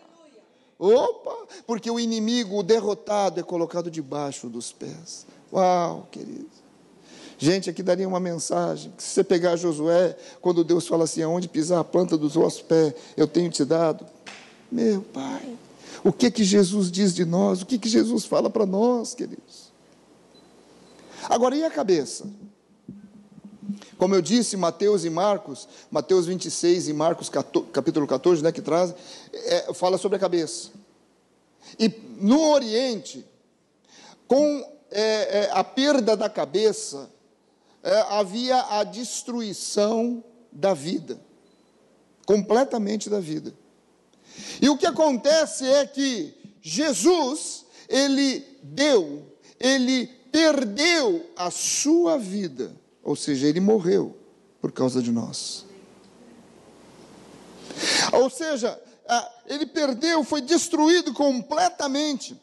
Opa! 0.77 1.47
Porque 1.67 1.89
o 1.89 1.99
inimigo, 1.99 2.57
o 2.57 2.63
derrotado, 2.63 3.39
é 3.39 3.43
colocado 3.43 3.91
debaixo 3.91 4.49
dos 4.49 4.71
pés. 4.71 5.25
Uau, 5.53 6.07
querido. 6.11 6.49
Gente, 7.37 7.69
aqui 7.69 7.83
daria 7.83 8.07
uma 8.07 8.19
mensagem. 8.19 8.93
Se 8.97 9.09
você 9.09 9.23
pegar 9.23 9.55
Josué, 9.57 10.17
quando 10.41 10.63
Deus 10.63 10.87
fala 10.87 11.03
assim: 11.03 11.21
aonde 11.21 11.47
pisar 11.47 11.79
a 11.79 11.83
planta 11.83 12.17
dos 12.17 12.35
vossos 12.35 12.61
pés, 12.61 12.93
eu 13.15 13.27
tenho 13.27 13.49
te 13.49 13.63
dado. 13.65 14.05
Meu 14.71 15.01
Pai, 15.01 15.57
o 16.05 16.13
que 16.13 16.29
que 16.29 16.43
Jesus 16.43 16.91
diz 16.91 17.15
de 17.15 17.25
nós? 17.25 17.63
O 17.63 17.65
que 17.65 17.79
que 17.79 17.89
Jesus 17.89 18.25
fala 18.25 18.47
para 18.47 18.63
nós, 18.63 19.15
queridos? 19.15 19.73
Agora, 21.27 21.55
e 21.55 21.63
a 21.63 21.71
cabeça? 21.71 22.29
Como 23.97 24.13
eu 24.13 24.21
disse, 24.21 24.55
Mateus 24.55 25.03
e 25.03 25.09
Marcos, 25.09 25.67
Mateus 25.89 26.27
26 26.27 26.89
e 26.89 26.93
Marcos 26.93 27.27
capítulo 27.73 28.05
14, 28.05 28.43
né, 28.43 28.51
que 28.51 28.61
traz, 28.61 28.93
é, 29.33 29.73
fala 29.73 29.97
sobre 29.97 30.17
a 30.17 30.19
cabeça. 30.19 30.69
E 31.79 31.91
no 32.21 32.51
Oriente, 32.51 33.25
com 34.27 34.63
é, 34.91 35.39
é, 35.39 35.49
a 35.53 35.63
perda 35.63 36.15
da 36.15 36.29
cabeça, 36.29 37.09
é, 37.81 38.01
havia 38.09 38.61
a 38.61 38.83
destruição 38.83 40.23
da 40.51 40.75
vida, 40.75 41.19
completamente 42.27 43.09
da 43.09 43.19
vida. 43.19 43.64
E 44.61 44.69
o 44.69 44.77
que 44.77 44.85
acontece 44.85 45.65
é 45.67 45.85
que 45.85 46.33
Jesus, 46.61 47.65
ele 47.89 48.45
deu, 48.63 49.23
ele 49.59 50.07
perdeu 50.31 51.25
a 51.35 51.49
sua 51.51 52.17
vida 52.17 52.75
ou 53.05 53.15
seja, 53.15 53.47
ele 53.47 53.59
morreu 53.59 54.17
por 54.59 54.71
causa 54.71 54.99
de 54.99 55.11
nós. 55.11 55.63
Ou 58.11 58.31
seja, 58.31 58.81
ele 59.45 59.67
perdeu, 59.67 60.23
foi 60.23 60.41
destruído 60.41 61.13
completamente, 61.13 62.35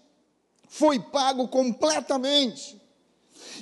foi 0.69 1.01
pago 1.01 1.49
completamente. 1.49 2.81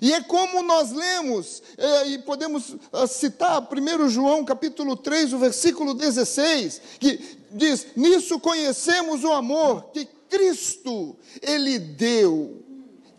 E 0.01 0.13
é 0.13 0.23
como 0.23 0.63
nós 0.63 0.93
lemos, 0.93 1.63
é, 1.77 2.09
e 2.09 2.19
podemos 2.19 2.77
ah, 2.93 3.07
citar 3.07 3.61
1 3.61 4.09
João 4.09 4.45
capítulo 4.45 4.97
3, 4.97 5.33
o 5.35 5.39
versículo 5.39 5.95
16, 5.95 6.81
que 6.99 7.39
diz: 7.51 7.89
Nisso 7.95 8.41
conhecemos 8.41 9.25
o 9.25 9.33
amor 9.33 9.91
que 9.93 10.07
Cristo, 10.29 11.17
Ele 11.43 11.79
deu 11.79 12.61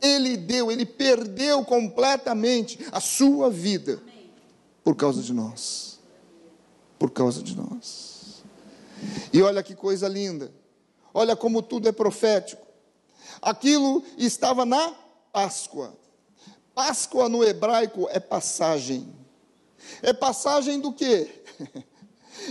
ele 0.02 0.36
deu, 0.36 0.72
ele 0.72 0.86
perdeu 0.86 1.64
completamente 1.64 2.80
a 2.92 3.00
sua 3.00 3.52
vida 3.52 4.02
por 4.84 4.96
causa 4.96 5.22
de 5.22 5.32
nós. 5.32 6.00
Por 6.98 7.12
causa 7.12 7.42
de 7.42 7.56
nós. 7.56 8.44
E 9.32 9.42
olha 9.42 9.64
que 9.64 9.76
coisa 9.76 10.08
linda. 10.08 10.52
Olha 11.14 11.36
como 11.36 11.62
tudo 11.62 11.88
é 11.88 11.92
profético. 11.92 12.66
Aquilo 13.42 14.04
estava 14.18 14.66
na 14.66 14.94
Páscoa. 15.32 15.96
Páscoa 16.74 17.28
no 17.28 17.44
hebraico 17.44 18.08
é 18.10 18.20
passagem. 18.20 19.14
É 20.02 20.14
passagem 20.14 20.80
do 20.80 20.92
quê? 20.94 21.44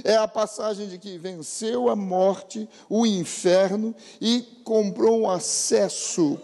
É 0.05 0.14
a 0.14 0.29
passagem 0.29 0.89
de 0.89 0.99
que 0.99 1.18
venceu 1.18 1.89
a 1.89 1.97
morte, 1.97 2.68
o 2.89 3.05
inferno 3.05 3.95
e 4.21 4.43
comprou 4.62 5.23
um 5.23 5.31
acesso 5.31 6.39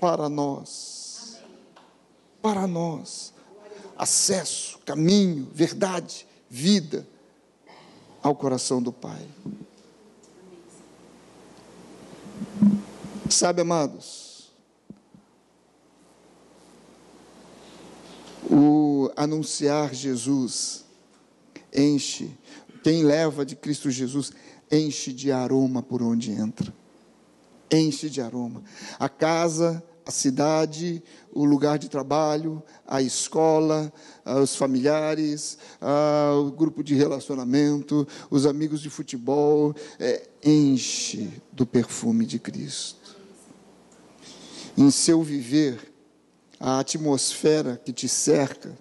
para 0.00 0.28
nós. 0.28 1.38
Para 2.40 2.66
nós. 2.66 3.32
Acesso, 3.96 4.78
caminho, 4.84 5.48
verdade, 5.52 6.26
vida 6.48 7.06
ao 8.22 8.36
coração 8.36 8.80
do 8.80 8.92
Pai. 8.92 9.26
Sabe, 13.28 13.62
amados, 13.62 14.21
o 18.52 19.10
anunciar 19.16 19.94
Jesus 19.94 20.84
enche, 21.74 22.30
quem 22.84 23.02
leva 23.02 23.46
de 23.46 23.56
Cristo 23.56 23.90
Jesus 23.90 24.32
enche 24.70 25.12
de 25.12 25.32
aroma 25.32 25.82
por 25.82 26.02
onde 26.02 26.30
entra. 26.30 26.72
Enche 27.70 28.10
de 28.10 28.20
aroma. 28.20 28.62
A 28.98 29.08
casa 29.08 29.82
a 30.04 30.10
cidade, 30.10 31.02
o 31.32 31.44
lugar 31.44 31.78
de 31.78 31.88
trabalho, 31.88 32.62
a 32.86 33.00
escola, 33.00 33.92
os 34.42 34.56
familiares, 34.56 35.58
o 36.36 36.50
grupo 36.50 36.82
de 36.82 36.94
relacionamento, 36.94 38.06
os 38.30 38.46
amigos 38.46 38.80
de 38.80 38.90
futebol, 38.90 39.74
é, 39.98 40.28
enche 40.44 41.30
do 41.52 41.64
perfume 41.64 42.26
de 42.26 42.38
Cristo. 42.38 43.16
Em 44.76 44.90
seu 44.90 45.22
viver, 45.22 45.91
a 46.62 46.78
atmosfera 46.78 47.76
que 47.84 47.92
te 47.92 48.08
cerca, 48.08 48.72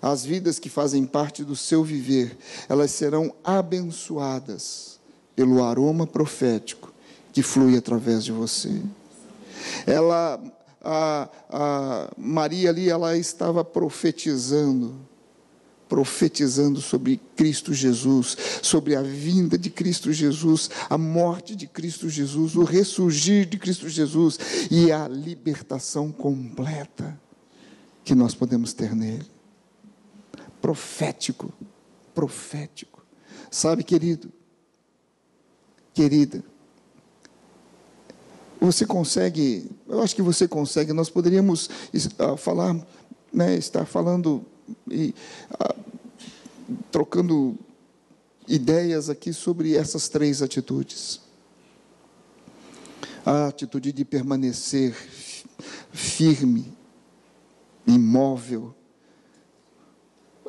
as 0.00 0.24
vidas 0.24 0.58
que 0.58 0.70
fazem 0.70 1.04
parte 1.04 1.44
do 1.44 1.54
seu 1.54 1.84
viver, 1.84 2.36
elas 2.70 2.90
serão 2.90 3.34
abençoadas 3.44 4.98
pelo 5.34 5.62
aroma 5.62 6.06
profético 6.06 6.92
que 7.32 7.42
flui 7.42 7.76
através 7.76 8.24
de 8.24 8.32
você. 8.32 8.80
Ela, 9.86 10.40
a, 10.82 11.28
a 11.50 12.10
Maria 12.16 12.70
ali, 12.70 12.88
ela 12.88 13.14
estava 13.14 13.62
profetizando, 13.62 14.94
profetizando 15.88 16.80
sobre 16.80 17.20
Cristo 17.36 17.72
Jesus, 17.72 18.36
sobre 18.62 18.96
a 18.96 19.02
vinda 19.02 19.56
de 19.56 19.70
Cristo 19.70 20.12
Jesus, 20.12 20.70
a 20.90 20.98
morte 20.98 21.54
de 21.54 21.66
Cristo 21.66 22.08
Jesus, 22.08 22.56
o 22.56 22.64
ressurgir 22.64 23.46
de 23.46 23.58
Cristo 23.58 23.88
Jesus 23.88 24.38
e 24.70 24.90
a 24.90 25.06
libertação 25.06 26.10
completa 26.10 27.18
que 28.04 28.14
nós 28.14 28.34
podemos 28.34 28.72
ter 28.72 28.94
nele. 28.94 29.26
Profético, 30.60 31.52
profético. 32.14 33.04
Sabe, 33.50 33.84
querido, 33.84 34.32
querida, 35.94 36.42
Você 38.60 38.86
consegue, 38.86 39.70
eu 39.86 40.02
acho 40.02 40.16
que 40.16 40.22
você 40.22 40.48
consegue, 40.48 40.92
nós 40.92 41.10
poderíamos 41.10 41.68
uh, 42.18 42.36
falar, 42.36 42.74
né, 43.32 43.54
estar 43.54 43.84
falando 43.84 44.44
e 44.90 45.14
uh, 45.52 45.84
trocando 46.90 47.56
ideias 48.48 49.10
aqui 49.10 49.32
sobre 49.32 49.74
essas 49.76 50.08
três 50.08 50.42
atitudes. 50.42 51.20
A 53.24 53.48
atitude 53.48 53.92
de 53.92 54.04
permanecer 54.04 54.94
firme, 55.92 56.72
imóvel, 57.86 58.74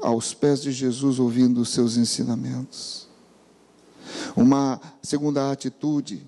aos 0.01 0.33
pés 0.33 0.61
de 0.61 0.71
Jesus, 0.71 1.19
ouvindo 1.19 1.61
os 1.61 1.69
seus 1.69 1.97
ensinamentos. 1.97 3.07
Uma 4.35 4.79
segunda 5.01 5.51
atitude, 5.51 6.25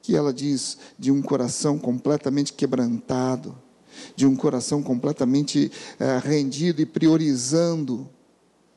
que 0.00 0.16
ela 0.16 0.32
diz 0.32 0.78
de 0.98 1.10
um 1.10 1.20
coração 1.22 1.78
completamente 1.78 2.52
quebrantado, 2.52 3.56
de 4.16 4.26
um 4.26 4.36
coração 4.36 4.82
completamente 4.82 5.70
é, 5.98 6.18
rendido 6.18 6.80
e 6.80 6.86
priorizando, 6.86 8.08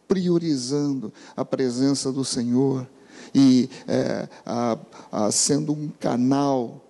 priorizando 0.08 1.14
a 1.36 1.44
presença 1.44 2.12
do 2.12 2.24
Senhor 2.24 2.88
e 3.34 3.70
é, 3.88 4.28
a, 4.46 4.78
a, 5.12 5.32
sendo 5.32 5.74
um 5.74 5.90
canal 6.00 6.84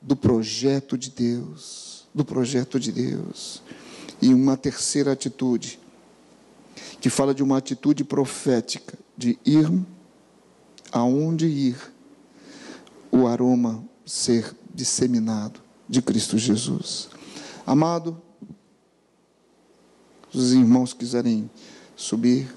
do 0.00 0.16
projeto 0.16 0.98
de 0.98 1.10
Deus, 1.10 2.06
do 2.14 2.24
projeto 2.24 2.78
de 2.78 2.92
Deus. 2.92 3.62
E 4.20 4.32
uma 4.32 4.56
terceira 4.56 5.12
atitude, 5.12 5.78
que 7.00 7.10
fala 7.10 7.34
de 7.34 7.42
uma 7.42 7.58
atitude 7.58 8.04
profética, 8.04 8.98
de 9.16 9.38
ir 9.44 9.70
aonde 10.92 11.46
ir, 11.46 11.76
o 13.10 13.26
aroma 13.26 13.84
ser 14.04 14.54
disseminado 14.74 15.60
de 15.88 16.02
Cristo 16.02 16.36
Jesus. 16.36 17.08
Amado, 17.66 18.20
se 20.30 20.36
os 20.36 20.52
irmãos 20.52 20.92
quiserem 20.92 21.50
subir, 21.96 22.54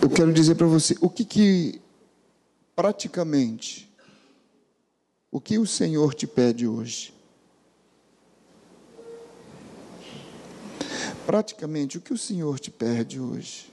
eu 0.00 0.08
quero 0.08 0.32
dizer 0.32 0.54
para 0.54 0.66
você 0.66 0.96
o 1.00 1.10
que 1.10 1.24
que 1.24 1.80
praticamente 2.76 3.86
o 5.36 5.40
que 5.40 5.58
o 5.58 5.66
Senhor 5.66 6.14
te 6.14 6.26
pede 6.26 6.68
hoje? 6.68 7.12
Praticamente, 11.26 11.98
o 11.98 12.00
que 12.00 12.12
o 12.12 12.18
Senhor 12.18 12.60
te 12.60 12.70
pede 12.70 13.20
hoje? 13.20 13.72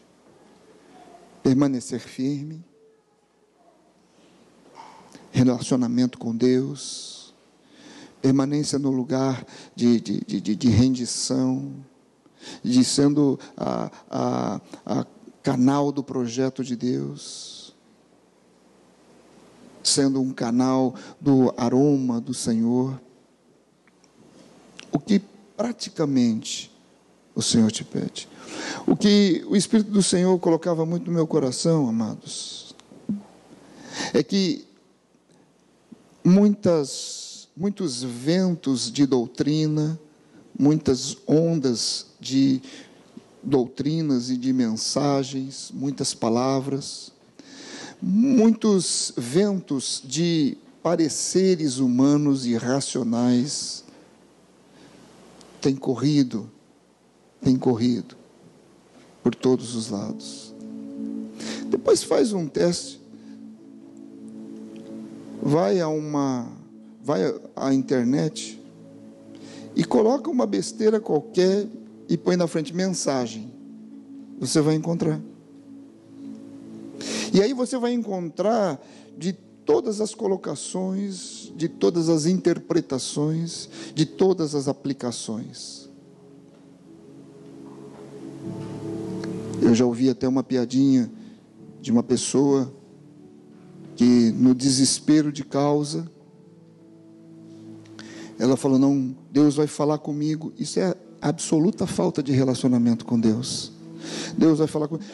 Permanecer 1.44 2.00
firme, 2.00 2.66
relacionamento 5.34 6.20
com 6.20 6.36
Deus, 6.36 7.34
permanência 8.22 8.78
no 8.78 8.92
lugar 8.92 9.46
de, 9.76 10.00
de, 10.00 10.40
de, 10.40 10.56
de 10.56 10.70
rendição, 10.70 11.74
de 12.64 12.84
sendo 12.86 13.40
a, 13.58 13.92
a, 14.10 14.62
a 14.86 15.06
canal 15.42 15.92
do 15.92 16.04
projeto 16.04 16.64
de 16.64 16.76
Deus, 16.76 17.76
sendo 19.84 20.22
um 20.22 20.32
canal 20.32 20.94
do 21.20 21.54
aroma 21.58 22.22
do 22.22 22.34
Senhor. 22.34 23.02
O 24.92 25.00
que 25.00 25.20
praticamente 25.58 26.72
o 27.36 27.42
Senhor 27.42 27.72
te 27.72 27.84
pede. 27.84 28.30
O 28.86 28.96
que 28.96 29.44
o 29.48 29.56
Espírito 29.56 29.90
do 29.92 30.04
Senhor 30.04 30.38
colocava 30.40 30.86
muito 30.86 31.08
no 31.08 31.14
meu 31.14 31.26
coração, 31.26 31.90
amados, 31.90 32.76
é 34.14 34.22
que 34.22 34.68
muitas, 36.24 37.48
muitos 37.56 38.04
ventos 38.04 38.92
de 38.92 39.06
doutrina, 39.06 40.00
muitas 40.58 41.18
ondas 41.28 42.08
de 42.20 42.62
doutrinas 43.42 44.30
e 44.30 44.38
de 44.38 44.54
mensagens, 44.54 45.72
muitas 45.74 46.14
palavras, 46.14 47.12
muitos 48.02 49.14
ventos 49.18 50.02
de 50.06 50.58
pareceres 50.82 51.78
humanos 51.78 52.46
e 52.46 52.56
racionais 52.56 53.84
têm 55.62 55.76
corrido 55.76 56.50
tem 57.44 57.58
corrido 57.58 58.16
por 59.22 59.36
todos 59.36 59.76
os 59.76 59.90
lados. 59.90 60.54
Depois 61.68 62.04
faz 62.04 62.34
um 62.34 62.48
teste. 62.48 63.03
Vai 65.46 65.82
a 65.82 65.90
uma 65.90 66.50
vai 67.04 67.22
à 67.54 67.74
internet 67.74 68.58
e 69.76 69.84
coloca 69.84 70.32
uma 70.32 70.48
besteira 70.48 71.02
qualquer 71.02 71.68
e 72.08 72.18
põe 72.18 72.38
na 72.38 72.48
frente 72.48 72.74
mensagem. 72.74 73.52
Você 74.40 74.62
vai 74.62 74.76
encontrar. 74.76 75.20
E 77.34 77.42
aí 77.42 77.54
você 77.54 77.78
vai 77.78 77.92
encontrar 77.92 78.82
de 79.18 79.34
todas 79.66 80.00
as 80.00 80.16
colocações, 80.16 81.52
de 81.58 81.68
todas 81.68 82.08
as 82.08 82.26
interpretações, 82.26 83.70
de 83.94 84.06
todas 84.06 84.56
as 84.56 84.70
aplicações. 84.70 85.90
Eu 89.62 89.76
já 89.76 89.86
ouvi 89.86 90.10
até 90.10 90.26
uma 90.26 90.44
piadinha 90.44 91.12
de 91.82 91.92
uma 91.92 92.04
pessoa 92.04 92.72
que, 94.04 94.32
no 94.34 94.54
desespero 94.54 95.32
de 95.32 95.46
causa, 95.46 96.06
ela 98.38 98.58
falou: 98.58 98.78
Não, 98.78 99.16
Deus 99.32 99.56
vai 99.56 99.68
falar 99.68 99.98
comigo. 99.98 100.52
Isso 100.60 100.80
é 100.80 100.94
absoluta 101.22 101.88
falta 101.88 102.22
de 102.22 102.34
relacionamento 102.34 103.06
com 103.06 103.18
Deus. 103.18 103.72
Deus 104.38 104.60
vai 104.60 104.68
falar 104.68 104.90
comigo. 104.90 105.06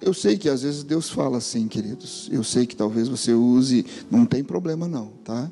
Eu 0.00 0.12
sei 0.12 0.36
que 0.36 0.48
às 0.48 0.62
vezes 0.62 0.82
Deus 0.82 1.08
fala 1.08 1.38
assim, 1.38 1.68
queridos. 1.68 2.28
Eu 2.30 2.42
sei 2.42 2.66
que 2.66 2.76
talvez 2.76 3.08
você 3.08 3.32
use, 3.32 3.86
não 4.10 4.26
tem 4.26 4.44
problema 4.44 4.86
não, 4.86 5.06
tá? 5.24 5.50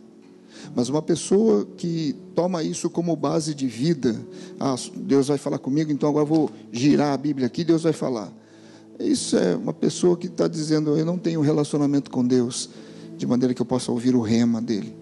Mas 0.75 0.89
uma 0.89 1.01
pessoa 1.01 1.67
que 1.77 2.15
toma 2.35 2.63
isso 2.63 2.91
como 2.91 3.17
base 3.17 3.55
de 3.55 3.67
vida, 3.67 4.21
ah, 4.61 4.75
Deus 4.97 5.29
vai 5.29 5.39
falar 5.39 5.59
comigo, 5.59 5.91
então 5.91 6.09
agora 6.09 6.25
vou 6.25 6.51
girar 6.71 7.15
a 7.15 7.17
Bíblia 7.17 7.47
aqui, 7.47 7.65
Deus 7.65 7.85
vai 7.85 7.93
falar. 7.93 8.33
Isso 8.99 9.37
é 9.37 9.57
uma 9.57 9.73
pessoa 9.73 10.17
que 10.17 10.27
está 10.27 10.47
dizendo, 10.47 10.97
eu 10.97 11.05
não 11.05 11.19
tenho 11.19 11.41
relacionamento 11.41 12.11
com 12.11 12.25
Deus, 12.25 12.71
de 13.17 13.27
maneira 13.27 13.53
que 13.53 13.61
eu 13.61 13.67
possa 13.67 13.91
ouvir 13.91 14.15
o 14.15 14.21
rema 14.21 14.61
dele. 14.61 14.95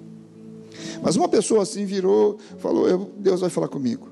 Mas 1.03 1.17
uma 1.17 1.29
pessoa 1.29 1.63
assim 1.63 1.85
virou, 1.85 2.39
falou, 2.59 3.13
Deus 3.19 3.41
vai 3.41 3.51
falar 3.51 3.69
comigo. 3.69 4.09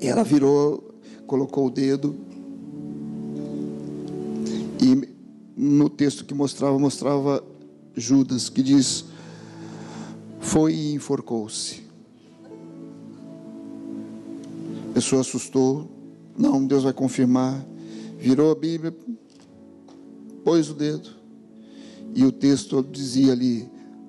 E 0.00 0.06
ela 0.06 0.24
virou, 0.24 0.94
colocou 1.26 1.66
o 1.66 1.70
dedo, 1.70 2.16
e 4.82 5.08
no 5.56 5.90
texto 5.90 6.24
que 6.24 6.32
mostrava, 6.32 6.78
mostrava 6.78 7.44
Judas, 7.94 8.48
que 8.48 8.62
diz: 8.62 9.04
foi 10.40 10.74
e 10.74 10.94
enforcou-se. 10.94 11.82
A 14.90 14.92
pessoa 14.94 15.20
assustou. 15.20 15.88
Não, 16.36 16.64
Deus 16.64 16.82
vai 16.82 16.92
confirmar. 16.92 17.64
Virou 18.20 18.52
a 18.52 18.54
Bíblia, 18.54 18.94
pôs 20.44 20.68
o 20.68 20.74
dedo. 20.74 21.08
E 22.14 22.22
o 22.22 22.30
texto 22.30 22.82
dizia 22.82 23.32
ali: 23.32 23.66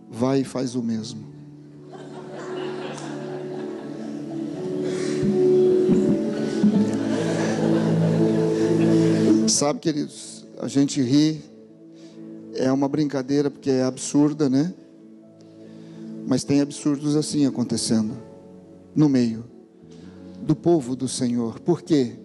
vai 0.09 0.41
e 0.41 0.43
faz 0.43 0.76
o 0.76 0.84
mesmo. 0.84 1.32
Sabe, 9.47 9.80
queridos, 9.80 10.45
a 10.59 10.68
gente 10.68 11.01
ri, 11.01 11.41
é 12.55 12.70
uma 12.72 12.89
brincadeira 12.89 13.49
porque 13.49 13.70
é 13.70 13.84
absurda, 13.84 14.49
né? 14.49 14.74
Mas 16.28 16.43
tem 16.43 16.59
absurdos 16.59 17.16
assim 17.16 17.45
acontecendo 17.45 18.18
no 18.93 19.07
meio 19.07 19.45
do 20.41 20.55
povo 20.55 20.95
do 20.95 21.07
Senhor. 21.07 21.59
Por 21.59 21.82
quê? 21.82 22.21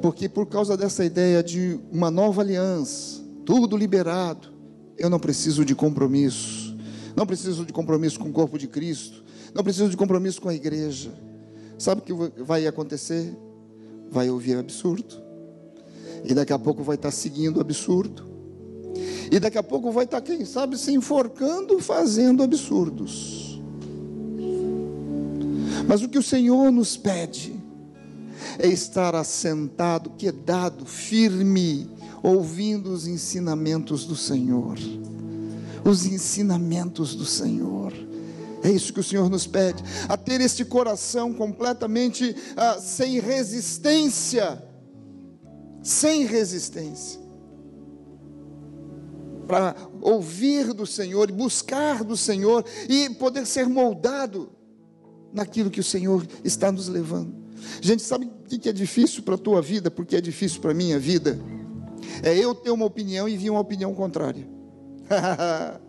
Porque 0.00 0.28
por 0.28 0.46
causa 0.46 0.76
dessa 0.76 1.04
ideia 1.04 1.42
de 1.42 1.78
uma 1.90 2.10
nova 2.10 2.42
aliança, 2.42 3.20
tudo 3.44 3.76
liberado, 3.76 4.48
eu 4.96 5.10
não 5.10 5.18
preciso 5.18 5.64
de 5.64 5.74
compromisso. 5.74 6.76
Não 7.16 7.26
preciso 7.26 7.64
de 7.64 7.72
compromisso 7.72 8.18
com 8.18 8.28
o 8.28 8.32
corpo 8.32 8.58
de 8.58 8.66
Cristo. 8.66 9.22
Não 9.54 9.62
preciso 9.62 9.88
de 9.88 9.96
compromisso 9.96 10.40
com 10.40 10.48
a 10.48 10.54
igreja. 10.54 11.12
Sabe 11.78 12.00
o 12.00 12.04
que 12.04 12.42
vai 12.42 12.66
acontecer? 12.66 13.36
Vai 14.10 14.30
ouvir 14.30 14.56
absurdo. 14.56 15.16
E 16.24 16.34
daqui 16.34 16.52
a 16.52 16.58
pouco 16.58 16.82
vai 16.82 16.96
estar 16.96 17.10
seguindo 17.10 17.60
absurdo. 17.60 18.30
E 19.30 19.40
daqui 19.40 19.58
a 19.58 19.62
pouco 19.62 19.90
vai 19.90 20.04
estar, 20.04 20.20
quem 20.20 20.44
sabe, 20.44 20.78
se 20.78 20.92
enforcando, 20.92 21.78
fazendo 21.80 22.42
absurdos. 22.42 23.60
Mas 25.88 26.02
o 26.02 26.08
que 26.08 26.18
o 26.18 26.22
Senhor 26.22 26.70
nos 26.70 26.96
pede 26.96 27.61
é 28.58 28.68
estar 28.68 29.14
assentado, 29.14 30.10
quedado, 30.10 30.86
firme, 30.86 31.88
ouvindo 32.22 32.92
os 32.92 33.06
ensinamentos 33.06 34.04
do 34.04 34.16
Senhor. 34.16 34.78
os 35.84 36.06
ensinamentos 36.06 37.14
do 37.14 37.24
Senhor. 37.24 37.92
É 38.62 38.70
isso 38.70 38.92
que 38.92 39.00
o 39.00 39.04
Senhor 39.04 39.28
nos 39.28 39.46
pede, 39.46 39.82
a 40.08 40.16
ter 40.16 40.40
este 40.40 40.64
coração 40.64 41.34
completamente 41.34 42.36
ah, 42.56 42.78
sem 42.78 43.18
resistência, 43.18 44.62
sem 45.82 46.24
resistência, 46.24 47.20
para 49.48 49.74
ouvir 50.00 50.72
do 50.72 50.86
Senhor 50.86 51.28
e 51.28 51.32
buscar 51.32 52.04
do 52.04 52.16
Senhor 52.16 52.64
e 52.88 53.10
poder 53.10 53.44
ser 53.46 53.66
moldado 53.66 54.52
naquilo 55.32 55.70
que 55.70 55.80
o 55.80 55.84
Senhor 55.84 56.24
está 56.44 56.70
nos 56.70 56.86
levando. 56.86 57.34
Gente, 57.80 58.02
sabe 58.02 58.30
o 58.56 58.60
que 58.60 58.68
é 58.68 58.72
difícil 58.72 59.22
para 59.22 59.34
a 59.34 59.38
tua 59.38 59.60
vida, 59.62 59.90
porque 59.90 60.16
é 60.16 60.20
difícil 60.20 60.60
para 60.60 60.70
a 60.70 60.74
minha 60.74 60.98
vida? 60.98 61.38
É 62.22 62.36
eu 62.36 62.54
ter 62.54 62.70
uma 62.70 62.84
opinião 62.84 63.28
e 63.28 63.36
vir 63.36 63.50
uma 63.50 63.60
opinião 63.60 63.94
contrária. 63.94 64.46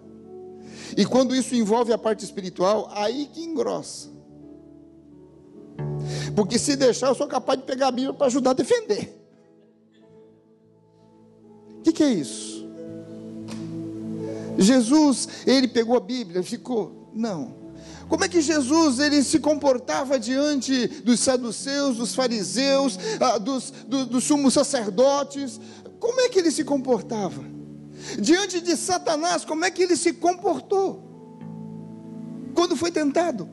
e 0.97 1.05
quando 1.05 1.35
isso 1.35 1.55
envolve 1.55 1.91
a 1.91 1.97
parte 1.97 2.23
espiritual, 2.23 2.89
aí 2.93 3.29
que 3.33 3.41
engrossa. 3.41 4.09
Porque 6.35 6.57
se 6.57 6.75
deixar, 6.75 7.07
eu 7.07 7.15
sou 7.15 7.27
capaz 7.27 7.59
de 7.59 7.65
pegar 7.65 7.87
a 7.87 7.91
Bíblia 7.91 8.13
para 8.13 8.27
ajudar 8.27 8.51
a 8.51 8.53
defender. 8.55 9.19
O 11.79 11.81
que, 11.83 11.91
que 11.91 12.03
é 12.03 12.09
isso? 12.09 12.67
Jesus, 14.57 15.27
ele 15.45 15.67
pegou 15.67 15.97
a 15.97 15.99
Bíblia 15.99 16.43
ficou. 16.43 17.09
Não. 17.13 17.62
Como 18.07 18.23
é 18.23 18.29
que 18.29 18.41
Jesus 18.41 18.99
ele 18.99 19.23
se 19.23 19.39
comportava 19.39 20.19
diante 20.19 20.87
dos 20.87 21.19
saduceus, 21.19 21.97
dos 21.97 22.13
fariseus, 22.13 22.99
ah, 23.19 23.37
dos, 23.37 23.71
do, 23.87 24.05
dos 24.05 24.23
sumos 24.23 24.53
sacerdotes? 24.53 25.59
Como 25.99 26.19
é 26.21 26.29
que 26.29 26.39
ele 26.39 26.51
se 26.51 26.63
comportava? 26.63 27.43
Diante 28.19 28.59
de 28.59 28.75
Satanás, 28.75 29.45
como 29.45 29.63
é 29.63 29.71
que 29.71 29.83
ele 29.83 29.95
se 29.95 30.13
comportou? 30.13 31.01
Quando 32.53 32.75
foi 32.75 32.91
tentado? 32.91 33.49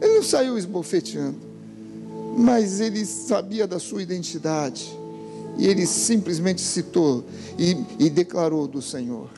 Ele 0.00 0.16
não 0.16 0.22
saiu 0.22 0.56
esbofeteando, 0.56 1.40
mas 2.36 2.80
ele 2.80 3.04
sabia 3.04 3.66
da 3.66 3.78
sua 3.78 4.02
identidade, 4.02 4.90
e 5.58 5.66
ele 5.66 5.86
simplesmente 5.86 6.60
citou 6.60 7.24
e, 7.58 7.76
e 7.98 8.08
declarou 8.08 8.66
do 8.66 8.80
Senhor: 8.80 9.28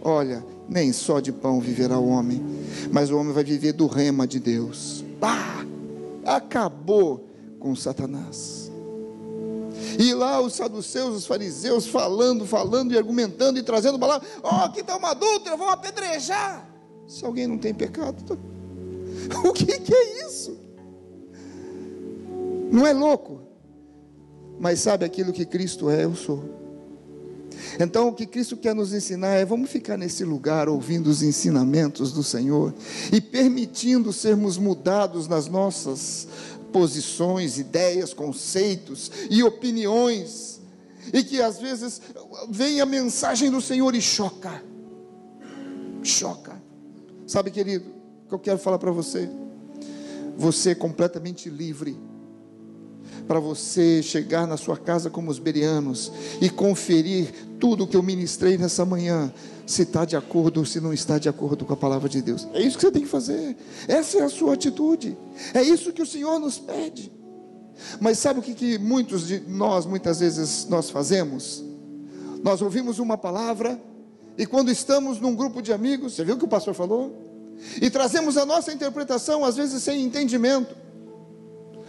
Olha, 0.00 0.44
nem 0.70 0.92
só 0.92 1.18
de 1.18 1.32
pão 1.32 1.60
viverá 1.60 1.98
o 1.98 2.08
homem, 2.08 2.40
mas 2.92 3.10
o 3.10 3.18
homem 3.18 3.32
vai 3.32 3.42
viver 3.42 3.72
do 3.72 3.88
rema 3.88 4.24
de 4.24 4.38
Deus. 4.38 5.04
Pá! 5.18 5.66
Acabou 6.24 7.28
com 7.58 7.74
Satanás. 7.74 8.70
E 9.98 10.14
lá 10.14 10.40
os 10.40 10.54
saduceus, 10.54 11.16
os 11.16 11.26
fariseus, 11.26 11.86
falando, 11.86 12.46
falando 12.46 12.92
e 12.92 12.96
argumentando 12.96 13.58
e 13.58 13.62
trazendo 13.62 13.98
palavra. 13.98 14.26
Ó, 14.42 14.48
oh, 14.48 14.64
aqui 14.66 14.80
está 14.80 14.96
uma 14.96 15.10
adulta, 15.10 15.56
vamos 15.56 15.72
apedrejar. 15.72 16.66
Se 17.08 17.24
alguém 17.24 17.48
não 17.48 17.58
tem 17.58 17.74
pecado, 17.74 18.22
tá... 18.22 18.36
o 19.44 19.52
que, 19.52 19.66
que 19.66 19.92
é 19.92 20.26
isso? 20.26 20.56
Não 22.70 22.86
é 22.86 22.92
louco? 22.92 23.40
Mas 24.60 24.78
sabe 24.78 25.04
aquilo 25.04 25.32
que 25.32 25.44
Cristo 25.44 25.90
é, 25.90 26.04
eu 26.04 26.14
sou. 26.14 26.69
Então, 27.78 28.08
o 28.08 28.12
que 28.12 28.26
Cristo 28.26 28.56
quer 28.56 28.74
nos 28.74 28.92
ensinar 28.92 29.34
é: 29.34 29.44
vamos 29.44 29.70
ficar 29.70 29.96
nesse 29.96 30.24
lugar 30.24 30.68
ouvindo 30.68 31.08
os 31.08 31.22
ensinamentos 31.22 32.12
do 32.12 32.22
Senhor 32.22 32.74
e 33.12 33.20
permitindo 33.20 34.12
sermos 34.12 34.56
mudados 34.56 35.28
nas 35.28 35.46
nossas 35.46 36.28
posições, 36.72 37.58
ideias, 37.58 38.14
conceitos 38.14 39.10
e 39.28 39.42
opiniões, 39.42 40.60
e 41.12 41.22
que 41.22 41.42
às 41.42 41.58
vezes 41.58 42.00
vem 42.48 42.80
a 42.80 42.86
mensagem 42.86 43.50
do 43.50 43.60
Senhor 43.60 43.94
e 43.94 44.00
choca. 44.00 44.62
Choca. 46.02 46.60
Sabe, 47.26 47.50
querido, 47.50 47.86
o 48.24 48.28
que 48.28 48.34
eu 48.34 48.38
quero 48.38 48.58
falar 48.58 48.78
para 48.78 48.90
você? 48.90 49.28
Você 50.36 50.70
é 50.70 50.74
completamente 50.74 51.50
livre 51.50 51.98
para 53.26 53.38
você 53.38 54.02
chegar 54.02 54.46
na 54.46 54.56
sua 54.56 54.76
casa 54.76 55.10
como 55.10 55.30
os 55.30 55.38
berianos 55.38 56.10
e 56.40 56.48
conferir 56.48 57.32
tudo 57.60 57.86
que 57.86 57.96
eu 57.96 58.02
ministrei 58.02 58.56
nessa 58.56 58.84
manhã, 58.84 59.32
se 59.66 59.82
está 59.82 60.04
de 60.04 60.16
acordo 60.16 60.60
ou 60.60 60.66
se 60.66 60.80
não 60.80 60.92
está 60.92 61.18
de 61.18 61.28
acordo 61.28 61.64
com 61.64 61.72
a 61.72 61.76
palavra 61.76 62.08
de 62.08 62.22
Deus. 62.22 62.48
É 62.54 62.60
isso 62.60 62.76
que 62.76 62.82
você 62.82 62.90
tem 62.90 63.02
que 63.02 63.08
fazer. 63.08 63.56
Essa 63.86 64.18
é 64.18 64.22
a 64.22 64.28
sua 64.28 64.54
atitude. 64.54 65.16
É 65.54 65.62
isso 65.62 65.92
que 65.92 66.02
o 66.02 66.06
Senhor 66.06 66.40
nos 66.40 66.58
pede. 66.58 67.12
Mas 68.00 68.18
sabe 68.18 68.40
o 68.40 68.42
que, 68.42 68.54
que 68.54 68.78
muitos 68.78 69.26
de 69.26 69.40
nós, 69.40 69.86
muitas 69.86 70.20
vezes, 70.20 70.66
nós 70.68 70.90
fazemos? 70.90 71.62
Nós 72.42 72.62
ouvimos 72.62 72.98
uma 72.98 73.16
palavra 73.16 73.80
e 74.36 74.46
quando 74.46 74.70
estamos 74.70 75.20
num 75.20 75.34
grupo 75.34 75.60
de 75.60 75.72
amigos, 75.72 76.14
você 76.14 76.24
viu 76.24 76.34
o 76.34 76.38
que 76.38 76.44
o 76.44 76.48
pastor 76.48 76.74
falou? 76.74 77.14
E 77.80 77.90
trazemos 77.90 78.38
a 78.38 78.46
nossa 78.46 78.72
interpretação, 78.72 79.44
às 79.44 79.56
vezes 79.56 79.82
sem 79.82 80.02
entendimento. 80.02 80.74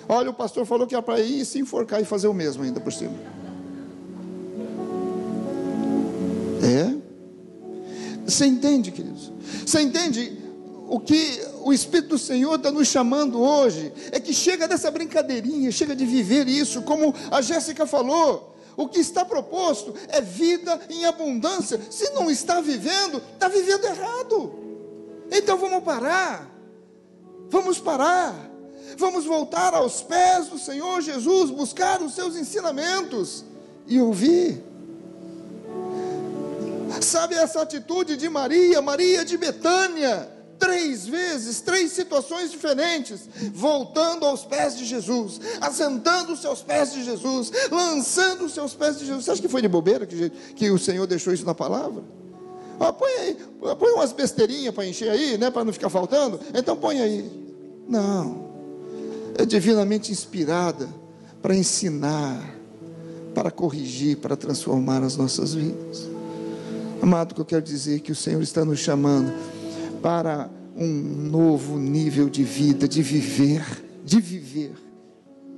Olha, 0.07 0.30
o 0.30 0.34
pastor 0.34 0.65
falou 0.65 0.86
que 0.86 0.93
era 0.93 1.01
para 1.01 1.22
ir 1.22 1.45
se 1.45 1.59
enforcar 1.59 2.01
e 2.01 2.05
fazer 2.05 2.28
o 2.28 2.34
mesmo 2.34 2.63
ainda 2.63 2.82
por 2.82 2.91
cima. 2.91 3.13
Você 8.32 8.45
entende, 8.45 8.91
queridos? 8.91 9.32
Você 9.65 9.82
entende 9.82 10.39
o 10.88 10.99
que 10.99 11.41
o 11.63 11.73
Espírito 11.73 12.09
do 12.09 12.17
Senhor 12.17 12.55
está 12.55 12.71
nos 12.71 12.88
chamando 12.88 13.41
hoje? 13.41 13.93
É 14.11 14.19
que 14.19 14.34
chega 14.34 14.67
dessa 14.67 14.89
brincadeirinha, 14.89 15.71
chega 15.71 15.95
de 15.95 16.05
viver 16.05 16.47
isso, 16.47 16.82
como 16.82 17.13
a 17.29 17.41
Jéssica 17.41 17.86
falou. 17.86 18.55
O 18.77 18.88
que 18.88 18.99
está 18.99 19.25
proposto 19.25 19.93
é 20.07 20.21
vida 20.21 20.79
em 20.89 21.05
abundância. 21.05 21.79
Se 21.89 22.09
não 22.11 22.32
está 22.32 22.61
vivendo, 22.61 23.21
está 23.34 23.47
vivendo 23.47 23.86
errado. 23.86 24.53
Então 25.29 25.57
vamos 25.57 25.84
parar. 25.84 26.49
Vamos 27.49 27.79
parar. 27.79 28.49
Vamos 28.97 29.25
voltar 29.25 29.73
aos 29.73 30.01
pés 30.01 30.47
do 30.47 30.57
Senhor 30.57 31.01
Jesus, 31.01 31.49
buscar 31.49 32.01
os 32.01 32.13
seus 32.13 32.36
ensinamentos 32.36 33.43
e 33.88 33.99
ouvir. 33.99 34.70
Sabe 36.99 37.35
essa 37.35 37.61
atitude 37.61 38.17
de 38.17 38.27
Maria, 38.27 38.81
Maria 38.81 39.23
de 39.23 39.37
Betânia, 39.37 40.27
três 40.59 41.07
vezes, 41.07 41.61
três 41.61 41.91
situações 41.91 42.51
diferentes, 42.51 43.21
voltando 43.53 44.25
aos 44.25 44.43
pés 44.43 44.77
de 44.77 44.85
Jesus, 44.85 45.39
assentando 45.61 46.33
os 46.33 46.41
seus 46.41 46.61
pés 46.61 46.91
de 46.91 47.03
Jesus, 47.03 47.51
lançando 47.71 48.45
os 48.45 48.53
seus 48.53 48.73
pés 48.73 48.99
de 48.99 49.05
Jesus. 49.05 49.25
Você 49.25 49.31
acha 49.31 49.41
que 49.41 49.47
foi 49.47 49.61
de 49.61 49.67
bobeira 49.67 50.05
que, 50.05 50.29
que 50.29 50.69
o 50.69 50.77
Senhor 50.77 51.07
deixou 51.07 51.33
isso 51.33 51.45
na 51.45 51.55
palavra? 51.55 52.03
Ah, 52.79 52.91
põe 52.91 53.11
aí, 53.11 53.37
põe 53.77 53.91
umas 53.91 54.11
besteirinhas 54.11 54.73
para 54.73 54.85
encher 54.85 55.09
aí, 55.09 55.37
né, 55.37 55.51
para 55.51 55.63
não 55.63 55.71
ficar 55.71 55.89
faltando. 55.89 56.39
Então 56.53 56.75
põe 56.75 56.99
aí. 56.99 57.29
Não 57.87 58.51
é 59.37 59.45
divinamente 59.45 60.11
inspirada 60.11 60.87
para 61.41 61.55
ensinar, 61.55 62.55
para 63.33 63.49
corrigir, 63.49 64.17
para 64.17 64.35
transformar 64.35 65.03
as 65.03 65.17
nossas 65.17 65.53
vidas. 65.53 66.11
Amado, 67.02 67.32
o 67.32 67.36
que 67.36 67.41
eu 67.41 67.45
quero 67.45 67.64
dizer 67.64 67.95
é 67.95 67.99
que 67.99 68.12
o 68.12 68.16
Senhor 68.16 68.41
está 68.41 68.64
nos 68.64 68.80
chamando 68.80 69.34
para 70.02 70.49
um 70.76 70.88
novo 70.88 71.78
nível 71.78 72.30
de 72.30 72.43
vida, 72.43 72.88
de 72.88 73.02
viver, 73.02 73.66
de 74.06 74.22
viver. 74.22 74.74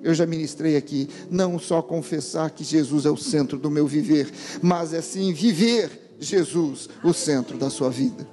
Eu 0.01 0.13
já 0.13 0.25
ministrei 0.25 0.77
aqui, 0.77 1.09
não 1.29 1.59
só 1.59 1.81
confessar 1.81 2.49
que 2.51 2.63
Jesus 2.63 3.05
é 3.05 3.09
o 3.09 3.17
centro 3.17 3.57
do 3.57 3.69
meu 3.69 3.85
viver, 3.87 4.31
mas 4.61 4.93
é 4.93 5.01
sim 5.01 5.33
viver 5.33 6.15
Jesus 6.19 6.89
o 7.03 7.13
centro 7.13 7.57
da 7.57 7.69
sua 7.69 7.89
vida. 7.89 8.27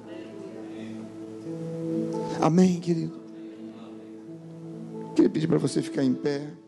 Amém, 2.41 2.81
querido? 2.81 3.21
Queria 5.15 5.31
pedir 5.31 5.47
para 5.49 5.59
você 5.59 5.83
ficar 5.83 6.05
em 6.05 6.15
pé. 6.15 6.60